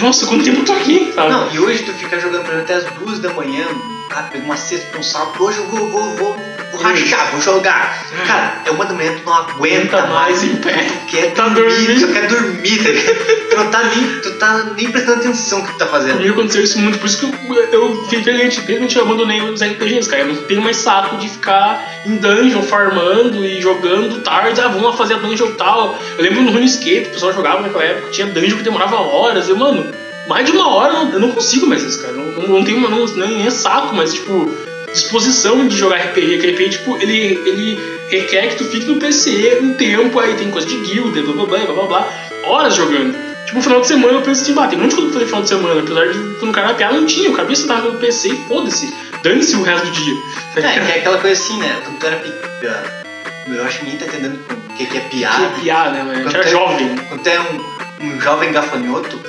nossa, 0.00 0.26
quanto 0.26 0.44
tempo 0.44 0.60
eu 0.60 0.64
tô 0.64 0.72
aqui, 0.72 1.12
sabe? 1.14 1.30
Não, 1.30 1.52
e 1.52 1.58
hoje 1.58 1.82
tu 1.84 1.92
fica 1.94 2.20
jogando 2.20 2.46
até 2.60 2.74
as 2.74 2.84
duas 2.84 3.18
da 3.20 3.32
manhã, 3.32 3.66
ah, 4.10 4.22
pega 4.30 4.44
uma 4.44 4.56
cesta 4.56 4.86
pra 4.90 5.00
um 5.00 5.02
sábado, 5.02 5.42
hoje 5.44 5.58
eu 5.58 5.66
vou, 5.68 5.88
vou, 5.90 6.16
vou, 6.16 6.36
vou 6.72 6.80
rachar, 6.80 7.30
vou 7.30 7.40
jogar. 7.40 8.04
Cara, 8.26 8.62
é 8.66 8.70
uma 8.70 8.84
da 8.84 8.94
manhã, 8.94 9.14
tu 9.16 9.24
não 9.24 9.34
aguenta 9.34 9.96
Aguenta 9.98 10.06
mais 10.08 10.42
em 10.42 10.56
pé. 10.56 10.72
tu 10.84 11.06
quer 11.06 11.32
Tá 11.32 11.48
dormir, 11.48 11.70
dormindo. 11.86 11.94
tu 11.94 12.06
só 12.06 12.12
quer 12.12 12.26
dormir, 12.28 12.82
tá 12.82 12.90
ligado? 12.90 13.48
tu 13.50 13.56
não 13.56 13.70
tá 13.70 13.82
nem, 13.84 14.20
tu 14.20 14.38
tá 14.38 14.64
nem 14.76 14.90
prestando 14.90 15.20
atenção 15.20 15.58
no 15.60 15.64
que 15.66 15.72
tu 15.72 15.78
tá 15.78 15.86
fazendo. 15.86 16.16
Comigo 16.16 16.32
aconteceu 16.34 16.62
isso 16.62 16.78
muito, 16.78 16.98
por 16.98 17.06
isso 17.06 17.18
que 17.18 17.24
eu, 17.52 17.64
eu 17.72 18.04
felizmente, 18.08 18.60
felizmente 18.60 18.96
eu 18.96 19.02
abandonei 19.04 19.40
os 19.40 19.62
RPGs, 19.62 20.08
cara. 20.08 20.22
Eu 20.22 20.28
não 20.34 20.42
tenho 20.44 20.62
mais 20.62 20.76
saco 20.76 21.16
de 21.16 21.28
ficar 21.28 21.82
em 22.04 22.16
dungeon, 22.16 22.62
farmando 22.62 23.44
e 23.44 23.60
jogando 23.60 24.20
tarde. 24.22 24.60
Ah, 24.60 24.68
vamos 24.68 24.82
lá 24.84 24.92
fazer 24.92 25.14
a 25.14 25.18
dungeon 25.18 25.52
tal. 25.52 25.98
Eu 26.18 26.22
lembro 26.22 26.42
no 26.42 26.52
RuneScape, 26.52 27.06
o 27.08 27.10
pessoal 27.12 27.32
jogava 27.32 27.62
naquela 27.62 27.84
época, 27.84 28.10
tinha 28.10 28.26
dungeon 28.26 28.56
que 28.58 28.62
demorava 28.64 28.96
horas. 28.96 29.48
Eu, 29.48 29.56
mano, 29.56 29.92
mais 30.28 30.44
de 30.46 30.52
uma 30.52 30.68
hora 30.68 31.10
eu 31.12 31.20
não, 31.20 31.32
consigo 31.32 31.66
mais 31.66 31.82
isso, 31.82 32.00
cara. 32.00 32.14
Não, 32.14 32.24
não, 32.24 32.48
não 32.48 32.64
tenho 32.64 32.80
não, 32.80 33.06
nem 33.16 33.46
é 33.46 33.50
saco, 33.50 33.94
mas 33.94 34.12
tipo, 34.14 34.50
disposição 34.92 35.66
de 35.66 35.76
jogar 35.76 35.96
RPG. 35.96 36.38
Que 36.38 36.50
RPG, 36.52 36.68
tipo, 36.70 36.96
ele, 37.00 37.40
ele 37.46 37.78
requer 38.08 38.48
que 38.48 38.56
tu 38.56 38.64
fique 38.64 38.86
no 38.86 38.96
PC 38.96 39.58
um 39.62 39.74
tempo, 39.74 40.18
aí 40.20 40.34
tem 40.34 40.50
coisa 40.50 40.66
de 40.66 40.76
guilda, 40.78 41.22
blá 41.22 41.32
blá 41.32 41.46
blá 41.46 41.58
blá 41.58 41.74
blá, 41.74 41.86
blá 41.86 42.08
horas 42.48 42.74
jogando. 42.74 43.16
Tipo, 43.44 43.56
no 43.56 43.62
final 43.62 43.80
de 43.80 43.86
semana 43.88 44.12
eu 44.14 44.22
penso 44.22 44.42
assim, 44.42 44.54
bah, 44.54 44.68
tem 44.68 44.78
um 44.78 44.82
monte 44.82 44.90
de 44.94 44.96
coisa 45.02 45.10
pra 45.10 45.26
fazer 45.26 45.28
no 45.28 45.28
final 45.28 45.42
de 45.42 45.48
semana, 45.48 45.80
apesar 45.80 46.08
de 46.12 46.34
quando 46.38 46.50
o 46.50 46.54
cara 46.54 46.68
na 46.68 46.74
piada 46.74 46.94
não 46.94 47.06
tinha, 47.06 47.30
o 47.30 47.34
cabeça 47.34 47.66
tava 47.66 47.90
no 47.90 47.98
PC 47.98 48.28
e 48.28 48.36
foda-se, 48.48 48.94
dane-se 49.22 49.56
o 49.56 49.62
resto 49.62 49.86
do 49.86 49.92
dia. 49.92 50.14
É, 50.56 50.60
que 50.60 50.66
é 50.92 50.98
aquela 50.98 51.18
coisa 51.18 51.40
assim, 51.40 51.58
né? 51.58 51.80
Quando 51.84 51.98
tu 51.98 52.06
era 52.06 52.16
pequeno, 52.16 53.02
eu 53.48 53.64
acho 53.64 53.78
que 53.80 53.84
ninguém 53.84 53.98
tá 54.00 54.06
entendendo 54.06 54.38
o 54.70 54.74
que, 54.74 54.86
que 54.86 54.96
é 54.96 55.00
Que 55.00 55.08
piada. 55.16 55.44
é 55.44 55.60
piada, 55.60 55.90
né, 55.90 56.02
mano? 56.02 56.12
A 56.12 56.22
gente 56.22 56.34
era 56.36 56.44
tu 56.44 56.48
é- 56.48 56.50
jovem. 56.50 56.96
Quando 57.08 57.22
tu 57.22 57.28
é 57.28 57.40
um, 57.40 58.06
um 58.06 58.20
jovem 58.20 58.52
gafanhoto, 58.52 59.20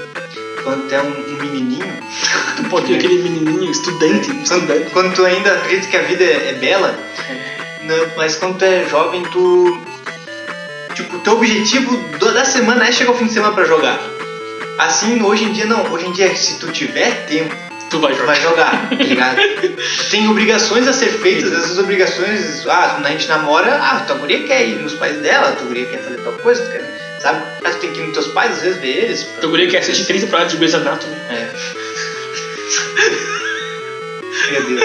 quando 0.64 0.88
tu 0.88 0.96
é 0.96 1.02
um, 1.02 1.34
um 1.34 1.38
menininho, 1.38 1.94
Tu 2.56 2.64
pode 2.70 2.88
ter 2.88 2.96
aquele 2.96 3.24
menininho, 3.24 3.72
estudante, 3.72 4.28
quando, 4.28 4.44
estudante. 4.44 4.90
quando 4.92 5.14
tu 5.16 5.26
ainda 5.26 5.54
acredita 5.54 5.88
que 5.88 5.98
a 5.98 6.02
vida 6.02 6.24
é, 6.24 6.50
é 6.50 6.54
bela, 6.54 6.98
Não, 7.84 8.08
mas 8.18 8.36
quando 8.36 8.58
tu 8.58 8.66
é 8.66 8.86
jovem, 8.90 9.24
tu. 9.24 9.82
Tipo, 10.96 11.18
teu 11.20 11.34
objetivo 11.34 11.98
da 12.20 12.46
semana 12.46 12.88
é 12.88 12.92
chegar 12.92 13.12
ao 13.12 13.18
fim 13.18 13.26
de 13.26 13.34
semana 13.34 13.54
pra 13.54 13.66
jogar. 13.66 14.00
Assim, 14.78 15.22
hoje 15.24 15.46
em 15.46 15.52
dia 15.52 15.66
não. 15.66 15.92
Hoje 15.92 16.06
em 16.08 16.12
dia, 16.12 16.36
se 16.36 16.60
tu 16.60 16.72
tiver 16.72 17.26
tempo, 17.26 17.56
Tu 17.90 18.00
vai 18.00 18.12
tu 18.14 18.18
jogar. 18.20 18.34
vai 18.34 18.42
jogar, 18.42 18.90
tá 18.90 18.96
ligado? 18.96 19.38
Tem 20.10 20.28
obrigações 20.28 20.88
a 20.88 20.94
ser 20.94 21.10
feitas, 21.20 21.52
essas 21.52 21.78
obrigações, 21.78 22.66
ah, 22.68 22.92
quando 22.94 23.06
a 23.08 23.10
gente 23.12 23.28
namora, 23.28 23.76
ah, 23.76 24.00
tua 24.08 24.16
guria 24.18 24.44
quer 24.48 24.68
ir 24.68 24.76
nos 24.82 24.94
pais 24.94 25.18
dela, 25.18 25.52
tua 25.54 25.68
guria 25.68 25.86
quer 25.86 26.00
fazer 26.00 26.18
tal 26.22 26.34
coisa, 26.34 26.64
tu 26.64 26.72
quer, 26.72 27.03
sabe? 27.24 27.44
Mas 27.64 27.76
tem 27.78 27.92
que 27.92 28.00
ir 28.00 28.04
nos 28.04 28.14
teus 28.14 28.28
pais, 28.28 28.52
às 28.52 28.62
vezes, 28.62 28.80
ver 28.80 29.04
eles. 29.06 29.24
Teu 29.42 29.50
guri 29.50 29.68
quer 29.68 29.80
assistir 29.80 30.06
30 30.06 30.26
temporadas 30.28 30.52
de 30.52 30.58
Grey's 30.58 30.76
Anatomy. 30.76 31.16
É. 31.30 31.50
Meu 34.52 34.64
Deus. 34.64 34.84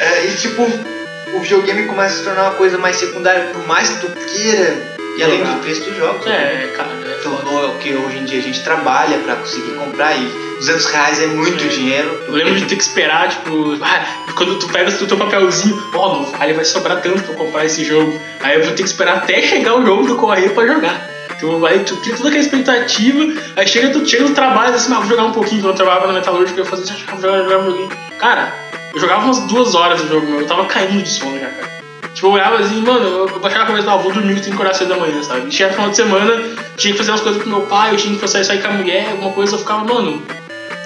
É, 0.00 0.26
e 0.26 0.34
tipo, 0.36 0.62
o 0.62 1.40
videogame 1.40 1.86
começa 1.86 2.14
a 2.14 2.18
se 2.18 2.24
tornar 2.24 2.42
uma 2.42 2.54
coisa 2.54 2.78
mais 2.78 2.96
secundária, 2.96 3.50
por 3.52 3.66
mais 3.66 3.88
que 3.88 4.00
tu 4.06 4.08
queira. 4.12 4.98
E 5.16 5.22
além 5.22 5.42
do 5.42 5.60
preço 5.60 5.80
dos 5.82 5.96
jogos. 5.96 6.24
É, 6.28 6.72
cara, 6.76 6.90
é 7.04 7.16
Então, 7.18 7.36
foda. 7.38 7.66
o 7.68 7.78
que 7.78 7.92
hoje 7.92 8.18
em 8.18 8.24
dia 8.24 8.38
a 8.38 8.42
gente 8.42 8.62
trabalha 8.62 9.18
pra 9.18 9.34
conseguir 9.34 9.72
comprar 9.72 10.16
e 10.16 10.24
200 10.60 10.86
reais 10.86 11.20
é 11.20 11.26
muito 11.26 11.64
É. 11.64 11.66
dinheiro. 11.68 12.22
Eu 12.28 12.34
lembro 12.34 12.54
de 12.54 12.66
ter 12.66 12.76
que 12.76 12.82
esperar, 12.84 13.28
tipo, 13.28 13.76
ah, 13.82 14.06
quando 14.36 14.60
tu 14.60 14.68
pega 14.68 14.88
o 14.90 15.06
teu 15.06 15.16
papelzinho, 15.16 15.90
ó, 15.92 16.18
no 16.20 16.26
Vale 16.26 16.52
vai 16.52 16.64
sobrar 16.64 17.00
tanto 17.02 17.20
pra 17.24 17.34
comprar 17.34 17.64
esse 17.64 17.84
jogo. 17.84 18.20
Aí 18.40 18.58
eu 18.58 18.64
vou 18.64 18.72
ter 18.74 18.84
que 18.84 18.88
esperar 18.88 19.16
até 19.16 19.42
chegar 19.42 19.74
o 19.74 19.84
jogo 19.84 20.06
do 20.06 20.14
correio 20.16 20.50
pra 20.54 20.64
jogar. 20.68 21.10
Então 21.38 21.64
aí 21.64 21.80
tu 21.80 21.96
cria 21.98 22.14
toda 22.16 22.28
aquela 22.28 22.42
expectativa, 22.42 23.40
aí 23.56 23.66
chega, 23.66 23.90
tu 23.90 24.04
chega 24.06 24.24
no 24.24 24.34
trabalho 24.34 24.74
assim, 24.74 24.92
ah, 24.92 24.98
vou 24.98 25.08
jogar 25.08 25.24
um 25.24 25.32
pouquinho, 25.32 25.62
quando 25.62 25.70
eu 25.70 25.76
trabalhava 25.76 26.08
na 26.08 26.12
metalúrgica, 26.14 26.60
eu 26.60 26.64
fazia 26.66 26.94
ah, 26.94 27.16
jogar, 27.20 27.42
jogar 27.44 27.58
um 27.60 27.64
joguinho. 27.70 27.88
Cara, 28.18 28.52
eu 28.92 29.00
jogava 29.00 29.24
umas 29.24 29.38
duas 29.46 29.74
horas 29.74 30.02
do 30.02 30.08
jogo, 30.08 30.26
meu, 30.26 30.40
eu 30.40 30.46
tava 30.46 30.64
caindo 30.66 31.02
de 31.02 31.08
sono 31.08 31.38
já, 31.38 31.46
cara. 31.46 31.78
Tipo, 32.12 32.26
eu 32.26 32.30
olhava 32.32 32.56
assim, 32.58 32.80
mano, 32.82 33.06
eu 33.06 33.38
baixava 33.38 33.62
a 33.62 33.66
cabeça, 33.68 33.92
ah, 33.92 33.96
vou 33.96 34.10
dormir 34.12 34.34
que 34.34 34.40
tem 34.40 34.50
que 34.50 34.54
acordar 34.54 34.74
cedo 34.74 34.88
da 34.88 34.96
manhã, 34.96 35.22
sabe? 35.22 35.48
E 35.48 35.52
chega 35.52 35.68
no 35.70 35.74
final 35.76 35.90
de 35.90 35.96
semana, 35.96 36.42
tinha 36.76 36.92
que 36.92 36.98
fazer 36.98 37.12
umas 37.12 37.20
coisas 37.20 37.40
com 37.42 37.48
meu 37.48 37.60
pai, 37.62 37.92
eu 37.92 37.96
tinha 37.96 38.18
que 38.18 38.28
sair, 38.28 38.44
sair 38.44 38.60
com 38.60 38.68
a 38.68 38.72
mulher, 38.72 39.08
alguma 39.12 39.30
coisa, 39.32 39.54
eu 39.54 39.58
ficava, 39.60 39.84
mano, 39.84 40.20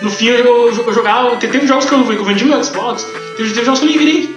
no 0.02 0.10
fim 0.10 0.26
eu, 0.26 0.44
eu, 0.44 0.84
eu 0.86 0.92
jogava. 0.92 1.34
te- 1.36 1.46
Teve 1.48 1.66
jogos 1.66 1.86
que 1.86 1.92
eu, 1.94 2.12
eu 2.12 2.24
vendi 2.24 2.44
meu 2.44 2.62
Xbox, 2.62 3.06
teve, 3.38 3.50
teve 3.54 3.64
jogos 3.64 3.80
que 3.80 3.86
eu 3.86 3.90
nem 3.90 3.98
virei. 3.98 4.36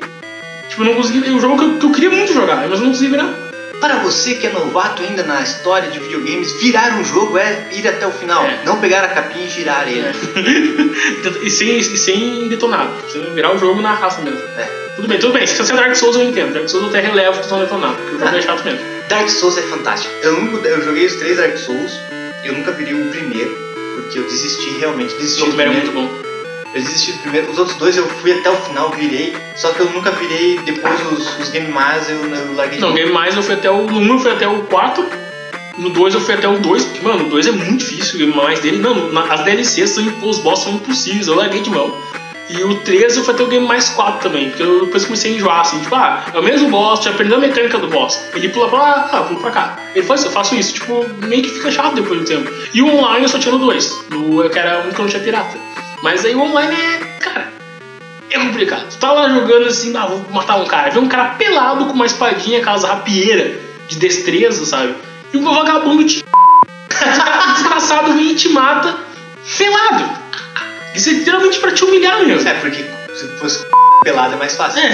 Tipo, 0.70 0.82
eu 0.84 0.86
não 0.86 0.94
consegui. 0.96 1.30
O 1.32 1.40
jogo 1.40 1.58
que 1.58 1.64
eu, 1.66 1.78
que 1.80 1.86
eu 1.86 1.92
queria 1.92 2.10
muito 2.12 2.34
jogar, 2.34 2.68
mas 2.70 2.80
eu 2.80 2.86
não 2.86 2.92
consegui 2.92 3.12
virar. 3.12 3.30
Para 3.80 3.98
você 3.98 4.36
que 4.36 4.48
é 4.48 4.52
novato 4.52 5.02
ainda 5.02 5.24
na 5.24 5.42
história 5.42 5.90
de 5.90 6.00
videogames, 6.00 6.54
virar 6.54 6.98
um 6.98 7.04
jogo 7.04 7.38
é 7.38 7.68
ir 7.72 7.88
até 7.88 8.08
o 8.08 8.12
final. 8.12 8.44
É. 8.44 8.62
Não 8.66 8.80
pegar 8.80 9.04
a 9.04 9.08
capinha 9.10 9.46
e 9.46 9.50
girar 9.50 9.88
ele. 9.88 10.06
e, 11.44 11.50
sem, 11.50 11.78
e 11.78 11.98
sem 11.98 12.48
detonado. 12.48 12.94
Sem 13.12 13.34
virar 13.34 13.54
o 13.54 13.58
jogo 13.58 13.82
na 13.82 13.94
raça 13.94 14.22
mesmo. 14.22 14.42
É. 14.58 14.86
Tudo 14.96 15.08
bem, 15.08 15.20
tudo 15.20 15.34
bem. 15.34 15.46
Se 15.46 15.58
você 15.58 15.74
é 15.74 15.76
Dark 15.76 15.96
Souls, 15.96 16.16
eu 16.16 16.24
entendo. 16.24 16.54
Dark 16.54 16.70
Souls 16.70 16.86
eu 16.86 16.90
até 16.90 17.02
relevo 17.08 17.38
que 17.38 17.44
estão 17.44 17.60
detonado, 17.60 17.96
porque 17.96 18.16
o 18.16 18.20
jogo 18.20 18.36
é 18.36 18.42
chato 18.42 18.64
mesmo. 18.64 18.80
Dark 19.10 19.30
Souls 19.30 19.58
é 19.58 19.62
fantástico. 19.64 20.14
Eu, 20.24 20.42
nunca, 20.42 20.68
eu 20.68 20.82
joguei 20.82 21.06
os 21.06 21.16
três 21.16 21.38
Dark 21.38 21.58
Souls, 21.58 22.00
eu 22.44 22.54
nunca 22.54 22.72
virei 22.72 22.94
o 22.94 23.10
primeiro, 23.10 23.56
porque 23.96 24.20
eu 24.20 24.24
desisti 24.24 24.78
realmente. 24.80 25.14
O 25.14 25.18
Desisti 25.18 25.42
do 25.42 25.48
primeiro 25.48 25.72
é 25.72 25.76
muito 25.76 25.92
bom. 25.92 26.35
Eu 26.76 26.82
desisti 26.82 27.14
do 27.14 27.20
primeiro. 27.20 27.50
Os 27.50 27.58
outros 27.58 27.78
dois 27.78 27.96
eu 27.96 28.06
fui 28.06 28.34
até 28.34 28.50
o 28.50 28.56
final, 28.58 28.90
virei. 28.92 29.36
Só 29.56 29.70
que 29.72 29.80
eu 29.80 29.90
nunca 29.92 30.12
virei 30.12 30.60
depois 30.60 30.94
os, 31.12 31.40
os 31.40 31.50
Game 31.50 31.72
Mais, 31.72 32.10
eu, 32.10 32.18
eu 32.18 32.54
larguei 32.56 32.80
Não. 32.80 32.94
Game 32.94 33.12
Mais 33.14 33.36
eu 33.36 33.42
fui 33.42 33.54
até 33.56 33.72
o. 33.72 33.84
No 33.90 34.00
1 34.00 34.08
eu 34.14 34.20
fui 34.20 34.32
até 34.32 34.48
o 34.48 34.64
4. 34.64 35.06
No 35.78 35.90
2 35.90 36.14
eu 36.14 36.22
fui 36.22 36.34
até 36.34 36.48
o 36.48 36.58
2, 36.60 36.84
porque, 36.86 37.02
mano, 37.06 37.26
o 37.26 37.30
2 37.30 37.48
é 37.48 37.52
muito 37.52 37.80
difícil, 37.80 38.16
o 38.16 38.18
Game 38.20 38.36
Mais 38.36 38.60
dele. 38.60 38.78
Não, 38.78 39.12
na- 39.12 39.34
as 39.34 39.44
DLCs 39.44 39.90
são, 39.90 40.04
os 40.22 40.38
boss 40.40 40.60
são 40.64 40.74
impossíveis, 40.74 41.28
eu 41.28 41.36
larguei 41.36 41.62
de 41.62 41.70
mão. 41.70 41.94
E 42.50 42.64
o 42.64 42.76
3 42.82 43.18
eu 43.18 43.24
fui 43.24 43.34
até 43.34 43.44
o 43.44 43.48
Game 43.48 43.66
Mais 43.68 43.90
4 43.90 44.22
também, 44.30 44.50
porque 44.50 44.64
eu 44.64 44.86
depois 44.86 45.04
comecei 45.06 45.34
a 45.34 45.36
enjoar, 45.36 45.62
assim, 45.62 45.80
tipo, 45.80 45.94
ah, 45.96 46.24
é 46.34 46.40
o 46.40 46.44
mesmo 46.44 46.70
boss, 46.70 47.04
já 47.04 47.10
aprendeu 47.12 47.38
a 47.38 47.42
mecânica 47.42 47.78
do 47.78 47.88
boss. 47.88 48.22
Ele 48.36 48.50
pula 48.50 48.70
pra 48.70 48.78
lá, 48.80 49.10
ah, 49.12 49.22
pula 49.24 49.40
pra 49.40 49.52
cá. 49.52 49.80
Ele 49.96 50.06
faz 50.06 50.20
isso, 50.22 50.30
eu 50.30 50.34
faço 50.34 50.56
isso, 50.56 50.74
tipo, 50.74 51.06
meio 51.26 51.42
que 51.42 51.50
fica 51.50 51.72
chato 51.72 51.96
depois 51.96 52.20
do 52.22 52.26
tempo. 52.26 52.50
E 52.74 52.82
o 52.82 52.88
online 52.96 53.24
eu 53.24 53.30
só 53.30 53.40
tinha 53.40 53.52
no 53.54 53.60
2, 53.60 54.06
no, 54.12 54.50
que 54.50 54.60
era 54.60 54.78
o 54.78 54.82
único 54.84 54.96
que 54.96 55.02
eu 55.02 55.04
não 55.06 55.10
tinha 55.10 55.24
pirata. 55.24 55.58
Mas 56.06 56.24
aí 56.24 56.36
o 56.36 56.40
online 56.40 56.76
é, 56.76 57.00
cara, 57.20 57.52
é 58.30 58.38
complicado. 58.38 58.88
Tu 58.92 58.98
tá 58.98 59.12
lá 59.12 59.28
jogando 59.28 59.66
assim, 59.66 59.92
ah, 59.98 60.06
vou 60.06 60.20
matar 60.30 60.58
um 60.58 60.66
cara. 60.66 60.92
Vê 60.92 61.00
um 61.00 61.08
cara 61.08 61.30
pelado 61.30 61.86
com 61.86 61.94
uma 61.94 62.06
espadinha, 62.06 62.60
aquelas 62.60 62.84
rapieira 62.84 63.60
de 63.88 63.98
destreza, 63.98 64.68
sabe? 64.68 64.94
E 65.34 65.38
um 65.38 65.44
vagabundo 65.44 66.06
te. 66.06 66.24
desgraçado 67.56 68.14
vem 68.14 68.34
e 68.34 68.36
te 68.36 68.50
mata 68.50 68.96
pelado. 69.58 70.08
Isso 70.94 71.10
é 71.10 71.14
literalmente 71.14 71.58
pra 71.58 71.72
te 71.72 71.84
humilhar 71.84 72.24
mesmo. 72.24 72.48
É, 72.48 72.54
porque 72.54 72.86
se 73.16 73.28
fosse 73.40 73.66
pelado 74.06 74.36
é 74.36 74.38
mais 74.38 74.56
fácil. 74.56 74.82
É. 74.82 74.90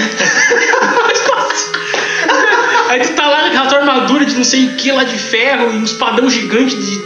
Mais 1.02 1.18
fácil. 1.20 2.01
Aí 2.88 3.00
tu 3.00 3.14
tá 3.14 3.26
lá 3.26 3.50
com 3.50 3.58
a 3.58 3.66
tua 3.66 3.78
armadura 3.78 4.24
de 4.24 4.34
não 4.36 4.44
sei 4.44 4.66
o 4.68 4.74
que 4.76 4.92
lá 4.92 5.04
de 5.04 5.18
ferro 5.18 5.72
e 5.72 5.76
um 5.76 5.84
espadão 5.84 6.28
gigante 6.28 6.76
de. 6.76 6.98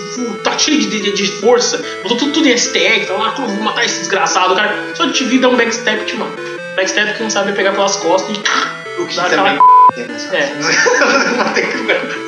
tá 0.42 0.58
cheio 0.58 0.78
de, 0.80 1.00
de, 1.00 1.12
de 1.12 1.26
força, 1.40 1.78
botou 2.02 2.16
tudo, 2.16 2.32
tudo 2.32 2.48
em 2.48 2.56
STR, 2.56 3.06
tá 3.06 3.14
lá, 3.14 3.30
"Pô, 3.32 3.42
vou 3.46 3.62
matar 3.62 3.84
esse 3.84 3.98
desgraçado, 4.00 4.54
cara. 4.56 4.92
Só 4.94 5.08
te 5.10 5.24
vir 5.24 5.38
dar 5.40 5.48
um 5.48 5.56
backstep 5.56 6.04
te 6.06 6.16
mata. 6.16 6.40
Backstep 6.76 7.14
que 7.16 7.22
não 7.22 7.30
sabe 7.30 7.52
pegar 7.52 7.72
pelas 7.72 7.96
costas 7.96 8.36
e. 8.36 9.00
O 9.00 9.06
que 9.06 9.14
Dá 9.14 9.24
também 9.28 9.52
aquela- 9.52 9.60
é 9.96 10.06
mais 10.08 10.32
É. 10.32 10.52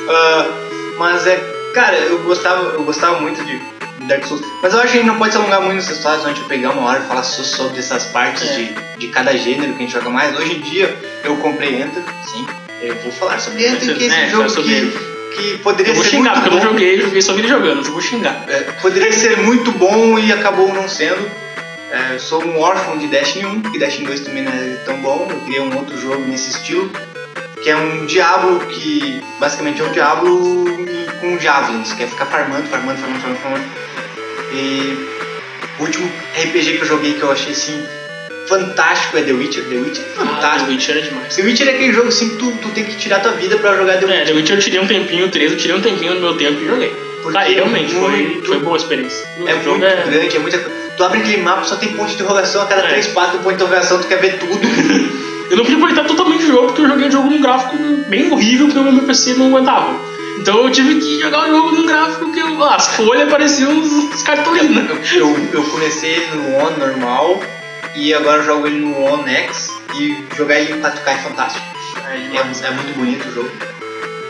Ah, 0.09 0.45
mas 0.97 1.27
é, 1.27 1.35
cara, 1.73 1.97
eu 1.97 2.19
gostava, 2.23 2.61
eu 2.73 2.83
gostava 2.83 3.19
muito 3.19 3.43
de 3.43 3.59
Dark 4.07 4.25
Souls. 4.25 4.41
Mas 4.61 4.73
eu 4.73 4.79
acho 4.79 4.91
que 4.91 4.97
a 4.97 5.01
gente 5.01 5.09
não 5.09 5.17
pode 5.17 5.31
se 5.31 5.37
alongar 5.37 5.61
muito 5.61 5.75
nessa 5.75 5.91
história, 5.93 6.19
senão 6.19 6.31
a 6.31 6.33
gente 6.35 6.47
vai 6.47 6.57
pegar 6.57 6.71
uma 6.71 6.89
hora 6.89 6.99
e 7.03 7.07
falar 7.07 7.23
só 7.23 7.43
sobre 7.43 7.79
essas 7.79 8.05
partes 8.05 8.43
É. 8.49 8.53
de, 8.55 8.75
de 8.97 9.07
cada 9.09 9.35
gênero 9.37 9.73
que 9.73 9.79
a 9.83 9.85
gente 9.85 9.91
joga 9.93 10.09
mais. 10.09 10.37
Hoje 10.37 10.53
em 10.55 10.61
dia 10.61 10.95
eu 11.23 11.35
comprei 11.37 11.81
Enter, 11.81 12.03
sim. 12.25 12.47
Eu 12.81 12.95
vou 12.95 13.11
falar 13.11 13.39
sobre 13.39 13.65
Enter, 13.67 13.95
que 13.95 14.03
é 14.03 14.07
esse 14.07 14.15
É, 14.15 14.29
jogo 14.29 14.49
que, 14.53 14.91
que 15.35 15.57
poderia 15.59 15.91
Eu 15.91 15.95
vou 15.95 16.03
ser 16.03 16.09
xingar, 16.11 16.31
muito 16.37 16.43
porque 16.43 16.55
eu 16.55 16.59
não 16.59 16.65
bom. 16.65 16.71
joguei, 16.73 17.01
joguei 17.01 17.21
só 17.21 17.33
ele 17.33 17.47
jogando, 17.47 17.77
mas 17.77 17.87
eu 17.87 17.93
vou 17.93 18.01
xingar. 18.01 18.45
É, 18.47 18.59
poderia 18.81 19.11
ser 19.11 19.37
muito 19.37 19.71
bom 19.73 20.17
e 20.17 20.31
acabou 20.31 20.73
não 20.73 20.87
sendo. 20.87 21.29
É, 21.91 22.13
eu 22.15 22.19
sou 22.19 22.43
um 22.43 22.59
órfão 22.59 22.97
de 22.97 23.07
Destiny 23.07 23.45
1, 23.45 23.61
porque 23.61 23.79
Destiny 23.79 24.07
2 24.07 24.19
também 24.21 24.43
não 24.43 24.51
é 24.51 24.77
tão 24.85 24.97
bom. 25.01 25.27
Eu 25.29 25.39
queria 25.41 25.63
um 25.63 25.75
outro 25.75 25.99
jogo 25.99 26.23
nesse 26.27 26.51
estilo, 26.51 26.89
que 27.63 27.69
é 27.69 27.75
um 27.75 28.05
Diablo 28.05 28.59
que 28.67 29.21
basicamente 29.39 29.81
é 29.81 29.83
um 29.85 29.91
Diablo 29.91 30.65
com 31.19 31.39
javelins, 31.39 31.91
que 31.93 32.03
é 32.03 32.07
ficar 32.07 32.27
farmando, 32.27 32.67
farmando, 32.67 32.99
farmando, 32.99 33.19
farmando, 33.21 33.41
farmando. 33.41 33.63
E 34.53 35.07
o 35.79 35.83
último 35.83 36.09
RPG 36.37 36.77
que 36.77 36.81
eu 36.83 36.87
joguei 36.87 37.13
que 37.13 37.21
eu 37.23 37.31
achei 37.31 37.51
assim 37.53 37.83
fantástico 38.49 39.17
é 39.17 39.21
The 39.21 39.31
Witcher. 39.33 39.63
The 39.65 39.75
Witcher 39.75 40.03
é 40.03 40.07
Ah, 40.21 40.25
fantástico. 40.25 40.65
The 40.65 40.71
Witcher 40.73 40.97
é 40.97 41.01
demais. 41.01 41.35
The 41.35 41.41
Witcher 41.43 41.67
é 41.67 41.71
aquele 41.71 41.93
jogo 41.93 42.07
assim 42.09 42.29
que 42.29 42.35
tu, 42.35 42.51
tu 42.61 42.69
tem 42.69 42.83
que 42.83 42.95
tirar 42.97 43.19
tua 43.21 43.31
vida 43.33 43.57
pra 43.57 43.75
jogar 43.77 43.97
The 43.97 44.05
É, 44.05 44.07
Witcher. 44.07 44.25
The 44.25 44.33
Witcher 44.33 44.55
eu 44.57 44.61
tirei 44.61 44.79
um 44.79 44.87
tempinho, 44.87 45.25
o 45.25 45.29
3 45.29 45.51
eu 45.51 45.57
tirei 45.57 45.75
um 45.77 45.81
tempinho 45.81 46.15
no 46.15 46.19
meu 46.21 46.35
tempo 46.35 46.61
e 46.61 46.67
joguei. 46.67 46.89
Porque 47.21 47.37
e 47.37 47.53
realmente, 47.53 47.95
é 47.95 47.99
foi, 47.99 48.11
muito- 48.11 48.47
foi 48.47 48.59
boa 48.59 48.75
a 48.75 48.79
experiência. 48.79 49.25
É 49.45 49.53
O 49.53 49.57
muito 49.57 49.79
grande, 49.79 50.35
é 50.35 50.39
muita 50.39 50.57
Tu 50.97 51.03
abre 51.03 51.19
aquele 51.19 51.37
mapa, 51.41 51.63
só 51.63 51.77
tem 51.77 51.93
ponto 51.93 52.09
de 52.09 52.15
interrogação, 52.15 52.61
a 52.61 52.65
cada 52.65 52.81
É. 52.81 52.87
três 52.89 53.07
passos 53.07 53.31
tem 53.33 53.41
ponto 53.41 53.55
de 53.55 53.63
interrogação, 53.63 54.01
tu 54.01 54.07
quer 54.07 54.19
ver 54.19 54.37
tudo. 54.39 54.59
Eu 55.49 55.57
não 55.57 55.63
podia 55.63 55.77
aproveitar 55.77 56.03
totalmente 56.07 56.43
o 56.43 56.47
jogo 56.47 56.67
porque 56.67 56.81
eu 56.83 56.87
joguei 56.87 57.07
o 57.07 57.11
jogo 57.11 57.27
num 57.27 57.41
gráfico 57.41 57.75
bem 58.07 58.31
horrível 58.31 58.67
porque 58.67 58.79
o 58.79 58.83
meu 58.91 59.01
PC 59.03 59.33
não 59.33 59.47
aguentava. 59.47 59.99
Então 60.37 60.63
eu 60.63 60.69
tive 60.69 60.99
que 60.99 61.19
jogar 61.19 61.45
o 61.45 61.47
jogo 61.47 61.71
num 61.75 61.87
gráfico 61.87 62.31
que 62.31 62.39
eu- 62.39 62.63
as 62.65 62.95
folhas 62.95 63.27
pareciam 63.29 63.71
uns, 63.71 63.91
uns 63.91 64.21
cartolinas. 64.21 64.85
eu, 65.15 65.27
eu, 65.27 65.47
eu 65.53 65.63
comecei 65.63 66.27
no 66.35 66.55
One 66.57 66.77
normal 66.77 67.41
e 67.95 68.13
agora 68.13 68.41
eu 68.41 68.45
jogo 68.45 68.67
ele 68.67 68.79
no 68.79 68.97
One 68.99 69.29
X 69.29 69.69
e 69.95 70.25
jogar 70.35 70.59
ele 70.59 70.73
em 70.73 70.81
4K 70.81 71.07
é 71.07 71.17
fantástico. 71.17 71.65
É, 72.07 72.67
é 72.67 72.71
muito 72.71 72.97
bonito 72.97 73.27
o 73.27 73.31
jogo. 73.31 73.51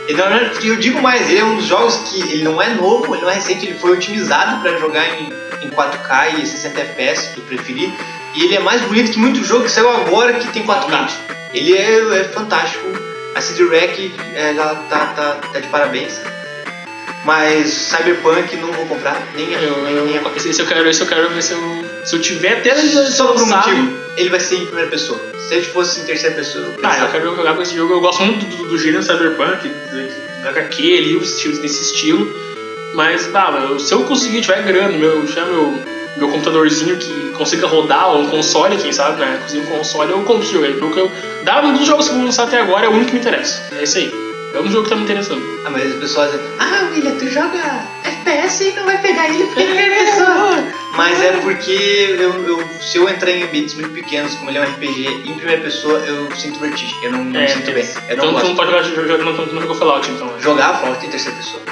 E, 0.08 0.66
eu 0.66 0.76
digo 0.76 1.00
mais, 1.00 1.30
ele 1.30 1.38
é 1.38 1.44
um 1.44 1.56
dos 1.56 1.66
jogos 1.66 1.96
que 2.08 2.20
ele 2.20 2.42
não 2.42 2.60
é 2.60 2.68
novo, 2.70 3.14
ele 3.14 3.22
não 3.22 3.30
é 3.30 3.34
recente, 3.34 3.66
ele 3.66 3.78
foi 3.78 3.92
otimizado 3.92 4.60
para 4.60 4.76
jogar 4.78 5.06
em, 5.20 5.32
em 5.62 5.70
4K 5.70 6.40
e 6.40 6.46
60 6.46 6.80
FPS, 6.80 7.22
se 7.22 7.34
tu 7.34 7.40
preferir. 7.42 7.92
E 8.34 8.44
ele 8.44 8.56
é 8.56 8.60
mais 8.60 8.80
bonito 8.82 9.12
que 9.12 9.18
muito 9.18 9.44
jogo 9.44 9.64
que 9.64 9.70
saiu 9.70 9.88
agora 9.88 10.32
que 10.32 10.48
tem 10.48 10.64
4K. 10.64 10.88
Realmente. 10.88 11.14
Ele 11.52 11.76
é, 11.76 12.20
é 12.20 12.24
fantástico. 12.24 12.86
A 13.34 13.40
CD 13.40 13.68
Rec 13.68 14.12
é, 14.34 14.50
ela 14.50 14.74
tá, 14.88 15.06
tá, 15.06 15.40
tá 15.52 15.60
de 15.60 15.68
parabéns. 15.68 16.20
Mas 17.24 17.68
Cyberpunk 17.68 18.56
não 18.56 18.72
vou 18.72 18.86
comprar, 18.86 19.20
nem 19.34 19.54
a, 19.54 19.60
Eu, 19.60 19.84
nem, 19.84 20.16
eu, 20.16 20.32
esse 20.36 20.58
eu 20.58 20.66
quero, 20.66 20.88
esse 20.88 21.02
eu 21.02 21.06
quero 21.06 21.28
ver 21.30 21.42
se 21.42 21.52
eu, 21.52 21.89
se 22.04 22.16
eu 22.16 22.20
tiver 22.20 22.58
até 22.58 22.74
só 22.76 23.32
por 23.32 23.42
um 23.42 23.46
motivo, 23.46 23.98
ele 24.16 24.28
vai 24.30 24.40
ser 24.40 24.56
em 24.56 24.66
primeira 24.66 24.90
pessoa. 24.90 25.20
Se 25.48 25.54
ele 25.54 25.64
fosse 25.66 26.00
em 26.00 26.04
terceira 26.04 26.34
pessoa, 26.36 26.64
eu 26.64 26.74
Ah, 26.82 26.98
eu 27.00 27.08
quero 27.08 27.34
jogar 27.36 27.54
com 27.54 27.62
esse 27.62 27.74
jogo. 27.74 27.92
Eu 27.94 28.00
gosto 28.00 28.22
muito 28.22 28.44
do, 28.46 28.68
do 28.68 28.78
gênero 28.78 29.02
Cyberpunk, 29.02 29.68
do, 29.68 30.42
do 30.42 30.48
HQ 30.48 31.18
os 31.20 31.30
estilos 31.34 31.58
desse 31.58 31.82
estilo. 31.82 32.32
Mas, 32.94 33.26
bah, 33.28 33.66
eu- 33.68 33.78
se 33.78 33.92
eu 33.94 34.02
conseguir, 34.04 34.40
tiver 34.40 34.62
grana, 34.62 34.96
meu, 34.96 35.24
tiver 35.26 35.44
meu, 35.46 35.74
meu 36.16 36.28
computadorzinho 36.28 36.96
que 36.96 37.30
consiga 37.30 37.66
rodar, 37.66 38.10
ou 38.12 38.22
um 38.22 38.28
console, 38.28 38.76
quem 38.76 38.92
sabe, 38.92 39.20
né? 39.20 39.38
Conseguir 39.42 39.62
um 39.62 39.66
console, 39.78 40.10
eu 40.10 40.20
compro 40.22 40.42
esse 40.42 40.52
jogo 40.52 40.64
aí. 40.66 40.74
Porque 40.74 40.98
eu, 41.00 41.10
da, 41.44 41.62
um 41.62 41.72
dos 41.74 41.86
jogos 41.86 42.06
que 42.06 42.12
eu 42.12 42.16
vou 42.16 42.26
lançar 42.26 42.44
até 42.44 42.60
agora 42.60 42.86
é 42.86 42.88
o 42.88 42.92
único 42.92 43.06
que 43.10 43.14
me 43.14 43.20
interessa. 43.20 43.62
É 43.76 43.82
esse 43.84 43.98
aí. 43.98 44.30
É 44.52 44.58
um 44.60 44.68
jogo 44.70 44.82
que 44.84 44.90
tá 44.90 44.96
me 44.96 45.02
interessando. 45.04 45.40
Ah, 45.64 45.70
mas 45.70 45.86
as 45.86 45.94
pessoas 46.00 46.32
dizem, 46.32 46.46
ah, 46.58 46.88
William, 46.92 47.14
tu 47.16 47.28
joga 47.28 47.86
FPS 48.30 48.64
e 48.64 48.72
não 48.72 48.84
vai 48.84 48.98
pegar 48.98 49.28
ele 49.28 49.44
porque 49.46 49.60
ele 49.62 49.72
é 49.78 49.82
primeira 49.82 50.04
pessoa. 50.10 50.64
Mas 50.96 51.22
é 51.22 51.32
porque 51.32 52.16
eu, 52.18 52.32
eu- 52.48 52.68
se 52.80 52.98
eu 52.98 53.08
entrar 53.08 53.30
em 53.30 53.42
ambientes 53.44 53.74
muito 53.74 53.90
pequenos, 53.90 54.34
como 54.34 54.50
ele 54.50 54.58
é 54.58 54.60
um 54.62 54.64
RPG 54.64 55.06
em 55.26 55.34
primeira 55.34 55.62
pessoa, 55.62 55.98
eu 56.00 56.28
sinto 56.36 56.58
vertigem. 56.58 56.94
Eu 57.04 57.12
não, 57.12 57.24
não 57.24 57.40
É, 57.40 57.46
sinto 57.46 57.70
bem. 57.72 57.84
Eu 58.08 58.14
então 58.16 58.32
não 58.32 58.40
tu 58.40 58.46
não 58.48 58.56
pode 58.56 58.70
jogar, 58.70 58.82
jogar, 58.82 59.18
não, 59.24 59.32
não 59.32 59.60
jogou 59.60 59.76
Fallout, 59.76 60.10
então. 60.10 60.40
Jogar 60.40 60.80
Fallout 60.80 61.06
em 61.06 61.10
terceira 61.10 61.36
pessoa. 61.36 61.62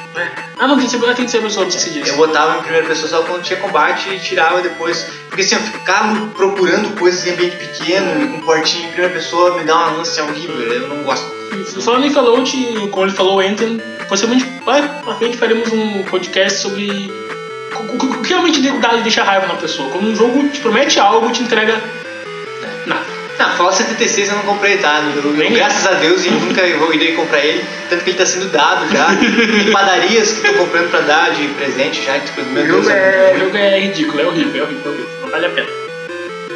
Ah, 0.58 0.66
não, 0.66 0.76
tem 0.76 0.86
que 0.86 0.90
ser, 0.90 1.00
tem 1.14 1.24
que 1.24 1.30
ser 1.30 1.40
pessoa, 1.42 1.64
não 1.64 1.70
se 1.72 1.90
disso. 1.90 2.08
Eu 2.10 2.16
botava 2.16 2.58
em 2.58 2.62
primeira 2.62 2.86
pessoa 2.86 3.08
só 3.08 3.22
quando 3.22 3.42
tinha 3.42 3.58
combate 3.60 4.08
e 4.10 4.18
tirava 4.18 4.60
depois. 4.60 5.06
Porque 5.28 5.42
assim, 5.42 5.54
eu 5.56 5.60
ficava 5.62 6.26
procurando 6.36 6.96
coisas 6.98 7.26
em 7.26 7.32
ambiente 7.32 7.56
pequeno 7.56 8.22
e 8.24 8.28
com 8.28 8.40
portinho 8.40 8.84
em 8.86 8.92
primeira 8.92 9.14
pessoa 9.14 9.56
me 9.56 9.64
dá 9.64 9.76
uma 9.76 10.00
ânsia 10.00 10.24
horrível. 10.24 10.56
Eu 10.72 10.88
não 10.88 11.02
gosto. 11.02 11.37
Falando 11.82 12.06
em 12.06 12.10
Fallout, 12.10 12.50
como 12.90 13.06
ele 13.06 13.12
falou, 13.14 13.40
Anthem, 13.40 13.80
possivelmente 14.08 14.46
lá 14.66 14.82
pra 15.04 15.14
frente 15.14 15.36
faremos 15.36 15.72
um 15.72 16.02
podcast 16.04 16.60
sobre 16.60 17.10
o, 17.74 17.78
o- 17.78 17.96
o 18.18 18.22
que 18.22 18.28
realmente 18.28 18.60
dá 18.80 18.94
e 18.94 19.02
deixa 19.02 19.22
raiva 19.22 19.46
na 19.46 19.54
pessoa. 19.54 19.88
Quando 19.90 20.08
um 20.08 20.16
jogo 20.16 20.48
te 20.48 20.60
promete 20.60 20.98
algo, 21.00 21.30
te 21.30 21.42
entrega 21.42 21.80
nada. 22.86 23.18
Ah, 23.40 23.50
Fallout 23.50 23.76
76 23.76 24.30
eu 24.30 24.34
não 24.36 24.42
comprei, 24.42 24.78
tá? 24.78 25.00
Eu, 25.14 25.22
eu- 25.40 25.50
graças 25.52 25.86
a 25.86 25.92
Deus 25.94 26.24
e 26.26 26.30
nunca 26.30 26.60
vou 26.76 26.92
irei 26.92 27.12
comprar 27.12 27.38
ele. 27.44 27.64
Tanto 27.88 28.02
que 28.02 28.10
ele 28.10 28.18
tá 28.18 28.26
sendo 28.26 28.48
dado 28.50 28.88
já. 28.90 29.06
Tem 29.14 29.72
padarias 29.72 30.32
que 30.32 30.46
estão 30.46 30.54
comprando 30.64 30.90
pra 30.90 31.00
dar 31.02 31.30
de 31.30 31.46
presente 31.48 32.04
já. 32.04 32.18
Tipo, 32.18 32.42
meu 32.46 32.64
O 32.64 32.66
Deus, 32.66 32.84
jogo, 32.86 32.90
é, 32.96 33.30
é 33.30 33.34
o 33.36 33.38
jogo 33.38 33.56
é 33.56 33.78
ridículo, 33.80 34.20
é 34.20 34.26
horrível, 34.26 34.62
é 34.62 34.66
horrível, 34.66 34.82
é 34.84 34.88
horrível. 34.88 35.08
Não 35.22 35.28
vale 35.30 35.46
a 35.46 35.50
pena. 35.50 35.68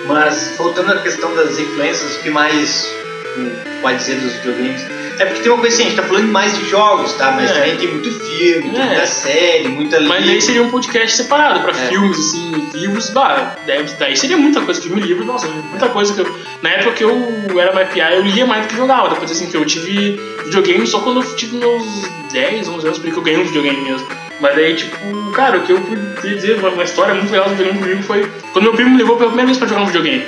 Mas 0.08 0.54
voltando 0.58 0.92
à 0.92 0.98
questão 0.98 1.32
das 1.36 1.56
influências, 1.58 2.16
o 2.16 2.18
que 2.18 2.30
mais 2.30 2.92
hum, 3.36 3.50
pode 3.80 3.98
dizer 3.98 4.16
dos 4.16 4.32
videogames? 4.34 4.82
É 5.18 5.26
porque 5.26 5.42
tem 5.42 5.52
uma 5.52 5.60
coisa 5.60 5.74
assim, 5.74 5.84
a 5.84 5.88
gente 5.90 5.96
tá 6.00 6.02
falando 6.04 6.28
mais 6.32 6.56
de 6.58 6.68
jogos, 6.68 7.12
tá? 7.14 7.32
Mas 7.32 7.50
É. 7.50 7.54
também 7.54 7.76
tem 7.76 7.88
muito 7.88 8.10
filme, 8.10 8.70
tem 8.70 8.80
É. 8.80 8.86
muita 8.86 9.06
série, 9.06 9.68
muita 9.68 10.00
Mas 10.00 10.08
livro. 10.18 10.26
daí 10.26 10.40
seria 10.40 10.62
um 10.62 10.70
podcast 10.70 11.16
separado 11.16 11.60
pra 11.60 11.70
É. 11.70 11.88
filmes, 11.88 12.18
assim, 12.18 12.70
livros, 12.74 13.10
bah, 13.10 13.54
deve, 13.66 13.92
daí 13.98 14.16
seria 14.16 14.36
muita 14.38 14.60
coisa, 14.62 14.80
filme, 14.80 15.00
livro, 15.02 15.24
nossa, 15.24 15.46
muita 15.48 15.88
coisa 15.90 16.14
que 16.14 16.20
eu. 16.20 16.36
Na 16.62 16.70
época 16.70 16.92
que 16.92 17.04
eu 17.04 17.60
era 17.60 17.72
mais 17.74 17.88
PA, 17.92 18.12
eu 18.14 18.22
lia 18.22 18.46
mais 18.46 18.62
do 18.66 18.68
que 18.68 18.76
jogava. 18.76 19.10
Depois 19.10 19.30
assim, 19.30 19.46
que 19.50 19.56
eu 19.56 19.64
tive 19.66 20.18
videogame 20.44 20.86
só 20.86 21.00
quando 21.00 21.20
eu 21.20 21.36
tive 21.36 21.56
meus 21.58 21.84
10, 22.32 22.68
11 22.68 22.86
anos, 22.86 22.98
porque 22.98 23.18
eu 23.18 23.22
ganhei 23.22 23.40
um 23.40 23.44
videogame 23.44 23.80
mesmo. 23.82 24.06
Mas 24.40 24.54
daí, 24.56 24.74
tipo, 24.74 24.96
cara, 25.32 25.58
o 25.58 25.62
que 25.62 25.72
eu 25.72 25.80
podia 25.80 26.34
dizer, 26.34 26.58
uma, 26.58 26.70
uma 26.70 26.82
história 26.84 27.14
muito 27.14 27.30
legal 27.30 27.48
do 27.48 27.54
videogame 27.54 27.80
comigo 27.80 28.02
foi 28.02 28.26
quando 28.52 28.64
meu 28.64 28.72
primo 28.72 28.90
me 28.90 28.98
levou 28.98 29.16
pela 29.16 29.28
primeira 29.28 29.46
vez 29.46 29.58
pra 29.58 29.68
jogar 29.68 29.82
um 29.82 29.86
videogame. 29.86 30.24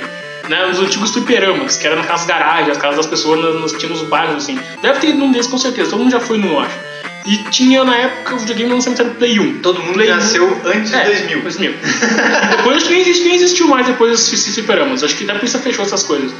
Né, 0.49 0.65
nos 0.67 0.79
antigos 0.79 1.11
fliperamas, 1.11 1.75
que 1.77 1.87
era 1.87 1.95
naquelas 1.95 2.25
garagens, 2.25 2.69
as 2.69 2.77
casas 2.77 2.97
das 2.97 3.07
pessoas 3.07 3.39
nos, 3.55 3.71
tinha 3.73 3.89
nos 3.89 4.01
bairros, 4.03 4.37
assim. 4.43 4.59
Deve 4.81 4.99
ter 4.99 5.07
ido 5.09 5.17
num 5.17 5.31
desses 5.31 5.49
com 5.51 5.57
certeza, 5.57 5.89
todo 5.89 5.99
mundo 5.99 6.11
já 6.11 6.19
foi 6.19 6.37
num, 6.37 6.51
eu 6.53 6.59
acho. 6.59 6.77
E 7.25 7.37
tinha 7.49 7.83
na 7.83 7.95
época 7.97 8.35
o 8.35 8.37
videogame 8.37 8.69
no 8.69 8.75
lançamento 8.75 9.03
do 9.03 9.15
Play 9.15 9.39
1. 9.39 9.59
Todo 9.61 9.81
mundo 9.81 9.93
Play 9.95 10.11
um. 10.11 10.15
nasceu 10.15 10.61
antes 10.65 10.91
de 10.91 10.95
É, 10.95 11.05
2000. 11.05 11.41
2000. 11.41 11.73
depois 12.57 12.77
acho 12.77 12.85
que 12.85 12.91
nem, 12.91 13.01
existe, 13.01 13.23
nem 13.23 13.33
existiu 13.35 13.67
mais 13.67 13.87
depois 13.87 14.11
desses 14.11 14.53
fliperamas. 14.53 15.03
Acho 15.03 15.15
que 15.15 15.23
da 15.23 15.33
polícia 15.33 15.59
fechou 15.59 15.83
essas 15.83 16.03
coisas. 16.03 16.31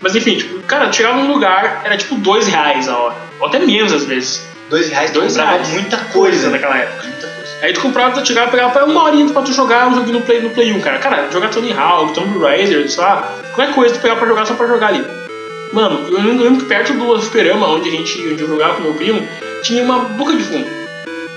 Mas 0.00 0.16
enfim, 0.16 0.38
tipo, 0.38 0.58
cara, 0.60 0.90
chegava 0.90 1.18
num 1.18 1.30
lugar, 1.30 1.82
era 1.84 1.94
tipo 1.98 2.14
dois 2.14 2.46
reais 2.46 2.88
a 2.88 2.96
hora. 2.96 3.16
Ou 3.38 3.48
até 3.48 3.58
menos 3.58 3.92
às 3.92 4.04
vezes. 4.04 4.42
Dois 4.70 4.88
reais, 4.88 5.10
Dois 5.10 5.36
reais. 5.36 5.68
muita 5.68 5.98
coisa. 5.98 6.48
naquela 6.48 6.78
época. 6.78 7.06
Aí 7.62 7.72
tu 7.72 7.80
comprava, 7.80 8.18
tu 8.18 8.26
chegava, 8.26 8.50
pegava 8.50 8.72
pra 8.72 8.84
uma 8.86 9.02
horinha 9.02 9.28
pra 9.32 9.42
tu 9.42 9.52
jogar 9.52 9.88
um 9.88 9.94
joguinho 9.94 10.20
no 10.20 10.24
Play, 10.24 10.40
no 10.40 10.50
Play 10.50 10.72
1, 10.72 10.80
cara. 10.80 10.98
Cara, 10.98 11.30
jogar 11.30 11.50
Tony 11.50 11.72
Hawk, 11.72 12.14
Tomb 12.14 12.38
Raider, 12.38 12.90
sei 12.90 13.02
lá, 13.02 13.36
qualquer 13.54 13.74
coisa 13.74 13.94
tu 13.94 14.00
pegava 14.00 14.18
pra 14.18 14.28
jogar 14.28 14.46
só 14.46 14.54
pra 14.54 14.66
jogar 14.66 14.88
ali. 14.88 15.04
Mano, 15.72 16.08
eu 16.08 16.20
lembro 16.20 16.56
que 16.56 16.64
perto 16.64 16.92
do 16.94 17.20
fliperama, 17.20 17.68
onde 17.68 17.88
a 17.88 17.92
gente 17.92 18.28
onde 18.28 18.42
eu 18.42 18.48
jogava 18.48 18.74
com 18.74 18.82
meu 18.82 18.94
primo, 18.94 19.26
tinha 19.62 19.82
uma 19.82 20.00
boca 20.00 20.34
de 20.34 20.42
fundo. 20.42 20.66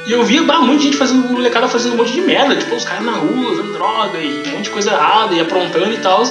E 0.06 0.12
eu 0.12 0.24
via 0.24 0.44
bah, 0.44 0.60
um 0.60 0.80
gente 0.80 0.98
fazendo, 0.98 1.30
molecada 1.30 1.68
fazendo 1.68 1.94
um 1.94 1.98
monte 1.98 2.12
de 2.12 2.22
merda, 2.22 2.56
tipo, 2.56 2.76
os 2.76 2.84
caras 2.84 3.06
na 3.06 3.14
rua, 3.14 3.52
usando 3.52 3.74
droga 3.74 4.18
e 4.18 4.44
um 4.48 4.52
monte 4.52 4.64
de 4.64 4.70
coisa 4.70 4.92
errada 4.92 5.34
e 5.34 5.40
aprontando 5.40 5.94
e 5.94 5.98
tal. 5.98 6.24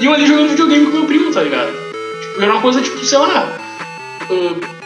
E 0.00 0.04
eu 0.04 0.12
ali 0.12 0.26
jogando 0.26 0.50
videogame 0.50 0.86
com 0.86 0.92
meu 0.92 1.06
primo, 1.06 1.32
tá 1.32 1.42
ligado? 1.42 1.72
Tipo, 2.20 2.42
era 2.42 2.52
uma 2.52 2.62
coisa, 2.62 2.80
tipo, 2.80 3.04
sei 3.04 3.18
lá. 3.18 3.48
ah, 4.30 4.77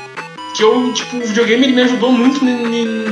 que 0.55 0.63
eu, 0.63 0.93
tipo, 0.93 1.17
o 1.17 1.21
videogame 1.21 1.65
ele 1.65 1.73
me 1.73 1.83
ajudou 1.83 2.13
muito 2.13 2.41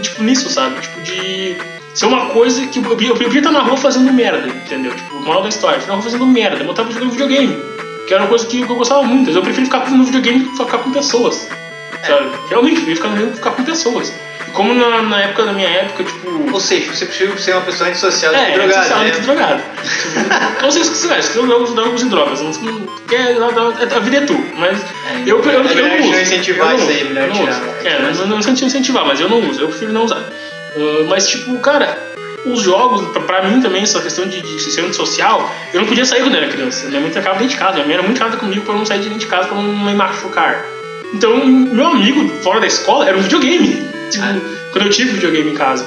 tipo, 0.00 0.22
nisso, 0.22 0.48
sabe? 0.48 0.80
Tipo, 0.80 1.00
de 1.02 1.56
ser 1.94 2.06
uma 2.06 2.26
coisa 2.26 2.66
que 2.66 2.78
eu, 2.78 2.84
eu, 2.84 3.00
eu 3.00 3.14
podia 3.16 3.38
estar 3.38 3.52
na 3.52 3.60
rua 3.60 3.76
fazendo 3.76 4.12
merda, 4.12 4.46
entendeu? 4.48 4.94
Tipo, 4.94 5.16
o 5.16 5.22
moral 5.22 5.42
da 5.42 5.48
história, 5.48 5.80
eu 5.80 5.86
na 5.86 5.94
rua 5.94 6.02
fazendo 6.02 6.26
merda, 6.26 6.62
eu 6.62 6.74
tava 6.74 6.90
jogando 6.92 7.12
videogame, 7.12 7.56
que 8.06 8.14
era 8.14 8.22
uma 8.22 8.28
coisa 8.28 8.46
que 8.46 8.60
eu 8.60 8.76
gostava 8.76 9.02
muito, 9.02 9.26
mas 9.26 9.36
eu 9.36 9.42
prefiro 9.42 9.66
ficar 9.66 9.90
no 9.90 10.04
videogame 10.04 10.40
do 10.40 10.50
que 10.50 10.56
ficar 10.56 10.78
com 10.78 10.92
pessoas, 10.92 11.48
sabe? 12.06 12.30
Realmente, 12.48 12.78
eu 12.78 12.84
prefiro 12.84 12.96
ficar 12.96 13.34
ficar 13.34 13.50
com 13.52 13.64
pessoas. 13.64 14.12
Como 14.52 14.74
na, 14.74 15.02
na 15.02 15.20
época 15.22 15.44
da 15.44 15.52
minha 15.52 15.68
época, 15.68 16.04
tipo. 16.04 16.50
Ou 16.52 16.60
seja, 16.60 16.92
você 16.92 17.06
precisa 17.06 17.36
ser 17.38 17.52
uma 17.52 17.60
pessoa 17.62 17.88
antissocial 17.88 18.32
do 18.32 18.38
É, 18.38 18.44
que 18.46 18.50
é 18.52 18.54
drogada, 18.54 18.82
social 18.82 18.98
né? 19.00 19.10
que 19.10 19.20
drogado. 19.20 19.62
Tipo, 19.62 20.62
não 20.62 20.70
sei 20.70 20.84
se 20.84 20.90
quiser, 20.90 21.22
se 21.22 21.28
quiser 21.32 21.46
jogos, 21.46 21.70
jogos 21.74 22.02
e 22.02 22.04
drogas. 22.06 22.40
Porque 22.40 23.16
a 23.16 23.98
vida 24.00 24.16
é 24.16 24.20
tu, 24.22 24.44
mas 24.56 24.80
É, 24.80 25.22
eu, 25.26 25.40
eu, 25.42 25.50
eu, 25.50 25.60
é 25.60 25.74
melhor 25.74 25.98
não 26.00 26.08
uso. 26.10 26.20
incentivar 26.20 26.72
Eu 26.72 26.78
não 26.78 26.84
isso 26.84 26.90
aí, 26.98 27.04
melhor 27.04 27.22
eu 27.22 27.28
não 27.28 27.36
tirar. 27.36 27.50
uso. 27.60 27.70
É, 27.84 27.98
não, 28.02 28.26
não, 28.26 28.38
não 28.38 28.52
incentivar, 28.52 29.06
mas 29.06 29.20
eu 29.20 29.28
não 29.28 29.48
uso, 29.48 29.60
eu 29.62 29.68
prefiro 29.68 29.92
não 29.92 30.04
usar. 30.04 30.18
Ah, 30.18 31.06
mas, 31.08 31.28
tipo, 31.28 31.56
cara, 31.60 31.96
os 32.44 32.60
jogos, 32.62 33.08
pra, 33.12 33.20
pra 33.22 33.42
mim 33.42 33.60
também, 33.60 33.82
essa 33.82 34.00
questão 34.00 34.26
de, 34.26 34.40
de 34.40 34.60
ser 34.60 34.82
antissocial, 34.82 35.50
eu 35.72 35.80
não 35.80 35.86
podia 35.88 36.04
sair 36.04 36.22
quando 36.22 36.36
era 36.36 36.48
criança. 36.48 36.86
Minha 36.88 37.00
mãe 37.00 37.10
trancava 37.10 37.38
dentro 37.38 37.54
de 37.54 37.58
casa, 37.58 37.74
minha 37.74 37.84
mãe 37.86 37.94
era 37.94 38.02
muito 38.02 38.18
chata 38.18 38.36
comigo 38.36 38.62
pra 38.64 38.74
eu 38.74 38.78
não 38.78 38.86
sair 38.86 38.98
de 38.98 39.04
dentro 39.04 39.20
de 39.20 39.26
casa 39.26 39.48
pra 39.48 39.56
não 39.56 39.62
me 39.64 39.94
machucar. 39.94 40.64
Então, 41.12 41.44
meu 41.44 41.86
amigo 41.88 42.28
fora 42.42 42.60
da 42.60 42.66
escola 42.68 43.06
era 43.08 43.16
um 43.16 43.20
videogame. 43.22 43.88
Tipo, 44.10 44.24
Ah. 44.24 44.36
quando 44.72 44.86
eu 44.86 44.90
tive 44.90 45.12
videogame 45.12 45.50
em 45.50 45.54
casa. 45.54 45.86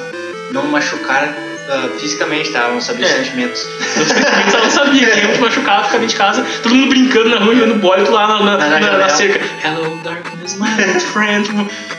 Não 0.51 0.63
machucar 0.67 1.33
ah, 1.69 1.89
fisicamente, 1.99 2.51
tá? 2.51 2.67
Não 2.69 2.79
saber 2.81 3.03
os 3.05 3.09
É. 3.09 3.15
sentimentos. 3.23 3.65
Eu 4.53 4.59
não 4.63 4.69
sabia 4.69 5.07
eu 5.23 5.29
me 5.29 5.37
machucava, 5.39 5.83
ficava 5.85 5.99
dentro 5.99 6.07
de 6.07 6.15
casa, 6.15 6.45
todo 6.61 6.75
mundo 6.75 6.89
brincando 6.89 7.29
na 7.29 7.37
rua, 7.37 7.55
jogando 7.55 7.79
bola, 7.79 8.01
e 8.01 8.05
tu 8.05 8.11
lá 8.11 8.27
na, 8.27 8.39
na, 8.43 8.57
Na 8.57 8.79
na- 8.79 8.97
na 8.97 9.09
cerca. 9.09 9.39
Hello, 9.65 9.97
darkness, 10.03 10.55
my 10.59 10.67
old 10.69 10.99
friend. 11.05 11.49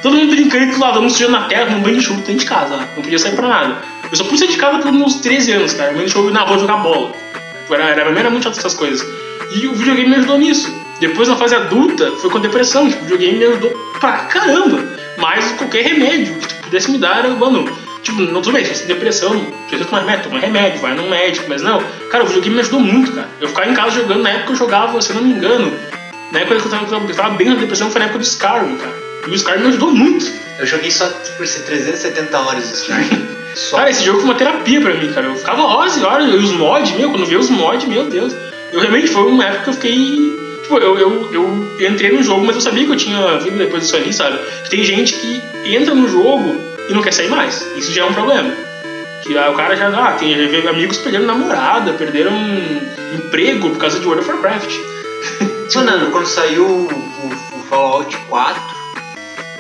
Todo 0.03 0.15
mundo 0.17 0.31
brincando, 0.31 0.65
e 0.65 0.73
tu 0.73 0.79
lá, 0.81 0.93
dando 0.93 1.11
sujando 1.11 1.33
na 1.33 1.43
terra, 1.49 1.75
um 1.77 1.81
banho 1.81 1.97
de 1.99 2.05
chuva 2.05 2.19
dentro 2.21 2.35
de 2.37 2.47
casa. 2.47 2.77
Não 2.77 3.03
podia 3.03 3.19
sair 3.19 3.35
pra 3.35 3.49
nada. 3.49 3.77
Eu 4.11 4.17
só 4.17 4.25
pude 4.25 4.39
sair 4.39 4.49
de 4.51 4.57
casa 4.59 4.79
pelos 4.79 4.97
meus 4.97 5.15
13 5.17 5.53
anos, 5.53 5.73
cara. 5.75 5.93
Deixou 5.95 6.25
eu 6.25 6.31
ir 6.31 6.33
na 6.33 6.43
rua 6.43 6.59
jogar 6.59 6.77
bola. 6.77 7.13
Tipo, 7.63 7.75
Era, 7.75 7.85
era, 7.85 8.11
era 8.21 8.31
muito 8.31 8.45
chata 8.45 8.59
essas 8.59 8.75
coisas. 8.75 9.05
E 9.51 9.67
o 9.67 9.75
videogame 9.75 10.11
me 10.11 10.17
ajudou 10.17 10.39
nisso. 10.39 10.73
Depois, 11.01 11.27
na 11.27 11.37
fase 11.37 11.55
adulta, 11.55 12.13
foi 12.21 12.31
com 12.31 12.39
depressão. 12.39 12.89
Tipo, 12.89 13.01
o 13.01 13.05
videogame 13.07 13.39
me 13.39 13.45
ajudou 13.47 13.71
pra 13.99 14.13
caramba. 14.27 14.94
Mais 15.25 15.53
qualquer 15.53 15.85
remédio 15.85 16.35
que 16.35 16.49
tu 16.49 16.55
pudesse 16.65 16.91
me 16.91 16.99
dar, 16.99 17.27
mano, 17.31 17.65
Tipo, 18.03 18.21
não 18.21 18.43
tudo 18.43 18.53
bem, 18.53 18.63
se 18.63 18.75
você 18.75 18.85
tem 18.85 18.95
depressão, 18.95 19.41
precisa 19.67 19.89
tomar 19.89 20.01
remédio, 20.01 20.25
toma 20.25 20.39
remédio, 20.39 20.81
vai 20.83 20.95
num 20.95 21.09
médico, 21.09 21.47
mas 21.49 21.63
não. 21.63 21.83
Cara, 22.11 22.25
o 22.25 22.27
videogame 22.27 22.57
me 22.57 22.61
ajudou 22.61 22.81
muito, 22.81 23.11
cara. 23.13 23.27
Eu 23.41 23.49
ficava 23.49 23.71
em 23.71 23.73
casa 23.73 23.93
jogando, 23.93 24.23
na 24.23 24.29
época 24.29 24.53
eu 24.53 24.57
jogava, 24.57 25.01
se 25.01 25.09
eu 25.09 25.17
não 25.17 25.23
me 25.23 25.31
engano, 25.31 25.73
na 26.31 26.41
época 26.41 26.61
que 26.61 26.67
eu 26.67 26.71
tava, 26.71 26.85
eu 27.03 27.15
tava 27.15 27.35
bem 27.37 27.49
na 27.49 27.55
depressão 27.55 27.91
foi 27.91 28.01
na 28.01 28.05
época 28.05 28.19
do 28.19 28.25
Skyrim, 28.25 28.77
cara. 28.77 28.95
E 29.27 29.31
o 29.31 29.35
Skyrim 29.35 29.63
me 29.63 29.69
ajudou 29.69 29.95
muito. 29.95 30.31
Eu 30.59 30.67
joguei 30.67 30.91
só 30.91 31.09
por 31.09 31.47
ser 31.47 31.61
370 31.61 32.39
horas 32.39 32.69
de 32.69 32.75
Skyrim. 32.75 33.29
Só. 33.55 33.77
Cara, 33.81 33.89
esse 33.89 34.05
jogo 34.05 34.19
foi 34.19 34.29
uma 34.29 34.35
terapia 34.35 34.83
pra 34.83 34.93
mim, 34.93 35.11
cara. 35.11 35.29
Eu 35.29 35.37
ficava 35.37 35.63
horas 35.63 35.97
e 35.97 36.05
horas, 36.05 36.29
e 36.29 36.37
os 36.37 36.53
mods, 36.53 36.93
meu, 36.93 37.09
quando 37.09 37.23
eu 37.23 37.27
vi 37.27 37.37
os 37.37 37.49
mods, 37.49 37.89
meu 37.89 38.05
Deus. 38.05 38.35
Eu 38.71 38.81
realmente 38.81 39.09
foi 39.09 39.23
uma 39.23 39.45
época 39.45 39.63
que 39.63 39.71
eu 39.71 39.75
fiquei. 39.75 40.44
Tipo, 40.65 40.79
eu, 40.79 40.99
eu, 40.99 41.31
eu 41.79 41.91
entrei 41.91 42.11
no 42.11 42.23
jogo, 42.23 42.45
mas 42.45 42.57
eu 42.57 42.61
sabia 42.63 42.85
que 42.85 42.91
eu 42.93 42.97
tinha 42.97 43.39
vindo 43.39 43.59
depois 43.59 43.83
disso 43.83 43.97
ali, 43.97 44.13
sabe? 44.13 44.39
Tem 44.69 44.83
gente 44.83 45.15
que 45.15 45.43
entra 45.75 45.95
no 45.95 46.09
jogo 46.09 46.59
e 46.89 46.93
não 46.95 47.03
quer 47.03 47.13
sair 47.13 47.29
mais. 47.29 47.61
Isso 47.77 47.93
já 47.93 48.03
é 48.03 48.05
um 48.07 48.13
problema. 48.15 48.51
Que 49.23 49.37
ah, 49.39 49.51
o 49.51 49.55
cara 49.55 49.77
já, 49.77 49.89
ah, 49.89 50.13
tem 50.13 50.35
já 50.63 50.71
amigos 50.71 50.99
perderam 50.99 51.27
namorada, 51.27 51.93
perderam 51.93 52.33
emprego 53.15 53.71
por 53.71 53.79
causa 53.79 53.99
de 54.01 54.07
World 54.07 54.23
of 54.23 54.31
Warcraft. 54.31 54.71
Mano, 55.77 56.11
quando 56.11 56.27
saiu 56.27 56.65
o, 56.67 56.87
o- 56.89 57.59
o 57.59 57.63
Fallout 57.69 58.15
4, 58.29 58.63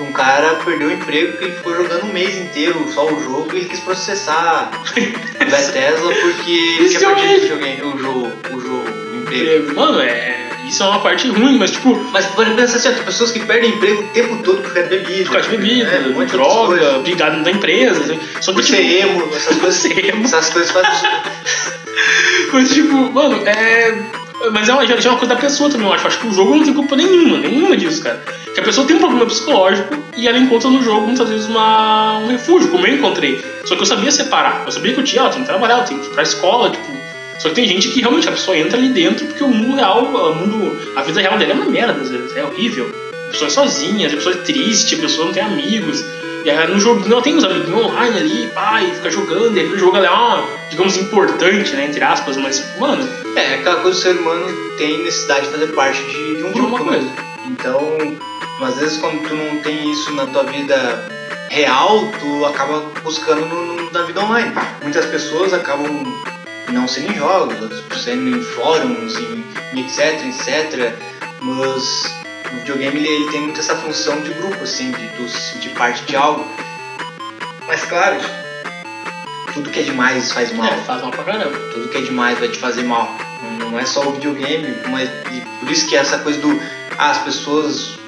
um 0.00 0.12
cara 0.12 0.56
perdeu 0.64 0.88
o 0.88 0.92
emprego 0.92 1.32
porque 1.32 1.44
ele 1.44 1.54
ficou 1.56 1.74
jogando 1.76 2.04
um 2.04 2.12
mês 2.12 2.36
inteiro 2.36 2.86
só 2.92 3.06
o 3.06 3.22
jogo 3.22 3.48
e 3.54 3.58
ele 3.58 3.68
quis 3.68 3.80
processar 3.80 4.70
a 5.40 5.44
Bethesda 5.44 6.08
porque 6.22 6.50
ele 6.78 6.88
tinha 6.88 7.08
é 7.08 7.12
o, 7.12 7.16
videogame, 7.40 7.82
o 7.82 7.98
jogo, 7.98 8.32
o 8.52 8.60
jogo, 8.60 8.84
o 9.12 9.16
emprego. 9.16 9.74
Mano, 9.74 10.00
é. 10.00 10.43
Isso 10.66 10.82
é 10.82 10.86
uma 10.86 11.00
parte 11.00 11.28
ruim, 11.28 11.58
mas 11.58 11.70
tipo, 11.70 11.94
Mas 12.12 12.26
pode 12.26 12.50
pensar 12.52 12.76
assim, 12.76 12.88
ó, 12.88 12.92
tem 12.92 13.02
pessoas 13.04 13.30
que 13.30 13.40
perdem 13.40 13.70
emprego 13.70 14.02
o 14.02 14.08
tempo 14.08 14.42
todo 14.42 14.62
por 14.62 14.72
causa 14.72 14.88
de 14.88 14.96
bebida. 14.98 15.24
por 15.24 15.32
causa 15.32 15.48
de 15.48 15.56
bebida, 15.56 15.90
né, 15.90 15.98
monte 16.08 16.30
de 16.30 16.36
outras 16.36 16.78
droga, 16.80 16.98
brigado 17.00 17.42
da 17.42 17.50
empresa, 17.50 18.00
assim. 18.00 18.18
Só 18.40 18.52
que 18.52 18.58
Por 18.58 18.64
tipo, 18.64 18.76
ser 18.78 19.00
emo, 19.00 19.28
essas 19.34 19.56
coisas, 19.58 19.84
emo. 19.84 20.24
essas 20.24 20.50
coisas 20.50 20.70
fazem. 20.70 21.10
Mas, 22.52 22.70
tipo, 22.70 22.94
mano, 23.12 23.46
é. 23.46 23.94
Mas 24.52 24.68
é 24.68 24.72
uma, 24.72 24.86
já 24.86 24.94
é 24.94 25.08
uma 25.12 25.18
coisa 25.18 25.34
da 25.34 25.40
pessoa 25.40 25.70
também, 25.70 25.86
eu 25.86 25.92
acho. 25.92 26.06
Acho 26.06 26.18
que 26.18 26.26
o 26.26 26.32
jogo 26.32 26.54
não 26.54 26.64
tem 26.64 26.74
culpa 26.74 26.96
nenhuma, 26.96 27.38
nenhuma 27.38 27.76
disso, 27.76 28.02
cara. 28.02 28.22
Que 28.52 28.60
a 28.60 28.62
pessoa 28.62 28.86
tem 28.86 28.96
um 28.96 28.98
problema 28.98 29.26
psicológico 29.26 29.94
e 30.16 30.28
ela 30.28 30.38
encontra 30.38 30.68
no 30.68 30.82
jogo 30.82 31.06
muitas 31.06 31.28
vezes 31.28 31.46
uma, 31.46 32.18
um 32.18 32.28
refúgio, 32.28 32.68
como 32.68 32.86
eu 32.86 32.94
encontrei. 32.94 33.42
Só 33.64 33.74
que 33.74 33.82
eu 33.82 33.86
sabia 33.86 34.10
separar. 34.10 34.64
Eu 34.66 34.72
sabia 34.72 34.92
que 34.92 35.00
eu 35.00 35.04
tinha, 35.04 35.22
ó, 35.22 35.26
eu 35.26 35.30
tenho 35.30 35.44
que 35.44 35.48
trabalhar, 35.50 35.78
eu 35.78 35.84
tenho 35.84 36.00
que 36.00 36.06
ir 36.06 36.10
pra 36.10 36.22
escola, 36.22 36.70
tipo. 36.70 36.92
Só 37.38 37.48
que 37.48 37.54
tem 37.56 37.66
gente 37.66 37.88
que 37.88 38.00
realmente 38.00 38.28
a 38.28 38.32
pessoa 38.32 38.56
entra 38.56 38.78
ali 38.78 38.88
dentro 38.88 39.26
porque 39.26 39.42
o 39.44 39.48
mundo 39.48 39.76
real, 39.76 40.04
o 40.04 40.34
mundo, 40.36 40.92
a 40.96 41.02
vida 41.02 41.20
real 41.20 41.36
dela 41.36 41.52
é 41.52 41.54
uma 41.54 41.66
merda, 41.66 42.00
às 42.00 42.10
vezes, 42.10 42.34
é 42.36 42.42
horrível. 42.44 42.90
A 43.12 43.30
pessoa 43.30 43.48
é 43.48 43.50
sozinha, 43.50 44.06
a 44.08 44.10
pessoa 44.10 44.34
é 44.34 44.38
triste, 44.38 44.94
a 44.94 44.98
pessoa 44.98 45.26
não 45.26 45.32
tem 45.34 45.42
amigos. 45.42 46.04
E 46.44 46.50
aí 46.50 46.68
no 46.70 46.78
joguinho 46.78 47.12
ela 47.12 47.22
tem 47.22 47.34
uns 47.34 47.42
amiguinhos 47.44 47.86
online 47.86 48.18
ali, 48.18 48.46
pai, 48.54 48.92
fica 48.94 49.10
jogando, 49.10 49.56
e 49.56 49.60
aí 49.60 49.66
o 49.66 49.78
jogo 49.78 49.96
ela 49.96 50.06
é 50.06 50.10
uma, 50.10 50.44
digamos, 50.70 50.96
importante, 50.98 51.72
né, 51.74 51.86
entre 51.86 52.02
aspas, 52.04 52.36
mas, 52.36 52.62
mano, 52.78 53.06
É, 53.34 53.54
aquela 53.54 53.76
coisa 53.80 53.98
do 53.98 54.02
ser 54.02 54.16
humano 54.20 54.46
tem 54.78 55.02
necessidade 55.02 55.46
de 55.46 55.52
fazer 55.52 55.66
parte 55.68 56.02
de, 56.04 56.36
de 56.36 56.44
um 56.44 56.52
de 56.52 56.52
grupo. 56.52 56.76
uma 56.82 56.92
né? 56.92 56.98
coisa. 56.98 57.10
Então, 57.50 58.16
às 58.62 58.78
vezes 58.78 58.98
quando 58.98 59.26
tu 59.26 59.34
não 59.34 59.58
tem 59.62 59.90
isso 59.90 60.12
na 60.14 60.26
tua 60.26 60.44
vida 60.44 61.08
real, 61.48 62.12
tu 62.20 62.44
acaba 62.44 62.80
buscando 63.02 63.46
no- 63.46 63.74
no- 63.76 63.90
na 63.90 64.02
vida 64.02 64.20
online. 64.20 64.52
Muitas 64.82 65.06
pessoas 65.06 65.52
acabam 65.52 66.04
não 66.68 66.88
sendo 66.88 67.12
em 67.12 67.16
jogos, 67.16 67.82
sendo 68.02 68.36
em 68.36 68.42
fóruns, 68.42 69.16
em, 69.16 69.44
em 69.74 69.80
etc, 69.84 70.24
etc. 70.26 70.94
Mas 71.40 72.04
o 72.52 72.56
videogame 72.58 72.98
ele, 72.98 73.08
ele 73.08 73.30
tem 73.30 73.40
muito 73.42 73.60
essa 73.60 73.76
função 73.76 74.20
de 74.20 74.32
grupo, 74.34 74.62
assim, 74.62 74.90
de 74.90 75.06
tu 75.16 75.28
se 75.28 75.52
sentir 75.52 75.70
parte 75.70 76.02
de 76.04 76.16
algo. 76.16 76.44
Mas 77.66 77.82
claro, 77.84 78.16
tudo 79.52 79.70
que 79.70 79.80
é 79.80 79.82
demais 79.82 80.32
faz 80.32 80.52
mal 80.52 80.72
É, 80.72 80.76
faz 80.78 81.02
mal 81.02 81.10
pra 81.10 81.24
caramba. 81.24 81.58
tudo 81.72 81.88
que 81.88 81.98
é 81.98 82.00
demais 82.02 82.38
vai 82.38 82.48
te 82.48 82.58
fazer 82.58 82.82
mal. 82.82 83.08
Não, 83.58 83.78
é 83.78 83.84
só 83.84 84.06
o 84.06 84.12
videogame, 84.12 84.74
mas 84.90 85.08
por 85.60 85.70
isso 85.70 85.86
que 85.88 85.96
essa 85.96 86.18
coisa 86.18 86.40
do 86.40 86.60
ah, 86.98 87.10
as 87.10 87.18
pessoas 87.18 87.98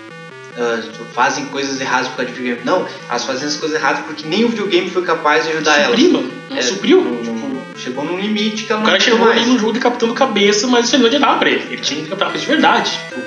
ah, 0.59 0.80
fazem 1.14 1.46
coisas 1.46 1.80
erradas 1.80 2.09
por 2.09 2.16
causa 2.16 2.32
de 2.32 2.38
videogame. 2.38 2.64
Não, 2.66 2.86
elas 3.09 3.24
fazem 3.24 3.46
as 3.48 3.57
coisas 3.57 3.76
erradas 3.80 4.04
porque 4.07 4.26
nem 4.26 4.44
o 4.44 4.48
videogame 4.48 4.90
foi 4.90 5.02
capaz 5.02 5.44
de 5.44 5.50
ajudar 5.52 5.76
elas. 5.78 5.88
Supriu, 5.98 6.12
mano. 6.12 6.32
Não 6.50 6.57
É, 6.57 6.62
supriu. 6.62 7.00
não- 7.02 7.16
Tipo, 7.22 7.32
não- 7.48 7.57
chegou 7.76 8.04
num 8.04 8.18
limite 8.18 8.64
que 8.64 8.72
ela 8.72 8.80
o 8.80 8.84
não 8.84 8.90
cara 8.90 9.00
chegou 9.02 9.26
mais. 9.26 9.42
ali 9.42 9.50
no 9.50 9.59
jogo 9.59 9.72
decapitando 9.72 10.14
cabeça, 10.14 10.66
mas 10.66 10.86
isso 10.86 10.96
não 10.98 11.07
adiantava 11.07 11.38
pra 11.38 11.50
ele. 11.50 11.64
Ele 11.72 11.80
tinha 11.82 11.98
que 12.02 12.09
decapitar 12.09 12.32
de 12.40 12.46
verdade. 12.46 12.90
Tipo, 12.90 13.20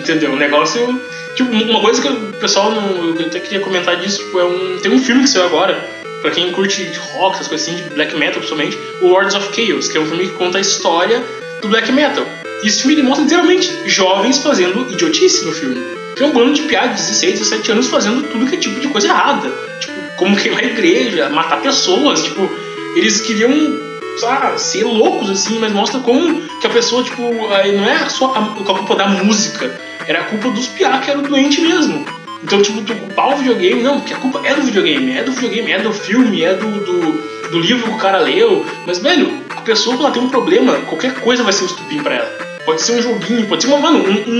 entendeu? 0.00 0.32
O 0.32 0.36
negócio. 0.36 1.00
Tipo, 1.34 1.50
uma 1.52 1.80
coisa 1.80 2.02
que 2.02 2.08
o 2.08 2.32
pessoal 2.34 2.70
não. 2.72 3.14
Eu 3.18 3.26
até 3.26 3.38
queria 3.40 3.60
comentar 3.60 3.96
disso, 3.96 4.18
tipo, 4.18 4.38
é 4.40 4.44
um. 4.44 4.78
Tem 4.78 4.90
um 4.92 4.98
filme 5.02 5.22
que 5.22 5.28
saiu 5.28 5.44
agora, 5.46 5.78
pra 6.20 6.30
quem 6.32 6.50
curte 6.52 6.84
rock, 7.14 7.36
essas 7.36 7.48
coisas 7.48 7.66
assim, 7.68 7.76
de 7.82 7.88
black 7.90 8.14
metal 8.16 8.34
principalmente, 8.40 8.76
o 9.00 9.06
Lords 9.08 9.34
of 9.36 9.48
Chaos, 9.54 9.88
que 9.88 9.96
é 9.96 10.00
um 10.00 10.06
filme 10.06 10.26
que 10.26 10.34
conta 10.34 10.58
a 10.58 10.60
história 10.60 11.22
do 11.62 11.68
black 11.68 11.90
metal. 11.92 12.26
E 12.62 12.66
esse 12.66 12.82
filme 12.82 13.00
mostra 13.02 13.22
literalmente 13.22 13.70
jovens 13.86 14.38
fazendo 14.38 14.90
idiotice 14.92 15.44
no 15.44 15.52
filme. 15.52 15.80
Tem 16.18 16.26
um 16.26 16.32
bando 16.32 16.52
de 16.52 16.62
piadas 16.62 16.96
de 16.96 17.06
16, 17.06 17.38
17 17.38 17.70
anos 17.70 17.86
fazendo 17.86 18.28
tudo 18.28 18.46
que 18.46 18.56
é 18.56 18.58
tipo 18.58 18.80
de 18.80 18.88
coisa 18.88 19.06
errada. 19.06 19.48
Tipo, 19.78 19.92
como 20.16 20.36
queimar 20.36 20.64
igreja, 20.64 21.28
matar 21.28 21.62
pessoas, 21.62 22.24
tipo, 22.24 22.50
eles 22.96 23.20
queriam 23.20 23.88
sabe, 24.18 24.60
ser 24.60 24.82
loucos 24.84 25.30
assim, 25.30 25.58
mas 25.60 25.72
mostra 25.72 26.00
como 26.00 26.42
que 26.60 26.66
a 26.66 26.70
pessoa, 26.70 27.04
tipo, 27.04 27.22
aí 27.52 27.76
não 27.76 27.88
é 27.88 28.08
só 28.08 28.34
a, 28.34 28.38
a 28.40 28.74
culpa 28.74 28.96
da 28.96 29.06
música, 29.06 29.72
era 30.08 30.20
a 30.20 30.24
culpa 30.24 30.50
dos 30.50 30.66
piá 30.66 30.98
que 30.98 31.10
eram 31.10 31.22
doente 31.22 31.60
mesmo. 31.60 32.04
Então, 32.42 32.60
tipo, 32.62 32.82
tu 32.82 32.94
culpar 32.94 33.34
o 33.34 33.36
videogame, 33.36 33.82
não, 33.82 34.00
porque 34.00 34.14
a 34.14 34.18
culpa 34.18 34.40
é 34.44 34.54
do 34.54 34.62
videogame, 34.62 35.16
é 35.16 35.22
do 35.22 35.32
videogame, 35.32 35.72
é 35.72 35.78
do 35.78 35.92
filme, 35.92 36.42
é 36.42 36.54
do, 36.54 36.66
do, 36.66 37.50
do 37.50 37.60
livro 37.60 37.84
que 37.84 37.94
o 37.94 37.98
cara 37.98 38.18
leu. 38.18 38.64
Mas, 38.86 38.98
velho, 38.98 39.42
a 39.50 39.60
pessoa 39.60 39.96
quando 39.96 40.06
ela 40.06 40.14
tem 40.14 40.22
um 40.22 40.28
problema, 40.28 40.74
qualquer 40.88 41.14
coisa 41.20 41.42
vai 41.42 41.52
ser 41.52 41.64
um 41.64 41.66
estupim 41.66 42.02
pra 42.02 42.14
ela. 42.16 42.47
Pode 42.68 42.82
ser 42.82 42.92
um 42.92 43.02
joguinho, 43.02 43.46
pode 43.46 43.62
ser 43.62 43.68
uma, 43.70 43.78
mano, 43.78 43.98
um- 44.06 44.30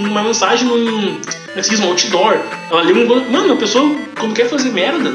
um- 0.00 0.08
uma 0.08 0.22
mensagem 0.22 0.66
num. 0.66 1.20
É? 1.54 1.84
Um 1.84 1.88
outdoor. 1.90 2.38
Ela 2.70 2.80
leu 2.80 2.96
um. 2.96 3.30
Mano, 3.30 3.52
a 3.52 3.56
pessoa, 3.58 3.94
quando 4.18 4.34
quer 4.34 4.48
fazer 4.48 4.70
merda, 4.70 5.14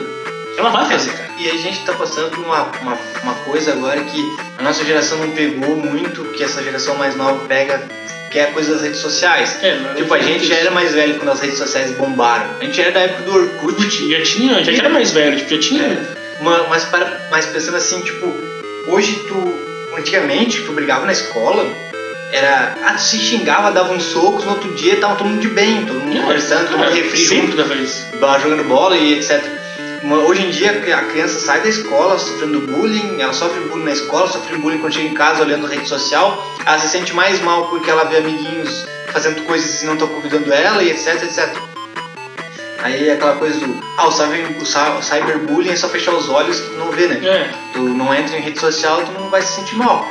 ela 0.56 0.70
vai 0.70 0.86
fazer, 0.86 1.10
cara. 1.14 1.30
E 1.40 1.50
a 1.50 1.56
gente 1.56 1.84
tá 1.84 1.94
passando 1.94 2.30
por 2.30 2.46
uma, 2.46 2.70
uma, 2.82 2.96
uma 3.24 3.34
coisa 3.46 3.72
agora 3.72 4.00
que 4.02 4.38
a 4.60 4.62
nossa 4.62 4.86
geração 4.86 5.18
não 5.18 5.32
pegou 5.32 5.76
muito, 5.78 6.24
que 6.26 6.44
essa 6.44 6.62
geração 6.62 6.94
mais 6.96 7.16
nova 7.16 7.44
pega, 7.48 7.82
que 8.30 8.38
é 8.38 8.44
a 8.44 8.52
coisa 8.52 8.74
das 8.74 8.84
redes 8.84 9.00
sociais. 9.00 9.58
É, 9.64 9.76
não 9.80 9.90
é 9.90 9.94
Tipo, 9.96 10.14
a 10.14 10.20
gente 10.20 10.46
já 10.46 10.56
era 10.56 10.70
mais 10.70 10.94
velho 10.94 11.16
quando 11.16 11.30
as 11.30 11.40
redes 11.40 11.58
sociais 11.58 11.90
bombaram. 11.98 12.52
A 12.62 12.64
gente 12.66 12.80
era 12.80 12.92
da 12.92 13.00
época 13.00 13.24
do 13.24 13.36
Orkut. 13.36 14.12
Já 14.12 14.22
tinha, 14.22 14.64
já 14.64 14.72
era 14.74 14.90
mais 14.90 15.10
velho, 15.10 15.38
tipo, 15.38 15.50
já 15.56 15.60
tinha. 15.60 15.84
É, 15.86 16.16
mas, 16.70 16.86
para, 16.86 17.20
mas 17.32 17.48
pensando 17.48 17.78
assim, 17.78 18.00
tipo, 18.02 18.32
hoje 18.88 19.26
tu. 19.28 19.68
Antigamente, 19.98 20.62
tu 20.62 20.72
brigava 20.72 21.06
na 21.06 21.12
escola, 21.12 21.66
era. 22.32 22.76
Ah, 22.84 22.94
tu 22.94 23.02
se 23.02 23.18
xingava, 23.18 23.72
dava 23.72 23.92
uns 23.94 24.04
socos, 24.04 24.46
no 24.46 24.52
outro 24.52 24.74
dia 24.74 24.98
tava 24.98 25.16
todo 25.16 25.28
mundo 25.28 25.42
de 25.42 25.50
bem, 25.50 25.86
todo 25.86 26.00
mundo 26.00 26.20
conversando, 26.22 26.70
tomando 26.72 26.92
refri 26.92 27.18
junto, 27.24 27.30
sempre 27.42 27.56
dava 27.58 27.76
isso. 27.76 28.06
lá 28.20 28.40
jogando 28.40 28.64
bola 28.66 28.96
e 28.98 29.14
etc. 29.20 29.44
Hoje 30.28 30.44
em 30.46 30.50
dia 30.50 30.72
a 30.72 31.02
criança 31.04 31.40
sai 31.40 31.60
da 31.62 31.68
escola 31.68 32.18
sofrendo 32.18 32.62
bullying, 32.62 33.20
ela 33.20 33.34
sofre 33.34 33.60
bullying 33.62 33.84
na 33.84 33.92
escola, 33.92 34.28
sofre 34.28 34.56
bullying 34.58 34.78
quando 34.78 34.94
chega 34.94 35.10
em 35.10 35.14
casa 35.14 35.44
olhando 35.44 35.68
rede 35.68 35.88
social, 35.88 36.42
ela 36.66 36.80
se 36.80 36.88
sente 36.88 37.14
mais 37.14 37.42
mal 37.42 37.68
porque 37.68 37.90
ela 37.92 38.06
vê 38.06 38.18
amiguinhos 38.18 38.86
fazendo 39.12 39.42
coisas 39.44 39.82
e 39.84 39.86
não 39.86 39.94
estão 39.94 40.08
convidando 40.08 40.54
ela 40.54 40.82
e 40.84 40.90
etc, 40.92 41.22
etc. 41.24 41.50
Aí 42.82 43.10
é 43.10 43.14
aquela 43.14 43.36
coisa 43.36 43.60
do, 43.60 43.78
ah, 43.98 44.08
o, 44.08 44.12
cyber, 44.12 44.48
o, 44.58 44.66
cy- 44.66 44.98
o 44.98 45.04
cyberbullying 45.04 45.72
é 45.72 45.76
só 45.76 45.90
fechar 45.90 46.14
os 46.14 46.30
olhos 46.30 46.62
que 46.62 46.68
tu 46.70 46.76
não 46.78 46.92
vê, 46.92 47.08
né? 47.08 47.20
É, 47.28 47.50
Tu 47.74 47.80
não 47.82 48.14
entra 48.14 48.38
em 48.38 48.42
rede 48.42 48.58
social, 48.58 49.04
tu 49.04 49.12
não 49.12 49.30
vai 49.30 49.42
se 49.42 49.54
sentir 49.56 49.76
mal. 49.76 50.08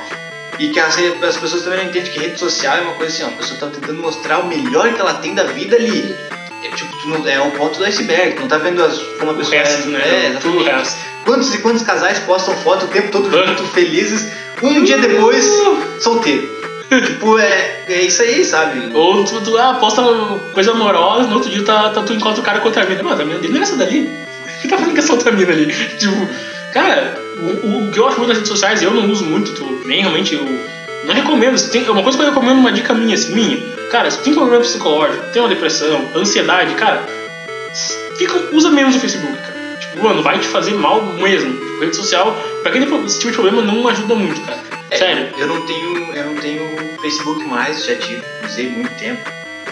E 0.59 0.68
que 0.70 0.80
as, 0.80 0.98
as 1.22 1.36
pessoas 1.36 1.62
também 1.62 1.78
não 1.78 1.86
entendem 1.86 2.11
que 2.11 2.18
rede 2.18 2.38
social 2.38 2.76
é 2.76 2.80
uma 2.80 2.94
coisa 2.94 3.12
assim, 3.12 3.22
ó, 3.24 3.28
a 3.28 3.38
pessoa 3.38 3.61
tá 3.61 3.66
tentando 3.68 4.00
mostrar 4.00 4.38
o 4.40 4.46
melhor 4.48 4.92
que 4.92 5.00
ela 5.00 5.14
tem 5.14 5.34
da 5.34 5.44
vida 5.44 5.76
ali. 5.76 6.16
É, 6.64 6.68
tipo, 6.74 6.96
tu 7.00 7.09
não, 7.09 7.28
é 7.28 7.40
um 7.40 7.52
ponto 7.52 7.78
do 7.78 7.84
iceberg, 7.84 8.34
tu 8.34 8.40
não 8.40 8.48
tá 8.48 8.59
vendo 8.59 8.82
as, 8.82 8.98
como 9.18 9.30
a 9.30 9.34
o 9.34 9.36
pessoa 9.36 9.56
resto, 9.56 9.88
é, 9.88 9.90
né? 9.92 10.26
é, 10.34 10.38
Tudo 10.40 10.59
o 10.59 10.64
resto. 10.64 10.96
Quantos 11.24 11.54
e 11.54 11.59
quantos 11.59 11.82
casais 11.82 12.18
postam 12.20 12.56
foto 12.56 12.86
o 12.86 12.88
tempo 12.88 13.12
todo 13.12 13.30
junto, 13.30 13.62
felizes, 13.68 14.32
um 14.62 14.82
dia 14.82 14.98
depois, 14.98 15.44
solteiro. 16.00 16.48
tipo, 17.06 17.38
é, 17.38 17.82
é 17.88 18.02
isso 18.02 18.22
aí, 18.22 18.44
sabe? 18.44 18.90
Ou 18.94 19.24
tu, 19.24 19.40
tu 19.42 19.56
ah, 19.59 19.74
posta 19.74 20.02
coisa 20.54 20.72
amorosa, 20.72 21.28
no 21.28 21.36
outro 21.36 21.50
dia 21.50 21.62
tá, 21.62 21.90
tá, 21.90 22.02
tu 22.02 22.12
encontra 22.14 22.40
o 22.40 22.44
cara 22.44 22.61
com 22.61 22.66
outra 22.66 22.84
mina. 22.86 23.02
Mano, 23.02 23.22
a 23.22 23.24
mina 23.24 23.38
dele 23.38 23.52
não 23.52 23.61
é 23.61 23.62
essa 23.62 23.76
dali. 23.76 24.11
O 24.56 24.61
que 24.61 24.68
tá 24.68 24.76
fazendo 24.78 24.94
com 24.94 24.98
essa 24.98 25.12
outra 25.12 25.30
mina 25.30 25.52
ali? 25.52 25.66
Tipo, 25.98 26.28
cara, 26.79 27.14
o, 27.41 27.89
o, 27.89 27.91
que 27.91 27.99
eu 27.99 28.07
acho 28.07 28.18
muito 28.18 28.29
nas 28.29 28.39
redes 28.39 28.49
sociais, 28.49 28.83
eu 28.83 28.93
não 28.93 29.11
uso 29.11 29.24
muito, 29.24 29.53
tu, 29.53 29.83
nem 29.85 30.01
realmente 30.01 30.35
eu 30.35 30.45
não 31.05 31.14
recomendo. 31.14 31.59
Tem, 31.70 31.89
uma 31.89 32.03
coisa 32.03 32.16
que 32.16 32.24
eu 32.24 32.29
recomendo, 32.29 32.59
uma 32.59 32.72
dica 32.72 32.95
minha, 32.95 33.14
assim, 33.14 33.35
minha. 33.35 33.61
Cara, 33.91 34.11
se 34.11 34.18
tem 34.20 34.35
problema 34.35 34.62
psicológico, 34.62 35.26
tem 35.33 35.43
uma 35.43 35.49
depressão, 35.49 36.09
ansiedade, 36.14 36.74
cara, 36.74 37.05
fica, 38.16 38.35
usa 38.53 38.70
menos 38.70 38.95
o 38.95 39.01
Facebook, 39.01 39.37
cara. 39.37 39.76
Tipo, 39.81 40.03
mano, 40.05 40.22
vai 40.22 40.39
te 40.39 40.47
fazer 40.47 40.74
mal 40.74 41.03
mesmo. 41.03 41.53
Tipo, 41.53 41.81
rede 41.81 41.97
social, 41.97 42.37
pra 42.62 42.70
quem 42.70 42.85
tem 42.85 43.05
esse 43.05 43.18
tipo 43.18 43.31
de 43.31 43.39
problema, 43.39 43.62
não 43.62 43.89
ajuda 43.89 44.14
muito, 44.14 44.41
cara. 44.43 44.59
É, 44.91 44.97
Sério. 44.97 45.29
Eu 45.37 45.47
não 45.47 45.61
tenho, 45.66 46.14
eu 46.14 46.24
não 46.24 46.37
tenho 46.37 46.99
Facebook 47.01 47.45
mais, 47.45 47.85
já 47.85 47.95
tive, 47.97 48.22
usei 48.45 48.68
muito 48.68 48.95
tempo. 48.99 49.20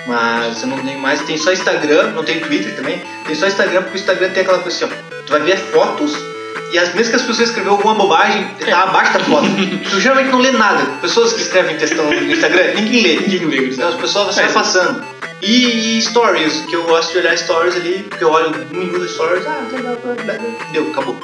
Mas 0.07 0.63
eu 0.63 0.69
não 0.69 0.79
tenho 0.79 1.01
mais, 1.01 1.21
tem 1.23 1.37
só 1.37 1.53
Instagram, 1.53 2.13
não 2.13 2.23
tem 2.23 2.39
Twitter 2.39 2.77
também. 2.77 3.03
Tem 3.25 3.35
só 3.35 3.47
Instagram 3.47 3.83
porque 3.83 3.99
o 3.99 4.01
Instagram 4.01 4.31
tem 4.31 4.43
aquela 4.43 4.61
coisa 4.61 4.85
assim, 4.85 4.95
ó, 4.95 5.23
tu 5.25 5.33
vai 5.33 5.41
ver 5.41 5.57
fotos 5.57 6.17
e 6.73 6.79
as 6.79 6.89
mesmas 6.89 7.09
que 7.09 7.17
as 7.17 7.23
pessoas 7.23 7.49
escreveram 7.49 7.77
alguma 7.77 7.95
bobagem, 7.95 8.45
tá 8.69 8.83
abaixo 8.85 9.13
da 9.13 9.21
foto. 9.21 9.47
tu 9.91 10.01
geralmente 10.01 10.31
não 10.31 10.39
lê 10.41 10.51
nada. 10.51 10.85
Pessoas 11.01 11.33
que 11.33 11.43
escrevem 11.43 11.77
textão 11.77 12.07
no 12.07 12.33
Instagram, 12.33 12.75
ninguém 12.75 13.03
lê. 13.03 13.17
Ninguém 13.17 13.39
liga, 13.49 13.75
Então 13.75 13.89
as 13.89 13.95
pessoas 13.95 14.35
você 14.35 14.41
É, 14.41 14.45
vai 14.45 14.53
passando. 14.53 15.05
E, 15.43 15.99
e 15.99 16.03
stories, 16.03 16.65
que 16.69 16.75
eu 16.75 16.85
gosto 16.85 17.13
de 17.13 17.19
olhar 17.19 17.37
stories 17.37 17.77
ali, 17.77 18.05
porque 18.09 18.25
eu 18.25 18.31
olho 18.31 18.53
um 18.73 18.77
minuto 18.77 19.01
de 19.01 19.13
stories, 19.13 19.47
ah, 19.47 19.67
legal, 19.71 19.97
deu, 20.73 20.91
acabou. 20.91 21.17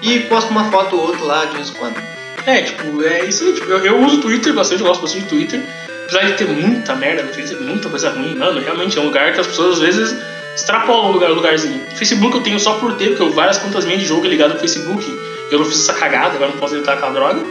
E 0.00 0.20
posto 0.20 0.50
uma 0.50 0.70
foto 0.70 0.96
ou 0.96 1.02
outra 1.08 1.24
lá 1.24 1.44
de 1.44 1.56
vez 1.56 1.70
em 1.70 1.72
quando. 1.74 1.96
É, 2.46 2.62
tipo, 2.62 3.02
é 3.04 3.24
isso 3.24 3.44
aí. 3.44 3.52
Tipo, 3.52 3.70
eu, 3.70 3.78
eu 3.84 4.00
uso 4.00 4.20
Twitter 4.20 4.52
bastante, 4.52 4.80
eu 4.80 4.86
gosto 4.88 5.02
bastante 5.02 5.24
do 5.24 5.28
Twitter. 5.28 5.62
Apesar 6.04 6.24
de 6.26 6.32
ter 6.34 6.48
muita 6.48 6.94
merda 6.94 7.22
no 7.22 7.32
Twitter, 7.32 7.60
muita 7.60 7.88
coisa 7.88 8.10
ruim, 8.10 8.34
mano, 8.34 8.60
realmente 8.60 8.98
é 8.98 9.00
um 9.00 9.06
lugar 9.06 9.32
que 9.32 9.40
as 9.40 9.46
pessoas 9.46 9.74
às 9.74 9.80
vezes 9.80 10.16
extrapolam 10.54 11.10
o 11.10 11.12
lugar, 11.12 11.30
lugarzinho. 11.30 11.80
Facebook 11.96 12.36
eu 12.36 12.42
tenho 12.42 12.58
só 12.58 12.74
por 12.74 12.94
ter, 12.94 13.08
porque 13.08 13.22
eu 13.22 13.30
várias 13.30 13.58
contas 13.58 13.84
minhas 13.84 14.00
de 14.00 14.06
jogo 14.06 14.26
ligado 14.26 14.54
no 14.54 14.60
Facebook. 14.60 15.04
Eu 15.50 15.58
não 15.58 15.66
fiz 15.66 15.80
essa 15.80 15.94
cagada, 15.94 16.34
agora 16.34 16.50
não 16.50 16.58
posso 16.58 16.74
editar 16.74 16.94
aquela 16.94 17.12
droga. 17.12 17.44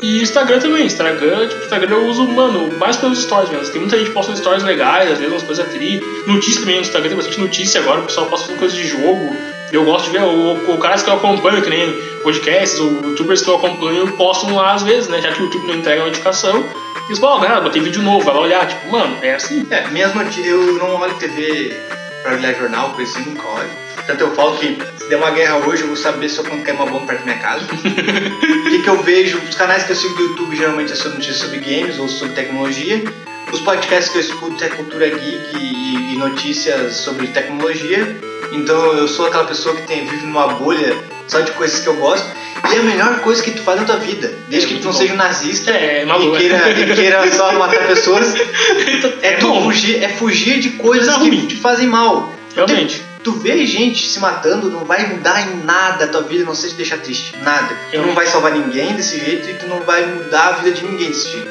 E 0.00 0.22
Instagram 0.22 0.60
também, 0.60 0.86
Instagram, 0.86 1.48
tipo, 1.48 1.62
Instagram 1.62 1.96
eu 1.96 2.06
uso, 2.06 2.26
mano, 2.28 2.72
mais 2.78 2.96
pelos 2.96 3.20
stories 3.20 3.50
mesmo. 3.50 3.72
Tem 3.72 3.80
muita 3.80 3.98
gente 3.98 4.10
postando 4.10 4.38
stories 4.38 4.62
legais, 4.62 5.10
às 5.10 5.18
vezes 5.18 5.32
umas 5.32 5.42
coisas 5.42 5.68
tri. 5.72 6.00
Notícia 6.26 6.60
também 6.60 6.76
no 6.76 6.82
Instagram, 6.82 7.08
tem 7.08 7.16
bastante 7.16 7.40
notícia 7.40 7.80
agora, 7.80 8.00
o 8.00 8.04
pessoal 8.04 8.26
posta 8.26 8.52
coisas 8.54 8.76
de 8.76 8.86
jogo. 8.86 9.36
Eu 9.72 9.84
gosto 9.84 10.06
de 10.06 10.10
ver, 10.12 10.22
o, 10.22 10.72
o 10.72 10.78
caras 10.78 11.02
que 11.02 11.10
eu 11.10 11.14
acompanho, 11.14 11.60
que 11.60 11.68
nem 11.68 11.92
podcasts 12.22 12.78
ou 12.78 12.90
youtubers 13.02 13.42
que 13.42 13.50
eu 13.50 13.56
acompanho, 13.56 14.06
postam 14.12 14.54
lá 14.54 14.72
às 14.72 14.82
vezes, 14.82 15.08
né? 15.08 15.20
Já 15.20 15.32
que 15.32 15.42
o 15.42 15.44
YouTube 15.44 15.66
não 15.66 15.74
entrega 15.74 16.04
notificação. 16.04 16.64
Eles 17.06 17.18
falam, 17.18 17.40
galera, 17.40 17.60
botei 17.60 17.82
vídeo 17.82 18.02
novo, 18.02 18.24
vai 18.24 18.34
lá 18.34 18.40
olhar. 18.40 18.66
Tipo, 18.66 18.90
mano, 18.90 19.18
é 19.20 19.34
assim. 19.34 19.66
É, 19.70 19.88
notícias, 19.88 20.46
eu 20.46 20.74
não 20.74 21.00
olho 21.00 21.14
TV 21.14 21.97
pra 22.22 22.34
olhar 22.34 22.54
jornal, 22.54 22.90
por 22.90 23.02
isso 23.02 23.18
eu 23.18 23.24
nunca 23.26 23.46
olho. 23.46 23.70
Tanto 24.06 24.22
eu 24.22 24.34
falo 24.34 24.56
que 24.56 24.78
se 24.98 25.08
der 25.08 25.16
uma 25.16 25.30
guerra 25.30 25.56
hoje, 25.66 25.82
eu 25.82 25.88
vou 25.88 25.96
saber 25.96 26.28
se 26.28 26.38
eu 26.38 26.44
quando 26.44 26.62
cair 26.62 26.74
uma 26.74 26.86
bomba 26.86 27.06
perto 27.06 27.20
da 27.20 27.24
minha 27.26 27.38
casa. 27.38 27.64
O 28.68 28.70
que, 28.70 28.82
que 28.82 28.90
eu 28.90 29.02
vejo, 29.02 29.38
os 29.38 29.54
canais 29.54 29.84
que 29.84 29.92
eu 29.92 29.96
sigo 29.96 30.14
do 30.14 30.22
YouTube 30.24 30.54
geralmente 30.54 30.92
é 30.92 30.94
sobre 30.94 31.18
notícias 31.18 31.38
sobre 31.38 31.58
games 31.60 31.98
ou 31.98 32.06
sobre 32.06 32.34
tecnologia. 32.34 33.02
Os 33.50 33.60
podcasts 33.60 34.10
que 34.10 34.18
eu 34.18 34.20
escuto 34.20 34.62
é 34.62 34.68
cultura 34.68 35.08
geek 35.08 35.56
e, 35.56 36.12
e 36.12 36.16
notícias 36.18 36.96
sobre 36.96 37.28
tecnologia. 37.28 38.14
Então 38.52 38.92
eu 38.92 39.08
sou 39.08 39.26
aquela 39.26 39.44
pessoa 39.44 39.74
que 39.74 39.86
tem, 39.86 40.04
vive 40.04 40.26
numa 40.26 40.48
bolha 40.48 40.94
só 41.26 41.40
de 41.40 41.50
coisas 41.52 41.80
que 41.80 41.86
eu 41.86 41.96
gosto. 41.96 42.26
E 42.72 42.76
é 42.76 42.78
a 42.80 42.82
melhor 42.82 43.20
coisa 43.20 43.42
que 43.42 43.50
tu 43.52 43.62
faz 43.62 43.80
na 43.80 43.86
tua 43.86 43.96
vida. 43.96 44.32
Desde 44.48 44.66
É 44.66 44.74
que 44.74 44.80
tu 44.80 44.86
não 44.86 44.92
bom. 44.92 44.98
seja 44.98 45.12
um 45.14 45.16
nazista 45.16 45.70
É, 45.70 46.02
e 46.02 46.06
maluco. 46.06 46.36
queira, 46.36 46.70
e 46.70 46.94
queira 46.94 47.30
só 47.32 47.52
matar 47.58 47.86
pessoas. 47.86 48.34
É, 49.22 49.32
tu 49.32 49.48
bom. 49.48 49.62
fugir, 49.64 50.02
é 50.02 50.08
fugir 50.08 50.60
de 50.60 50.70
coisas 50.70 51.06
Coisa 51.14 51.24
que 51.30 51.36
ruim. 51.36 51.46
te 51.46 51.56
fazem 51.56 51.86
mal. 51.86 52.32
Realmente. 52.54 53.02
tu 53.22 53.32
vê 53.32 53.64
gente 53.66 54.08
se 54.08 54.18
matando, 54.20 54.70
não 54.70 54.84
vai 54.84 55.06
mudar 55.06 55.40
em 55.42 55.64
nada 55.64 56.06
a 56.06 56.08
tua 56.08 56.22
vida, 56.22 56.44
não 56.44 56.54
sei 56.54 56.70
te 56.70 56.76
deixar 56.76 56.98
triste. 56.98 57.34
Nada. 57.42 57.76
Tu 57.92 57.98
não 57.98 58.14
vai 58.14 58.26
salvar 58.26 58.52
ninguém 58.52 58.94
desse 58.94 59.18
jeito 59.18 59.48
e 59.50 59.54
tu 59.54 59.66
não 59.66 59.80
vai 59.80 60.04
mudar 60.06 60.48
a 60.48 60.52
vida 60.52 60.72
de 60.72 60.84
ninguém 60.84 61.08
desse 61.08 61.30
jeito. 61.30 61.48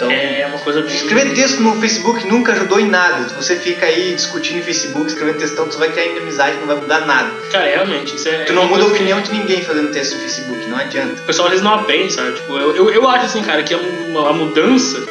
Então, 0.00 0.10
É 0.10 0.46
uma 0.46 0.58
coisa 0.58 0.80
bem. 0.80 0.94
escrever 0.94 1.34
texto 1.34 1.60
no 1.60 1.78
Facebook 1.78 2.26
nunca 2.26 2.52
ajudou 2.52 2.80
em 2.80 2.88
nada. 2.88 3.28
Se 3.28 3.34
você 3.34 3.56
fica 3.56 3.84
aí 3.84 4.14
discutindo 4.14 4.58
em 4.58 4.62
Facebook, 4.62 5.06
escrevendo 5.08 5.36
textão, 5.38 5.68
tu 5.68 5.76
vai 5.76 5.90
criar 5.90 6.06
inimizade, 6.06 6.56
não 6.56 6.66
vai 6.66 6.76
mudar 6.76 7.00
nada. 7.06 7.30
Cara, 7.52 7.66
realmente, 7.66 8.16
isso 8.16 8.26
é. 8.28 8.44
Tu 8.44 8.52
não 8.54 8.62
é 8.62 8.66
muda 8.66 8.76
a 8.76 8.86
coisa 8.86 8.94
que- 8.94 9.02
opinião 9.02 9.20
de 9.20 9.32
ninguém 9.32 9.62
fazendo 9.62 9.90
texto 9.92 10.14
no 10.14 10.20
Facebook, 10.20 10.66
não 10.68 10.78
adianta. 10.78 11.20
O 11.20 11.24
pessoal 11.26 11.46
às 11.48 11.50
vezes 11.52 11.64
não 11.64 11.74
aprende, 11.74 12.12
sabe? 12.12 12.32
Tipo, 12.32 12.56
eu, 12.56 12.74
eu, 12.76 12.90
eu 12.90 13.08
acho 13.08 13.26
assim, 13.26 13.42
cara, 13.42 13.62
que 13.62 13.74
a, 13.74 13.78
a 13.78 14.32
mudança, 14.32 15.04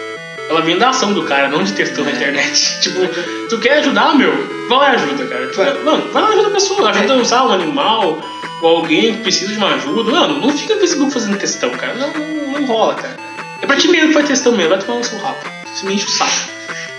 ela 0.50 0.62
vem 0.62 0.76
da 0.78 0.90
ação 0.90 1.14
do 1.14 1.22
cara, 1.24 1.48
não 1.50 1.64
de 1.64 1.74
textão 1.74 2.04
na 2.04 2.10
É. 2.12 2.14
internet. 2.16 2.80
Tipo, 2.82 3.00
tu 3.50 3.60
quer 3.60 3.74
ajudar, 3.80 4.16
meu? 4.16 4.32
Vai 4.68 4.78
lá 4.80 4.92
e 4.92 4.96
ajuda, 4.96 5.26
cara. 5.28 5.46
Tipo, 5.48 5.58
Vai. 5.64 5.74
mano, 5.84 6.12
vai 6.12 6.24
lá 6.24 6.30
e 6.30 6.34
ajuda 6.34 6.48
a 6.48 6.52
pessoa. 6.52 6.90
Ajuda 6.90 7.14
É. 7.14 7.18
usar 7.18 7.46
um 7.46 7.52
animal, 7.52 8.22
ou 8.64 8.78
alguém 8.78 9.16
que 9.18 9.22
precisa 9.24 9.52
de 9.52 9.58
uma 9.60 9.76
ajuda. 9.76 10.12
Mano, 10.12 10.40
não 10.40 10.50
fica 10.58 10.74
no 10.74 10.80
Facebook 10.80 11.14
fazendo 11.14 11.38
textão, 11.38 11.70
cara. 11.72 11.94
Não, 11.94 12.12
não, 12.14 12.60
não 12.60 12.66
rola, 12.66 12.96
cara. 12.96 13.29
Pra 13.70 13.78
ti 13.78 13.88
mesmo 13.88 14.12
que 14.20 14.24
textão 14.24 14.52
mesmo, 14.54 14.70
vai 14.72 14.80
tomar 14.80 15.04
seu 15.04 15.20
rabo. 15.20 15.38
Isso 15.72 15.86
me 15.86 15.94
enche 15.94 16.06
o 16.06 16.10
saco. 16.10 16.50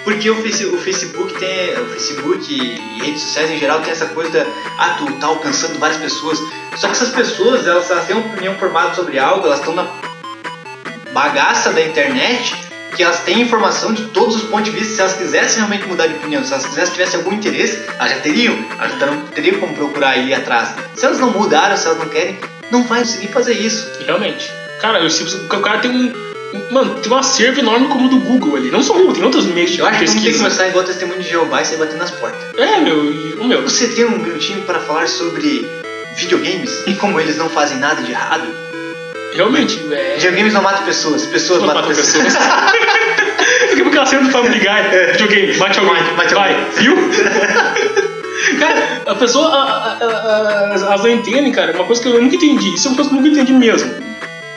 Porque 0.04 0.30
o, 0.30 0.36
Face- 0.40 0.66
o 0.66 0.78
Facebook 0.78 1.34
tem. 1.34 1.76
O 1.80 1.86
Facebook 1.86 2.54
e 2.54 3.02
redes 3.04 3.22
sociais 3.22 3.50
em 3.50 3.58
geral 3.58 3.80
tem 3.80 3.90
essa 3.90 4.06
coisa 4.06 4.30
da. 4.30 4.46
Ah, 4.78 4.94
tu 4.96 5.12
tá 5.14 5.26
alcançando 5.26 5.80
várias 5.80 5.98
pessoas. 6.00 6.38
Só 6.76 6.86
que 6.86 6.92
essas 6.92 7.10
pessoas, 7.10 7.66
elas, 7.66 7.90
elas 7.90 8.06
têm 8.06 8.14
uma 8.16 8.24
opinião 8.32 8.54
formada 8.54 8.94
sobre 8.94 9.18
algo, 9.18 9.46
elas 9.46 9.58
estão 9.58 9.74
na 9.74 9.88
bagaça 11.12 11.72
da 11.72 11.82
internet, 11.82 12.54
que 12.96 13.02
elas 13.02 13.20
têm 13.24 13.40
informação 13.40 13.92
de 13.92 14.04
todos 14.06 14.36
os 14.36 14.42
pontos 14.44 14.66
de 14.66 14.70
vista. 14.78 14.94
Se 14.94 15.00
elas 15.00 15.14
quisessem 15.14 15.56
realmente 15.58 15.86
mudar 15.86 16.06
de 16.06 16.14
opinião, 16.14 16.44
se 16.44 16.52
elas 16.52 16.66
quisessem 16.66 16.92
tivessem 16.92 17.20
algum 17.20 17.32
interesse, 17.34 17.84
elas 17.98 18.10
já 18.12 18.18
teriam. 18.20 18.56
Elas 18.78 18.98
já 18.98 19.06
não 19.06 19.26
teriam 19.26 19.58
como 19.60 19.74
procurar 19.74 20.16
ir 20.18 20.32
atrás. 20.34 20.74
Se 20.94 21.04
elas 21.04 21.18
não 21.18 21.30
mudaram, 21.30 21.76
se 21.76 21.86
elas 21.86 21.98
não 21.98 22.08
querem, 22.08 22.38
não 22.70 22.84
vai 22.84 23.00
conseguir 23.00 23.28
fazer 23.28 23.54
isso. 23.54 23.86
Realmente. 24.06 24.50
Cara, 24.80 25.00
eu, 25.00 25.10
sinto- 25.10 25.44
o 25.54 25.60
cara 25.60 25.80
tem 25.80 25.90
um. 25.90 26.29
Mano, 26.70 26.94
tem 26.96 27.12
um 27.12 27.16
acervo 27.16 27.61
enorme 27.61 27.88
como 27.88 28.07
o 28.07 28.09
do 28.11 28.18
Google 28.20 28.57
ali. 28.57 28.70
Não 28.70 28.82
só 28.82 28.94
o 28.94 28.98
Google, 28.98 29.12
tem 29.14 29.24
outros 29.24 29.46
meios 29.46 29.70
de 29.70 29.78
Eu 29.78 29.86
acho 29.86 29.98
que 30.01 30.07
tem 30.07 30.20
que 30.20 30.38
começar 30.38 30.66
igual 30.68 30.84
testemunho 30.84 31.20
de 31.20 31.28
Jeová 31.28 31.62
e 31.62 31.64
sair 31.64 31.76
batendo 31.78 31.98
nas 31.98 32.11
portas. 32.11 32.40
É, 32.57 32.80
meu, 32.80 33.05
e 33.05 33.34
o 33.38 33.44
meu. 33.44 33.62
Você 33.62 33.86
tem 33.88 34.05
um 34.05 34.18
minutinho 34.18 34.62
para 34.62 34.80
falar 34.80 35.07
sobre 35.09 35.68
videogames 36.16 36.70
e 36.86 36.94
como 36.94 37.20
eles 37.20 37.36
não 37.36 37.48
fazem 37.48 37.78
nada 37.78 38.03
de 38.03 38.11
errado? 38.11 38.48
Realmente, 39.34 39.80
é. 39.92 40.14
Videogames 40.16 40.53
não 40.53 40.62
matam 40.62 40.84
pessoas, 40.84 41.24
pessoas 41.26 41.61
matam 41.62 41.82
Mata 41.82 41.88
pessoas. 41.94 42.24
pessoas. 42.24 42.44
Fica 43.74 43.88
aquela 43.88 44.07
cena 44.07 44.22
do 44.24 44.30
Family 44.30 44.59
Guy, 44.59 45.12
videogame, 45.12 45.57
mate 45.57 45.78
alguém, 45.78 46.03
Mate- 46.16 46.34
vai, 46.34 46.53
alguém. 46.55 46.70
viu? 46.82 46.96
cara, 48.59 49.03
a 49.07 49.14
pessoa, 49.14 49.46
a- 49.48 49.53
a- 49.53 49.98
a- 50.05 50.05
a- 50.05 50.80
elas 50.82 51.01
não 51.03 51.09
entendem, 51.11 51.53
cara, 51.53 51.72
uma 51.72 51.84
coisa 51.84 52.03
que 52.03 52.09
eu 52.09 52.20
nunca 52.20 52.34
entendi, 52.34 52.74
isso 52.74 52.88
é 52.88 52.90
uma 52.90 52.96
coisa 52.96 53.11
que 53.11 53.16
eu 53.16 53.20
nunca 53.22 53.32
entendi 53.32 53.53
mesmo. 53.53 54.09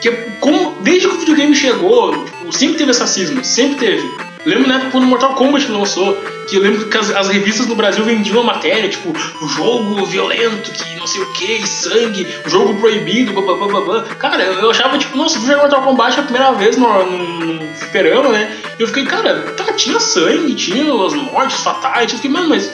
Que 0.04 0.10
é 0.10 0.12
como, 0.42 0.76
desde 0.82 1.08
que 1.08 1.16
o 1.16 1.18
videogame 1.18 1.56
chegou, 1.56 2.26
tipo, 2.26 2.52
sempre 2.52 2.78
teve 2.78 2.92
essa 2.92 3.08
cisma, 3.08 3.42
sempre 3.42 3.78
teve. 3.88 4.12
Lembro 4.46 4.68
na 4.68 4.76
época 4.76 4.92
quando 4.92 5.08
Mortal 5.08 5.34
Kombat 5.34 5.72
lançou, 5.72 6.14
que 6.50 6.58
eu 6.58 6.62
lembro 6.62 6.90
que 6.90 6.98
as, 6.98 7.10
as 7.10 7.30
revistas 7.30 7.68
no 7.68 7.76
Brasil 7.76 8.04
vendiam 8.04 8.42
a 8.42 8.44
matéria, 8.44 8.90
tipo, 8.90 9.14
o 9.42 9.48
jogo 9.48 10.06
violento, 10.06 10.72
que 10.72 11.00
não 11.00 11.08
sei 11.08 11.22
o 11.22 11.32
que, 11.32 11.66
sangue, 11.66 12.28
o 12.46 12.50
jogo 12.50 12.76
proibido, 12.82 13.32
blá, 13.32 13.44
blá, 13.44 13.56
blá, 13.56 13.68
blá, 13.68 13.82
blá. 13.82 14.04
Cara, 14.16 14.44
eu, 14.44 14.56
eu 14.56 14.72
achava, 14.72 14.98
tipo, 14.98 15.18
nossa, 15.18 15.38
eu 15.38 15.40
fui 15.40 15.52
jogar 15.52 15.62
Mortal 15.62 15.84
Kombat 15.84 16.20
a 16.20 16.24
primeira 16.24 16.52
vez 16.52 16.76
no, 16.76 17.06
no, 17.06 17.54
no 17.54 17.76
fliperama, 17.76 18.28
né? 18.28 18.58
E 18.78 18.82
eu 18.82 18.88
fiquei, 18.88 19.06
cara, 19.06 19.54
tá, 19.56 19.72
tinha 19.72 20.02
sangue, 20.02 20.54
tinha 20.54 20.84
as 20.84 21.14
mortes 21.14 21.62
fatais, 21.62 22.12
eu 22.12 22.18
fiquei, 22.18 22.30
mano, 22.30 22.50
mas. 22.50 22.70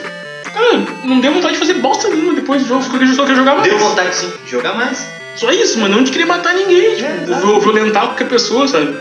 Cara, 0.52 0.84
não 1.04 1.20
deu 1.20 1.32
vontade 1.32 1.52
de 1.52 1.60
fazer 1.60 1.74
bosta 1.74 2.08
nenhuma 2.08 2.34
depois 2.34 2.60
do 2.62 2.66
jogo, 2.66 2.82
só 2.82 2.90
queria 2.90 3.14
só 3.14 3.22
queria 3.22 3.36
jogar 3.36 3.54
mais. 3.54 3.68
Deu 3.68 3.78
vontade 3.78 4.16
sim 4.16 4.32
jogar 4.48 4.74
mais. 4.74 5.19
Só 5.36 5.50
isso, 5.50 5.78
mas 5.78 5.90
não 5.90 6.02
de 6.02 6.10
querer 6.10 6.26
matar 6.26 6.54
ninguém, 6.54 6.96
tipo, 6.96 7.08
É, 7.08 7.22
exato. 7.22 7.40
vou 7.46 7.60
violentar 7.60 8.06
qualquer 8.06 8.28
pessoa, 8.28 8.66
sabe? 8.68 8.94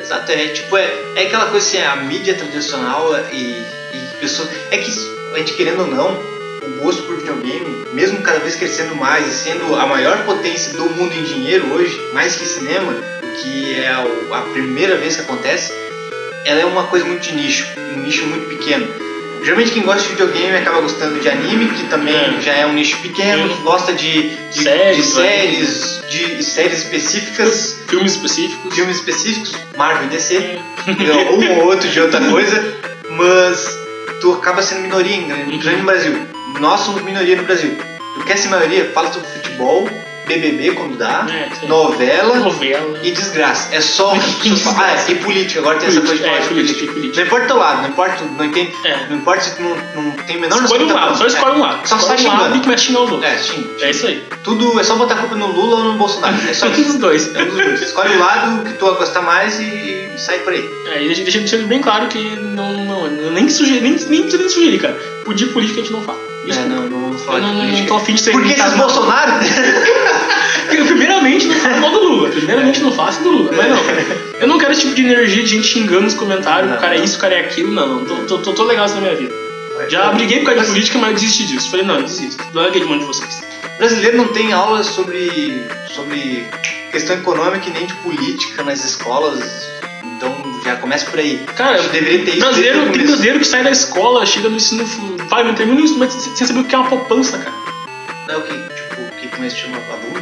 Exato, 0.00 0.30
é 0.30 0.48
tipo, 0.48 0.76
é, 0.76 0.88
é 1.16 1.22
aquela 1.26 1.46
coisa 1.46 1.66
assim, 1.66 1.78
a 1.82 1.96
mídia 1.96 2.34
tradicional 2.34 3.12
e, 3.32 3.36
e 3.36 4.08
pessoas. 4.20 4.48
É 4.70 4.78
que 4.78 4.90
a 5.34 5.38
gente 5.38 5.54
querendo 5.54 5.80
ou 5.80 5.86
não, 5.88 6.10
o 6.62 6.80
gosto 6.82 7.02
por 7.02 7.16
videogame, 7.16 7.84
mesmo 7.92 8.22
cada 8.22 8.38
vez 8.38 8.54
crescendo 8.54 8.94
mais 8.94 9.26
e 9.26 9.32
sendo 9.36 9.74
a 9.74 9.86
maior 9.86 10.24
potência 10.24 10.72
do 10.74 10.84
mundo 10.90 11.12
em 11.14 11.24
dinheiro 11.24 11.72
hoje, 11.74 11.98
mais 12.12 12.36
que 12.36 12.46
cinema, 12.46 12.92
o 12.92 13.42
que 13.42 13.74
é 13.74 13.96
o- 14.28 14.34
a 14.34 14.42
primeira 14.42 14.96
vez 14.96 15.16
que 15.16 15.22
acontece, 15.22 15.72
ela 16.44 16.60
é 16.60 16.64
uma 16.64 16.84
coisa 16.84 17.04
muito 17.04 17.22
de 17.22 17.34
nicho, 17.34 17.66
um 17.76 18.00
nicho 18.00 18.24
muito 18.26 18.46
pequeno. 18.48 18.86
Geralmente 19.42 19.70
quem 19.72 19.82
gosta 19.82 20.02
de 20.02 20.08
videogame 20.08 20.56
acaba 20.56 20.80
gostando 20.80 21.20
de 21.20 21.28
anime, 21.28 21.68
que 21.68 21.84
também 21.86 22.14
É. 22.14 22.40
já 22.40 22.52
é 22.52 22.66
um 22.66 22.72
nicho 22.72 22.96
pequeno, 22.98 23.48
Sim. 23.48 23.62
gosta 23.62 23.92
de, 23.92 24.28
de, 24.50 24.62
Séries, 24.62 24.96
de 24.96 25.02
séries, 25.12 26.02
de 26.10 26.42
séries 26.42 26.78
específicas, 26.82 27.76
Filmes 27.88 28.12
específicos. 28.12 28.74
filmes 28.74 28.96
específicos, 28.96 29.52
Marvel 29.76 30.06
e 30.06 30.08
DC, 30.10 30.58
um 30.88 31.58
ou 31.60 31.66
outro 31.66 31.88
de 31.88 32.00
outra 32.00 32.20
coisa, 32.28 32.74
mas 33.10 33.66
tu 34.20 34.32
acaba 34.32 34.62
sendo 34.62 34.80
minoria 34.82 35.14
em 35.16 35.28
grande, 35.28 35.58
grande 35.58 35.78
no 35.78 35.84
Brasil. 35.84 36.18
Nós 36.60 36.80
somos 36.80 37.02
minoria 37.02 37.36
no 37.36 37.42
Brasil. 37.44 37.76
Tu 38.14 38.24
quer 38.24 38.36
ser 38.38 38.48
maioria? 38.48 38.90
Fala 38.94 39.12
sobre 39.12 39.28
futebol, 39.28 39.88
BBB 40.26 40.72
quando 40.72 40.96
dá, 40.98 41.24
É, 41.30 41.66
novela 41.68 42.34
Novela. 42.40 42.98
e 43.02 43.10
desgraça. 43.12 43.74
É 43.74 43.80
só 43.80 44.12
o. 44.12 44.16
Ah, 44.16 45.04
e 45.10 45.14
política, 45.16 45.60
agora 45.60 45.78
tem 45.78 45.88
essa 45.88 46.00
coisa 46.00 46.16
de 46.22 46.28
é, 46.28 46.40
política, 46.40 46.54
política. 46.54 46.92
política. 46.92 47.16
Não 47.20 47.26
importa 47.26 47.44
o 47.44 47.46
teu 47.48 47.56
lado, 47.58 47.82
não 47.82 47.88
importa, 47.88 48.24
não 48.36 48.44
entende, 48.44 48.72
É. 48.84 49.06
não 49.08 49.16
importa 49.18 49.40
se 49.42 49.54
tu 49.56 49.62
não, 49.62 49.76
não 50.02 50.10
tem 50.12 50.36
a 50.36 50.40
menor 50.40 50.62
Escolhe 50.62 50.84
um 50.84 50.92
lado, 50.92 51.16
só 51.18 51.26
escolhe 51.26 51.54
um 51.54 51.58
É. 51.64 51.68
lado. 51.68 51.88
Só 51.88 51.96
escolhe 51.96 52.18
sai 52.22 52.30
um 52.34 52.40
lado 52.40 52.56
e 52.56 52.60
começa 52.60 52.82
a 52.82 52.86
xingar 52.86 53.00
os 53.02 53.12
outros. 53.12 53.30
É, 53.32 53.38
xinga. 53.38 53.68
É 53.80 53.90
isso 53.90 54.06
aí. 54.06 54.24
Tudo 54.42 54.80
é 54.80 54.82
só 54.82 54.96
botar 54.96 55.14
a 55.14 55.18
culpa 55.18 55.34
no 55.36 55.46
Lula 55.46 55.76
ou 55.76 55.84
no 55.84 55.92
Bolsonaro. 55.94 56.36
É 56.48 56.52
só 56.54 56.66
Um 56.66 56.70
dos 56.70 56.78
isso. 56.80 56.98
dois. 56.98 57.34
É 57.34 57.42
um 57.42 57.46
dos 57.46 57.54
dois. 57.56 57.82
Escolhe 57.82 58.16
o 58.16 58.18
lado 58.18 58.64
que 58.64 58.72
tu 58.74 58.84
gostar 58.94 59.22
mais 59.22 59.60
e, 59.60 60.08
sai 60.18 60.38
por 60.40 60.52
aí. 60.52 60.68
É, 60.92 61.02
e 61.04 61.06
deixa, 61.14 61.38
deixa, 61.38 61.56
bem 61.58 61.80
claro 61.80 62.08
que 62.08 62.18
não, 62.18 62.72
não, 62.84 63.06
eu 63.06 63.30
nem, 63.30 63.48
sugerir, 63.48 63.80
nem, 63.80 63.92
nem 64.08 64.22
precisa 64.22 64.48
sugerir, 64.48 64.78
cara. 64.80 64.94
Por 65.24 65.34
de 65.34 65.46
política 65.46 65.80
a 65.80 65.82
gente 65.84 65.92
não 65.92 66.02
fala. 66.02 66.18
É, 66.48 66.54
não, 66.68 66.88
não 66.88 67.12
eu 67.12 67.18
falar 67.18 67.40
não, 67.40 67.48
de 67.48 67.54
não, 67.54 67.62
não 67.62 67.70
política. 67.70 67.88
tô 67.88 67.96
afim 67.96 68.14
de 68.14 68.20
ser 68.20 68.30
Porque 68.30 68.52
esses. 68.52 68.74
Bolsonaro. 68.74 69.32
Primeiramente, 70.86 71.46
não 71.46 71.54
fala 71.56 71.76
mal 71.80 71.90
do 71.90 72.00
Lula. 72.00 72.28
Primeiramente, 72.30 72.80
não 72.80 72.92
faça 72.92 73.22
do 73.22 73.30
Lula. 73.30 73.52
Mas 73.56 73.68
não. 73.68 73.78
Eu 74.40 74.48
não 74.48 74.58
quero 74.58 74.72
esse 74.72 74.82
tipo 74.82 74.94
de 74.94 75.02
energia 75.02 75.42
de 75.42 75.48
gente 75.48 75.66
xingando 75.66 76.02
nos 76.02 76.14
comentários. 76.14 76.72
O 76.72 76.78
cara 76.78 76.96
é 76.96 77.04
isso, 77.04 77.16
o 77.16 77.20
cara 77.20 77.34
é 77.34 77.40
aquilo. 77.40 77.72
Não, 77.72 78.00
não. 78.00 78.04
Tô, 78.04 78.16
tô, 78.16 78.38
tô, 78.38 78.52
tô 78.52 78.64
legal 78.64 78.84
assim 78.84 78.96
na 78.96 79.02
minha 79.02 79.14
vida. 79.14 79.34
Já 79.88 80.10
briguei 80.12 80.38
por 80.40 80.46
causa 80.46 80.62
de 80.62 80.68
política, 80.68 80.98
mas 80.98 81.10
eu 81.10 81.14
desisti 81.16 81.46
disso. 81.46 81.70
Falei, 81.70 81.86
não, 81.86 82.02
desisto. 82.02 82.42
Larguei 82.54 82.80
de 82.80 82.86
mão 82.86 82.98
de 82.98 83.04
vocês. 83.04 83.42
brasileiro 83.78 84.16
não 84.16 84.28
tem 84.28 84.52
aulas 84.52 84.86
sobre, 84.86 85.66
sobre 85.94 86.46
questão 86.90 87.16
econômica 87.16 87.68
e 87.68 87.72
nem 87.72 87.86
de 87.86 87.94
política 87.94 88.62
nas 88.62 88.84
escolas. 88.84 89.68
Então 90.16 90.34
já 90.64 90.76
começa 90.76 91.08
por 91.10 91.18
aí. 91.18 91.44
Cara, 91.54 91.82
deveria 91.82 92.24
ter 92.24 92.30
isso. 92.32 92.40
brasileiro, 92.40 92.78
desde 92.78 92.90
o 92.90 92.92
tem 92.96 93.06
brasileiro 93.06 93.38
que 93.38 93.46
sai 93.46 93.62
da 93.62 93.70
escola, 93.70 94.24
chega 94.24 94.48
no 94.48 94.56
ensino. 94.56 94.84
Vai, 95.28 95.44
não 95.44 95.54
termina 95.54 95.80
o 95.80 95.84
ensino 95.84 96.00
médio 96.00 96.18
sem 96.18 96.46
saber 96.46 96.60
o 96.60 96.64
que 96.64 96.74
é 96.74 96.78
uma 96.78 96.88
poupança, 96.88 97.38
cara. 97.38 97.54
Não 98.26 98.34
é 98.34 98.38
o 98.38 98.42
que, 98.42 98.54
tipo, 98.54 99.02
o 99.02 99.28
que 99.28 99.50
chama 99.50 99.76
a 99.76 99.96
bunda? 99.96 100.15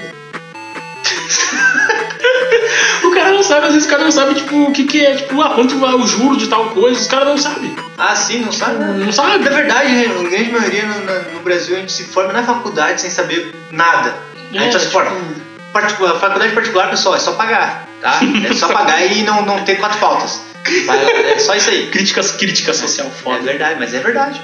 O 3.05 3.11
cara 3.11 3.30
não 3.32 3.42
sabe, 3.42 3.66
às 3.66 3.72
vezes 3.72 3.86
o 3.86 3.90
cara 3.90 4.05
não 4.05 4.11
sabe, 4.12 4.34
tipo, 4.34 4.57
o 4.64 4.72
que, 4.72 4.84
que 4.84 5.05
é, 5.05 5.14
tipo, 5.14 5.40
ah, 5.42 5.51
quanto 5.55 5.78
vai 5.78 5.95
o 5.95 6.07
juro 6.07 6.36
de 6.36 6.47
tal 6.49 6.70
coisa, 6.70 7.01
os 7.01 7.07
caras 7.07 7.28
não 7.28 7.38
sabem. 7.38 7.74
Ah, 7.99 8.14
sim, 8.14 8.40
não 8.40 8.53
sabe? 8.53 8.82
Não 8.84 9.12
sabe. 9.12 9.38
Na 9.45 9.51
verdade, 9.51 10.05
a 10.07 10.22
grande 10.28 10.51
maioria 10.53 10.82
no, 10.86 11.05
na- 11.05 11.20
no 11.32 11.40
Brasil 11.40 11.76
a 11.76 11.80
gente 11.80 11.92
se 11.92 12.05
forma 12.05 12.32
na 12.32 12.42
faculdade 12.42 13.01
sem 13.01 13.11
saber 13.11 13.55
nada. 13.70 14.14
a 14.55 14.59
gente 14.59 14.72
só 14.72 14.78
se 14.78 14.86
forma. 14.88 15.11
tipo, 15.11 15.45
Particular, 15.72 16.18
faculdade 16.20 16.53
particular, 16.55 16.88
pessoal, 16.90 17.16
é 17.16 17.18
só 17.18 17.32
pagar, 17.32 17.88
tá? 18.01 18.20
É 18.49 18.55
só 18.55 18.68
pagar 18.68 19.05
e 19.05 19.22
não, 19.24 19.42
não 19.45 19.64
ter 19.64 19.76
quatro 19.76 19.99
faltas. 19.99 20.40
É 21.34 21.38
só 21.40 21.55
isso 21.55 21.68
aí. 21.70 21.88
Críticas, 21.88 22.30
crítica 22.32 22.72
social 22.72 23.09
É 23.09 23.22
foda. 23.22 23.40
verdade, 23.42 23.76
mas 23.78 23.92
é 23.92 23.99
verdade. 24.01 24.40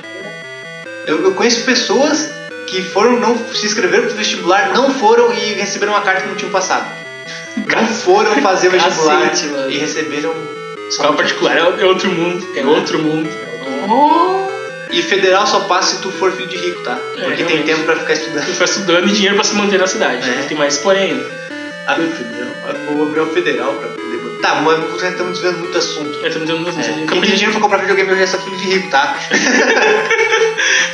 Eu, 1.06 1.22
eu 1.24 1.32
conheço 1.34 1.62
pessoas 1.64 2.30
que 2.66 2.82
foram, 2.82 3.18
não 3.20 3.36
se 3.54 3.64
inscreveram 3.66 4.04
pro 4.06 4.14
vestibular, 4.16 4.70
não 4.74 4.92
foram 4.92 5.32
e 5.32 5.54
receberam 5.54 5.92
uma 5.92 6.02
carta 6.02 6.22
que 6.22 6.28
não 6.28 6.34
tinham 6.36 6.50
passado. 6.52 6.84
Não 7.56 7.86
foram 7.88 8.36
fazer 8.42 8.68
o 8.68 8.70
vestibular 8.70 9.28
Cacete, 9.28 9.48
mano. 9.52 9.70
e 9.70 9.78
receberam. 9.78 10.34
Escola 10.88 11.12
particular 11.14 11.56
é 11.56 11.84
outro 11.84 12.10
mundo, 12.10 12.46
é 12.56 12.64
outro 12.64 12.98
mundo. 12.98 13.28
Oh. 13.88 14.50
E 14.92 15.02
federal 15.02 15.46
só 15.46 15.60
passa 15.60 15.96
se 15.96 16.02
tu 16.02 16.10
for 16.10 16.32
filho 16.32 16.48
de 16.48 16.56
rico, 16.56 16.82
tá? 16.82 16.98
É, 17.16 17.20
Porque 17.22 17.44
tem 17.44 17.46
realmente. 17.46 17.64
tempo 17.66 17.82
pra 17.84 17.96
ficar 17.96 18.12
estudando. 18.14 18.46
Tu 18.46 18.52
vai 18.54 18.64
estudando 18.66 19.08
e 19.08 19.12
dinheiro 19.12 19.34
pra 19.36 19.44
se 19.44 19.54
manter 19.54 19.78
na 19.78 19.86
cidade. 19.86 20.28
É. 20.28 20.42
Tem 20.48 20.56
mais 20.56 20.78
porém 20.78 21.12
ainda. 21.12 21.40
Ah, 21.86 21.94
federal. 21.94 22.50
Vou 22.92 23.06
abrir 23.06 23.20
um 23.20 23.26
federal 23.26 23.72
pra 23.74 23.88
poder. 23.88 24.16
botar. 24.18 24.48
Tá, 24.54 24.60
mas 24.62 25.00
já 25.00 25.10
estamos 25.10 25.32
desviando 25.34 25.58
muito 25.58 25.78
assunto. 25.78 26.18
É, 26.26 26.28
me 26.38 26.46
dando 26.46 26.68
assim, 26.68 26.80
É. 26.80 26.84
é. 26.84 27.06
Quem 27.06 27.20
tem 27.20 27.30
dinheiro 27.30 27.52
pra 27.52 27.60
comprar 27.60 27.78
videogame 27.78 28.12
hoje 28.12 28.22
é 28.22 28.26
só 28.26 28.38
filho 28.38 28.56
de 28.56 28.64
rico, 28.64 28.90
tá? 28.90 29.16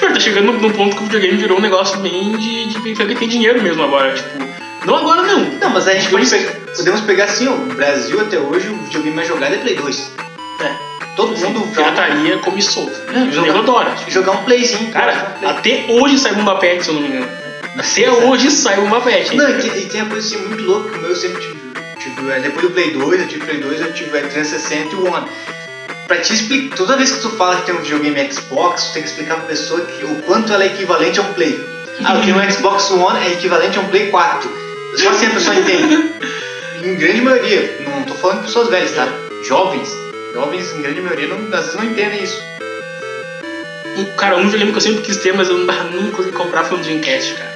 Tá 0.01 0.21
chegando 0.21 0.53
num 0.53 0.71
ponto 0.71 0.97
que 0.97 1.03
o 1.03 1.07
videogame 1.07 1.37
virou 1.37 1.59
um 1.59 1.61
negócio 1.61 1.99
bem 2.01 2.37
de, 2.37 2.67
de 2.69 2.81
quem 2.81 2.95
tem 3.17 3.29
dinheiro 3.29 3.63
mesmo 3.63 3.83
agora. 3.83 4.15
Tipo, 4.15 4.46
não 4.87 4.97
agora 4.97 5.23
não. 5.23 5.41
Não, 5.61 5.71
mas 5.71 5.87
a 5.89 5.93
gente 5.95 6.09
pode 6.09 6.29
pegar, 6.29 6.53
podemos 6.77 7.01
pegar 7.03 7.25
assim, 7.25 7.49
ó, 7.49 7.53
o 7.53 7.75
Brasil 7.75 8.21
até 8.21 8.39
hoje, 8.39 8.69
o 8.69 8.77
videogame 8.85 9.17
mais 9.17 9.29
jogado 9.29 9.55
é 9.55 9.59
Play 9.59 9.75
2. 9.77 10.13
É. 10.61 10.75
Todo 11.17 11.29
mundo 11.37 11.59
joga. 11.61 11.67
Pirataria 11.93 12.39
come 12.39 12.61
solto. 12.63 12.93
É, 13.15 13.23
Eu 13.23 13.33
jogar- 13.33 13.59
adoro. 13.59 13.91
Jogar 14.09 14.33
um 14.33 14.45
playzinho. 14.45 14.91
Cara, 14.93 15.37
um 15.37 15.39
play. 15.39 15.51
até 15.51 15.93
hoje 15.93 16.19
sai 16.19 16.33
Bomba 16.35 16.57
Pet, 16.57 16.83
se 16.83 16.89
eu 16.91 16.95
não 16.95 17.03
me 17.03 17.09
engano. 17.09 17.29
Até 17.79 18.11
hoje 18.11 18.51
sai 18.51 18.77
Bomba 18.77 19.01
Pet. 19.01 19.35
Não, 19.37 19.49
e 19.51 19.55
tem, 19.63 19.79
e 19.79 19.87
tem 19.87 20.01
a 20.03 20.05
coisa 20.07 20.27
assim 20.27 20.47
muito 20.47 20.63
louca 20.63 20.91
que 20.91 20.99
o 20.99 21.01
meu 21.01 21.11
eu 21.11 21.17
sempre 21.17 21.41
tive. 21.41 21.59
tive 21.99 22.31
é, 22.31 22.41
depois 22.41 22.63
do 22.67 22.71
Play 22.71 22.91
2, 22.93 23.21
eu 23.21 23.29
tive 23.29 23.45
Play 23.47 23.59
2, 23.59 23.81
eu 23.81 23.93
tive 23.95 24.17
é, 24.17 24.21
360 24.21 24.95
e 24.95 24.99
o 24.99 25.13
One. 25.13 25.27
Pra 26.07 26.19
te 26.19 26.35
explicar, 26.35 26.77
toda 26.77 26.97
vez 26.97 27.11
que 27.13 27.21
tu 27.21 27.31
fala 27.31 27.57
que 27.57 27.63
tem 27.67 27.75
um 27.75 27.79
videogame 27.79 28.33
Xbox, 28.33 28.85
tu 28.85 28.93
tem 28.93 29.03
que 29.03 29.09
explicar 29.09 29.37
pra 29.37 29.47
pessoa 29.47 29.81
que, 29.81 30.05
o 30.05 30.23
quanto 30.23 30.53
ela 30.53 30.63
é 30.65 30.67
equivalente 30.69 31.19
a 31.19 31.23
um 31.23 31.33
Play. 31.33 31.59
Ah, 32.05 32.15
eu 32.17 32.21
tenho 32.23 32.37
um 32.39 32.51
Xbox 32.51 32.91
One 32.91 33.19
é 33.27 33.33
equivalente 33.33 33.79
a 33.79 33.81
um 33.81 33.87
Play 33.89 34.09
4. 34.11 34.66
Só 34.97 35.11
assim 35.11 35.27
a 35.27 35.31
pessoa 35.31 35.57
entende. 35.57 36.13
Em 36.83 36.95
grande 36.97 37.21
maioria, 37.21 37.79
não 37.85 38.03
tô 38.05 38.15
falando 38.15 38.41
de 38.41 38.47
pessoas 38.47 38.69
velhas, 38.69 38.93
tá? 38.93 39.09
Jovens. 39.45 39.89
Jovens, 40.33 40.73
em 40.73 40.83
grande 40.83 41.01
maioria, 41.01 41.29
não, 41.29 41.37
às 41.57 41.65
vezes 41.67 41.75
não 41.75 41.85
entendem 41.85 42.23
isso. 42.23 42.41
Um- 43.97 44.05
Cara, 44.17 44.37
um 44.37 44.43
videogame 44.45 44.71
que 44.73 44.77
eu 44.77 44.83
sempre 44.83 45.03
quis 45.03 45.17
ter, 45.17 45.33
mas 45.35 45.49
eu 45.49 45.57
nunca 45.59 46.17
consegui 46.17 46.37
comprar 46.37 46.65
foi 46.65 46.79
um 46.79 46.83
Dreamcast, 46.83 47.35
cara. 47.35 47.55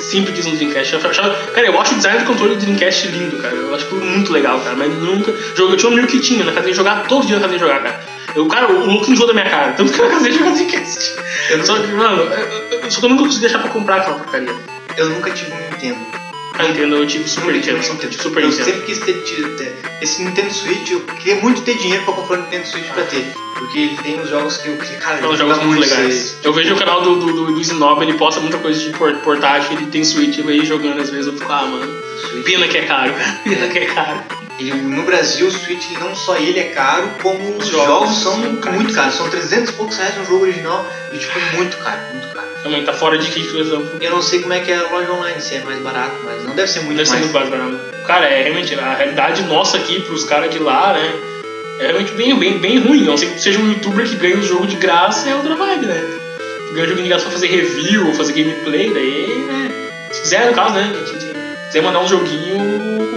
Sempre 0.00 0.32
quis 0.32 0.46
um 0.46 0.54
Dreamcast. 0.56 0.92
Eu 0.94 1.10
achava- 1.10 1.34
cara, 1.52 1.66
eu 1.66 1.80
acho 1.80 1.92
o 1.94 1.96
design 1.96 2.18
do 2.20 2.24
controle 2.26 2.54
do 2.56 2.60
Dreamcast 2.60 3.08
lindo, 3.08 3.36
cara. 3.38 3.54
Eu 3.54 3.74
acho 3.74 3.94
muito 3.94 4.32
legal, 4.32 4.60
cara. 4.60 4.76
Mas 4.76 4.92
nunca. 4.92 5.30
Eu 5.56 5.76
tinha 5.76 5.88
um 5.90 5.92
amigo 5.92 6.08
que 6.08 6.20
tinha 6.20 6.44
na 6.44 6.52
casa 6.52 6.62
dele 6.64 6.74
jogar, 6.76 7.06
todo 7.06 7.26
dia 7.26 7.36
na 7.36 7.42
casa 7.42 7.52
dele 7.52 7.60
jogar, 7.64 7.82
cara. 7.82 8.00
Eu, 8.34 8.46
cara, 8.46 8.70
o 8.72 8.86
louco 8.86 9.10
enjoou 9.10 9.26
da 9.26 9.32
minha 9.34 9.48
cara. 9.48 9.72
Tanto 9.76 9.92
que 9.92 9.98
eu 10.00 10.04
na 10.04 10.10
casa 10.10 10.22
dele 10.24 10.38
jogar 10.38 10.50
Dreamcast. 10.52 11.14
Eu 11.50 11.64
Só 11.64 11.78
que, 11.78 11.86
mano, 11.88 12.22
eu- 12.22 12.80
eu- 12.82 12.90
só 12.90 13.00
que 13.00 13.06
eu 13.06 13.10
nunca 13.10 13.22
consegui 13.24 13.40
deixar 13.42 13.58
pra 13.60 13.70
comprar 13.70 13.96
aquela 13.96 14.16
porcaria. 14.18 14.54
eu 14.96 15.08
nunca 15.10 15.30
tive 15.30 15.52
um 15.52 15.56
Nintendo. 15.70 16.19
A 16.60 16.68
Nintendo, 16.68 16.96
eu 16.96 17.06
tive 17.06 17.28
Super 17.28 17.52
Nintendo. 17.54 17.82
Super, 17.82 18.42
eu 18.42 18.52
sempre 18.52 18.82
quis 18.82 18.98
ter, 18.98 19.14
tido- 19.22 19.50
esse 20.00 20.22
Nintendo 20.22 20.52
Switch. 20.52 20.90
Eu 20.90 21.00
queria 21.00 21.36
muito 21.36 21.62
ter 21.62 21.76
dinheiro 21.76 22.04
pra 22.04 22.14
comprar 22.14 22.38
um 22.38 22.42
Nintendo 22.42 22.66
Switch 22.66 22.86
pra 22.86 23.04
ter. 23.04 23.32
Porque 23.58 23.78
ele 23.78 23.96
tem 23.96 24.18
os 24.20 24.28
jogos 24.30 24.56
que 24.56 24.68
eu. 24.68 24.76
Cara, 25.00 25.18
ele 25.24 25.36
jogos 25.36 25.58
muito 25.64 25.80
legais. 25.80 26.36
Eu 26.42 26.52
vejo 26.52 26.74
o 26.74 26.78
canal 26.78 27.02
do, 27.02 27.16
do, 27.16 27.32
do, 27.52 27.62
Zinob, 27.64 28.02
ele 28.02 28.14
posta 28.14 28.40
muita 28.40 28.56
coisa 28.58 28.80
de 28.80 28.90
por- 28.96 29.12
portátil, 29.18 29.72
ele 29.76 29.86
tem 29.86 30.02
Switch, 30.02 30.38
eu 30.38 30.44
vejo 30.44 30.64
jogando 30.64 31.00
às 31.00 31.10
vezes, 31.10 31.26
eu 31.26 31.34
fico, 31.34 31.52
ah, 31.52 31.66
mano, 31.66 32.02
Switch. 32.30 32.44
pena 32.44 32.66
que 32.68 32.78
é 32.78 32.86
caro, 32.86 33.12
pena 33.44 33.68
que 33.68 33.78
é 33.78 33.86
caro. 33.86 34.20
Ele- 34.60 34.74
no 34.74 35.02
Brasil, 35.04 35.46
o 35.46 35.50
Switch 35.50 35.90
não 35.98 36.14
só 36.14 36.36
ele 36.36 36.60
é 36.60 36.64
caro, 36.64 37.10
como 37.22 37.56
os 37.56 37.64
Os 37.64 37.70
jogos, 37.70 37.86
jogos 37.86 38.16
são 38.18 38.36
muito 38.38 38.92
caros. 38.92 39.14
São 39.14 39.28
300 39.30 39.70
e 39.70 39.72
poucos 39.72 39.96
reais 39.96 40.16
no 40.18 40.24
jogo 40.26 40.42
original 40.44 40.86
e 41.12 41.18
tipo, 41.18 41.38
é 41.38 41.56
muito 41.56 41.76
caro, 41.78 41.98
muito 42.12 42.28
caro. 42.34 42.46
Também 42.62 42.84
tá 42.84 42.92
fora 42.92 43.16
de 43.16 43.26
kit, 43.30 43.48
por 43.48 43.60
exemplo. 43.60 43.90
Eu 44.00 44.10
não 44.10 44.20
sei 44.20 44.40
como 44.42 44.52
é 44.52 44.60
que 44.60 44.70
é 44.70 44.76
a 44.76 44.82
loja 44.90 45.10
online, 45.12 45.40
se 45.40 45.54
é 45.54 45.60
mais 45.60 45.78
barato, 45.80 46.14
mas 46.24 46.44
não 46.44 46.54
deve 46.54 46.70
ser 46.70 46.80
muito 46.80 46.96
Deve 46.98 47.08
ser 47.08 47.14
mais. 47.20 47.24
muito 47.32 47.38
mais 47.38 47.48
barato. 47.48 47.80
Cara, 48.06 48.26
é 48.26 48.42
realmente 48.42 48.74
a 48.74 48.94
realidade 48.94 49.42
nossa 49.44 49.78
aqui 49.78 50.00
pros 50.02 50.24
caras 50.24 50.50
de 50.50 50.58
lá, 50.58 50.92
né? 50.92 51.10
É 51.78 51.86
realmente 51.86 52.12
bem, 52.12 52.38
bem, 52.38 52.58
bem 52.58 52.78
ruim. 52.78 53.04
A 53.04 53.06
não 53.06 53.16
ser 53.16 53.26
que 53.32 53.40
seja 53.40 53.58
um 53.58 53.66
youtuber 53.68 54.06
que 54.06 54.16
ganha 54.16 54.36
o 54.36 54.42
jogo 54.42 54.66
de 54.66 54.76
graça, 54.76 55.30
é 55.30 55.34
outra 55.34 55.54
vibe, 55.56 55.86
né? 55.86 56.04
Ganha 56.74 56.84
o 56.84 56.88
jogo 56.90 57.02
de 57.02 57.08
graça 57.08 57.24
pra 57.24 57.32
fazer 57.32 57.46
review, 57.46 58.08
ou 58.08 58.14
fazer 58.14 58.34
gameplay, 58.34 58.92
daí, 58.92 59.44
né? 59.48 59.70
Se 60.12 60.20
quiser, 60.20 60.46
no 60.46 60.52
caso, 60.52 60.74
né? 60.74 60.92
Se 61.70 61.76
quiser 61.78 61.82
mandar 61.82 62.00
um 62.00 62.08
joguinho, 62.08 62.58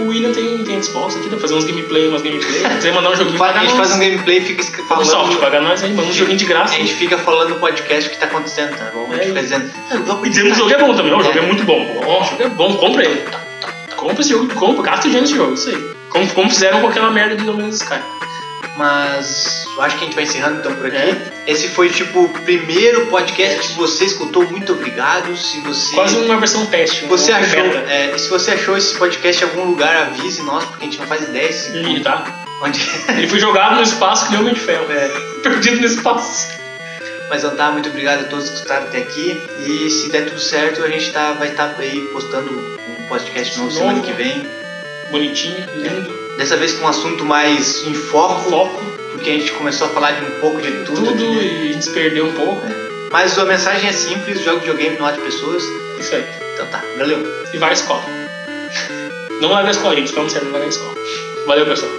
o 0.04 0.06
William 0.08 0.32
tem, 0.32 0.62
tem 0.62 0.76
resposta 0.76 1.18
aqui, 1.18 1.28
dá 1.28 1.32
pra 1.36 1.40
fazer 1.40 1.54
uns 1.54 1.64
gameplay, 1.64 2.06
umas 2.06 2.22
gameplay. 2.22 2.52
Se 2.62 2.68
quiser 2.68 2.92
mandar 2.94 3.10
um 3.10 3.16
joguinho, 3.16 3.36
paga 3.36 3.58
a 3.58 3.62
gente 3.62 3.74
nós. 3.74 3.88
faz 3.88 3.92
um 3.92 3.98
gameplay 4.04 4.38
e 4.38 4.40
fica 4.42 4.62
escre- 4.62 4.82
Ubisoft, 4.82 5.10
falando. 5.10 5.40
paga 5.40 5.60
nós 5.60 5.82
aí, 5.82 5.92
manda 5.92 6.08
um 6.08 6.12
joguinho 6.12 6.38
de 6.38 6.44
graça. 6.44 6.74
A 6.74 6.78
gente 6.78 6.94
fica 6.94 7.18
falando 7.18 7.48
no 7.50 7.56
podcast 7.56 8.08
o 8.08 8.12
que 8.12 8.18
tá 8.18 8.26
acontecendo, 8.26 8.76
tá 8.76 8.92
É. 9.18 9.40
dizendo. 9.42 9.70
"Ah, 9.90 9.94
eu 9.94 10.04
vou 10.04 10.24
E 10.24 10.28
dizendo 10.28 10.46
que 10.46 10.52
o 10.52 10.54
jogo 10.56 10.70
é 10.72 10.78
bom 10.78 10.94
também, 10.94 11.12
o 11.12 11.20
jogo 11.22 11.36
é 11.36 11.42
É. 11.42 11.46
muito 11.46 11.64
bom. 11.64 12.02
Ó, 12.06 12.20
o 12.22 12.24
jogo 12.24 12.42
é 12.44 12.48
bom, 12.48 12.74
compra 12.76 13.04
ele. 13.04 13.24
Compra 13.96 14.20
esse 14.20 14.30
jogo, 14.30 14.54
compra, 14.54 14.82
gasta 14.84 15.02
dinheiro 15.08 15.22
nesse 15.22 15.36
jogo, 15.36 15.54
isso 15.54 15.70
aí. 15.70 15.94
Como, 16.10 16.28
como 16.28 16.48
fizeram 16.50 16.80
com 16.80 16.86
aquela 16.86 17.10
merda 17.10 17.34
de 17.34 17.44
No 17.44 17.54
Man's 17.54 17.76
Sky. 17.82 17.98
Mas 18.76 19.66
eu 19.76 19.82
acho 19.82 19.96
que 19.96 20.02
a 20.02 20.06
gente 20.06 20.14
vai 20.14 20.24
encerrando 20.24 20.58
então 20.58 20.74
por 20.74 20.86
aqui. 20.86 20.96
É. 20.96 21.32
Esse 21.46 21.68
foi 21.68 21.90
tipo 21.90 22.24
o 22.24 22.28
primeiro 22.28 23.06
podcast 23.06 23.68
que 23.68 23.74
você 23.74 24.04
escutou. 24.04 24.44
Muito 24.50 24.72
obrigado. 24.72 25.36
Se 25.36 25.60
você. 25.60 25.94
Quase 25.94 26.16
uma 26.16 26.38
versão 26.38 26.66
teste. 26.66 27.04
Você 27.06 27.32
achou, 27.32 27.60
é, 27.60 28.16
se 28.18 28.28
você 28.28 28.52
achou 28.52 28.76
esse 28.76 28.96
podcast 28.96 29.44
em 29.44 29.48
algum 29.48 29.64
lugar, 29.64 29.96
avise 30.08 30.42
nós, 30.42 30.64
porque 30.64 30.82
a 30.82 30.86
gente 30.86 30.98
não 30.98 31.06
faz 31.06 31.22
ideia 31.22 31.52
se, 31.52 31.76
Ih, 31.76 32.00
tá? 32.00 32.24
onde. 32.62 32.80
Ele 33.16 33.28
foi 33.28 33.38
jogado 33.38 33.76
no 33.76 33.82
espaço 33.82 34.28
que 34.28 34.36
Homem 34.36 34.54
de 34.54 34.60
Ferro. 34.60 34.90
É. 34.90 35.08
Perdido 35.42 35.80
no 35.80 35.86
espaço. 35.86 36.48
Mas 37.28 37.42
então 37.42 37.56
tá, 37.56 37.70
muito 37.70 37.88
obrigado 37.88 38.20
a 38.20 38.24
todos 38.24 38.48
que 38.48 38.54
escutaram 38.56 38.86
até 38.86 38.98
aqui. 38.98 39.40
E 39.66 39.90
se 39.90 40.10
der 40.10 40.26
tudo 40.26 40.40
certo, 40.40 40.82
a 40.82 40.88
gente 40.88 41.12
tá, 41.12 41.32
vai 41.32 41.48
estar 41.48 41.74
aí 41.78 42.00
postando 42.12 42.50
um 42.52 43.06
podcast 43.08 43.56
novo 43.58 43.70
Novo. 43.70 43.78
semana 43.80 44.00
que 44.00 44.12
vem. 44.12 44.46
Bonitinho, 45.10 45.66
lindo. 45.76 46.23
Dessa 46.36 46.56
vez 46.56 46.72
com 46.72 46.84
um 46.84 46.88
assunto 46.88 47.24
mais 47.24 47.86
em 47.86 47.94
foco, 47.94 48.50
Foco, 48.50 48.82
porque 49.12 49.30
a 49.30 49.32
gente 49.34 49.52
começou 49.52 49.86
a 49.86 49.90
falar 49.90 50.12
de 50.12 50.24
um 50.24 50.40
pouco 50.40 50.60
de 50.60 50.70
tudo. 50.84 51.04
tudo, 51.04 51.10
aqui. 51.10 51.24
e 51.24 51.68
a 51.70 51.72
gente 51.72 51.84
se 51.84 51.90
perdeu 51.90 52.26
um 52.26 52.32
pouco. 52.32 52.62
Mas 53.10 53.38
a 53.38 53.44
mensagem 53.44 53.88
é 53.88 53.92
simples: 53.92 54.40
jogue 54.40 54.60
videogame, 54.60 54.96
não 54.98 55.06
ate 55.06 55.20
pessoas. 55.20 55.62
Isso 55.98 56.14
aí. 56.14 56.24
Então 56.54 56.66
tá, 56.66 56.82
valeu. 56.98 57.18
E 57.52 57.58
vai 57.58 57.70
à 57.70 57.72
escola. 57.72 58.04
Não 59.40 59.50
larga 59.50 59.68
a 59.68 59.70
escola, 59.70 59.94
gente. 59.94 60.12
Falando 60.12 60.30
sério, 60.30 60.46
não 60.46 60.52
larga 60.52 60.66
a 60.66 60.70
escola. 60.70 60.94
Valeu, 61.46 61.66
pessoal. 61.66 61.92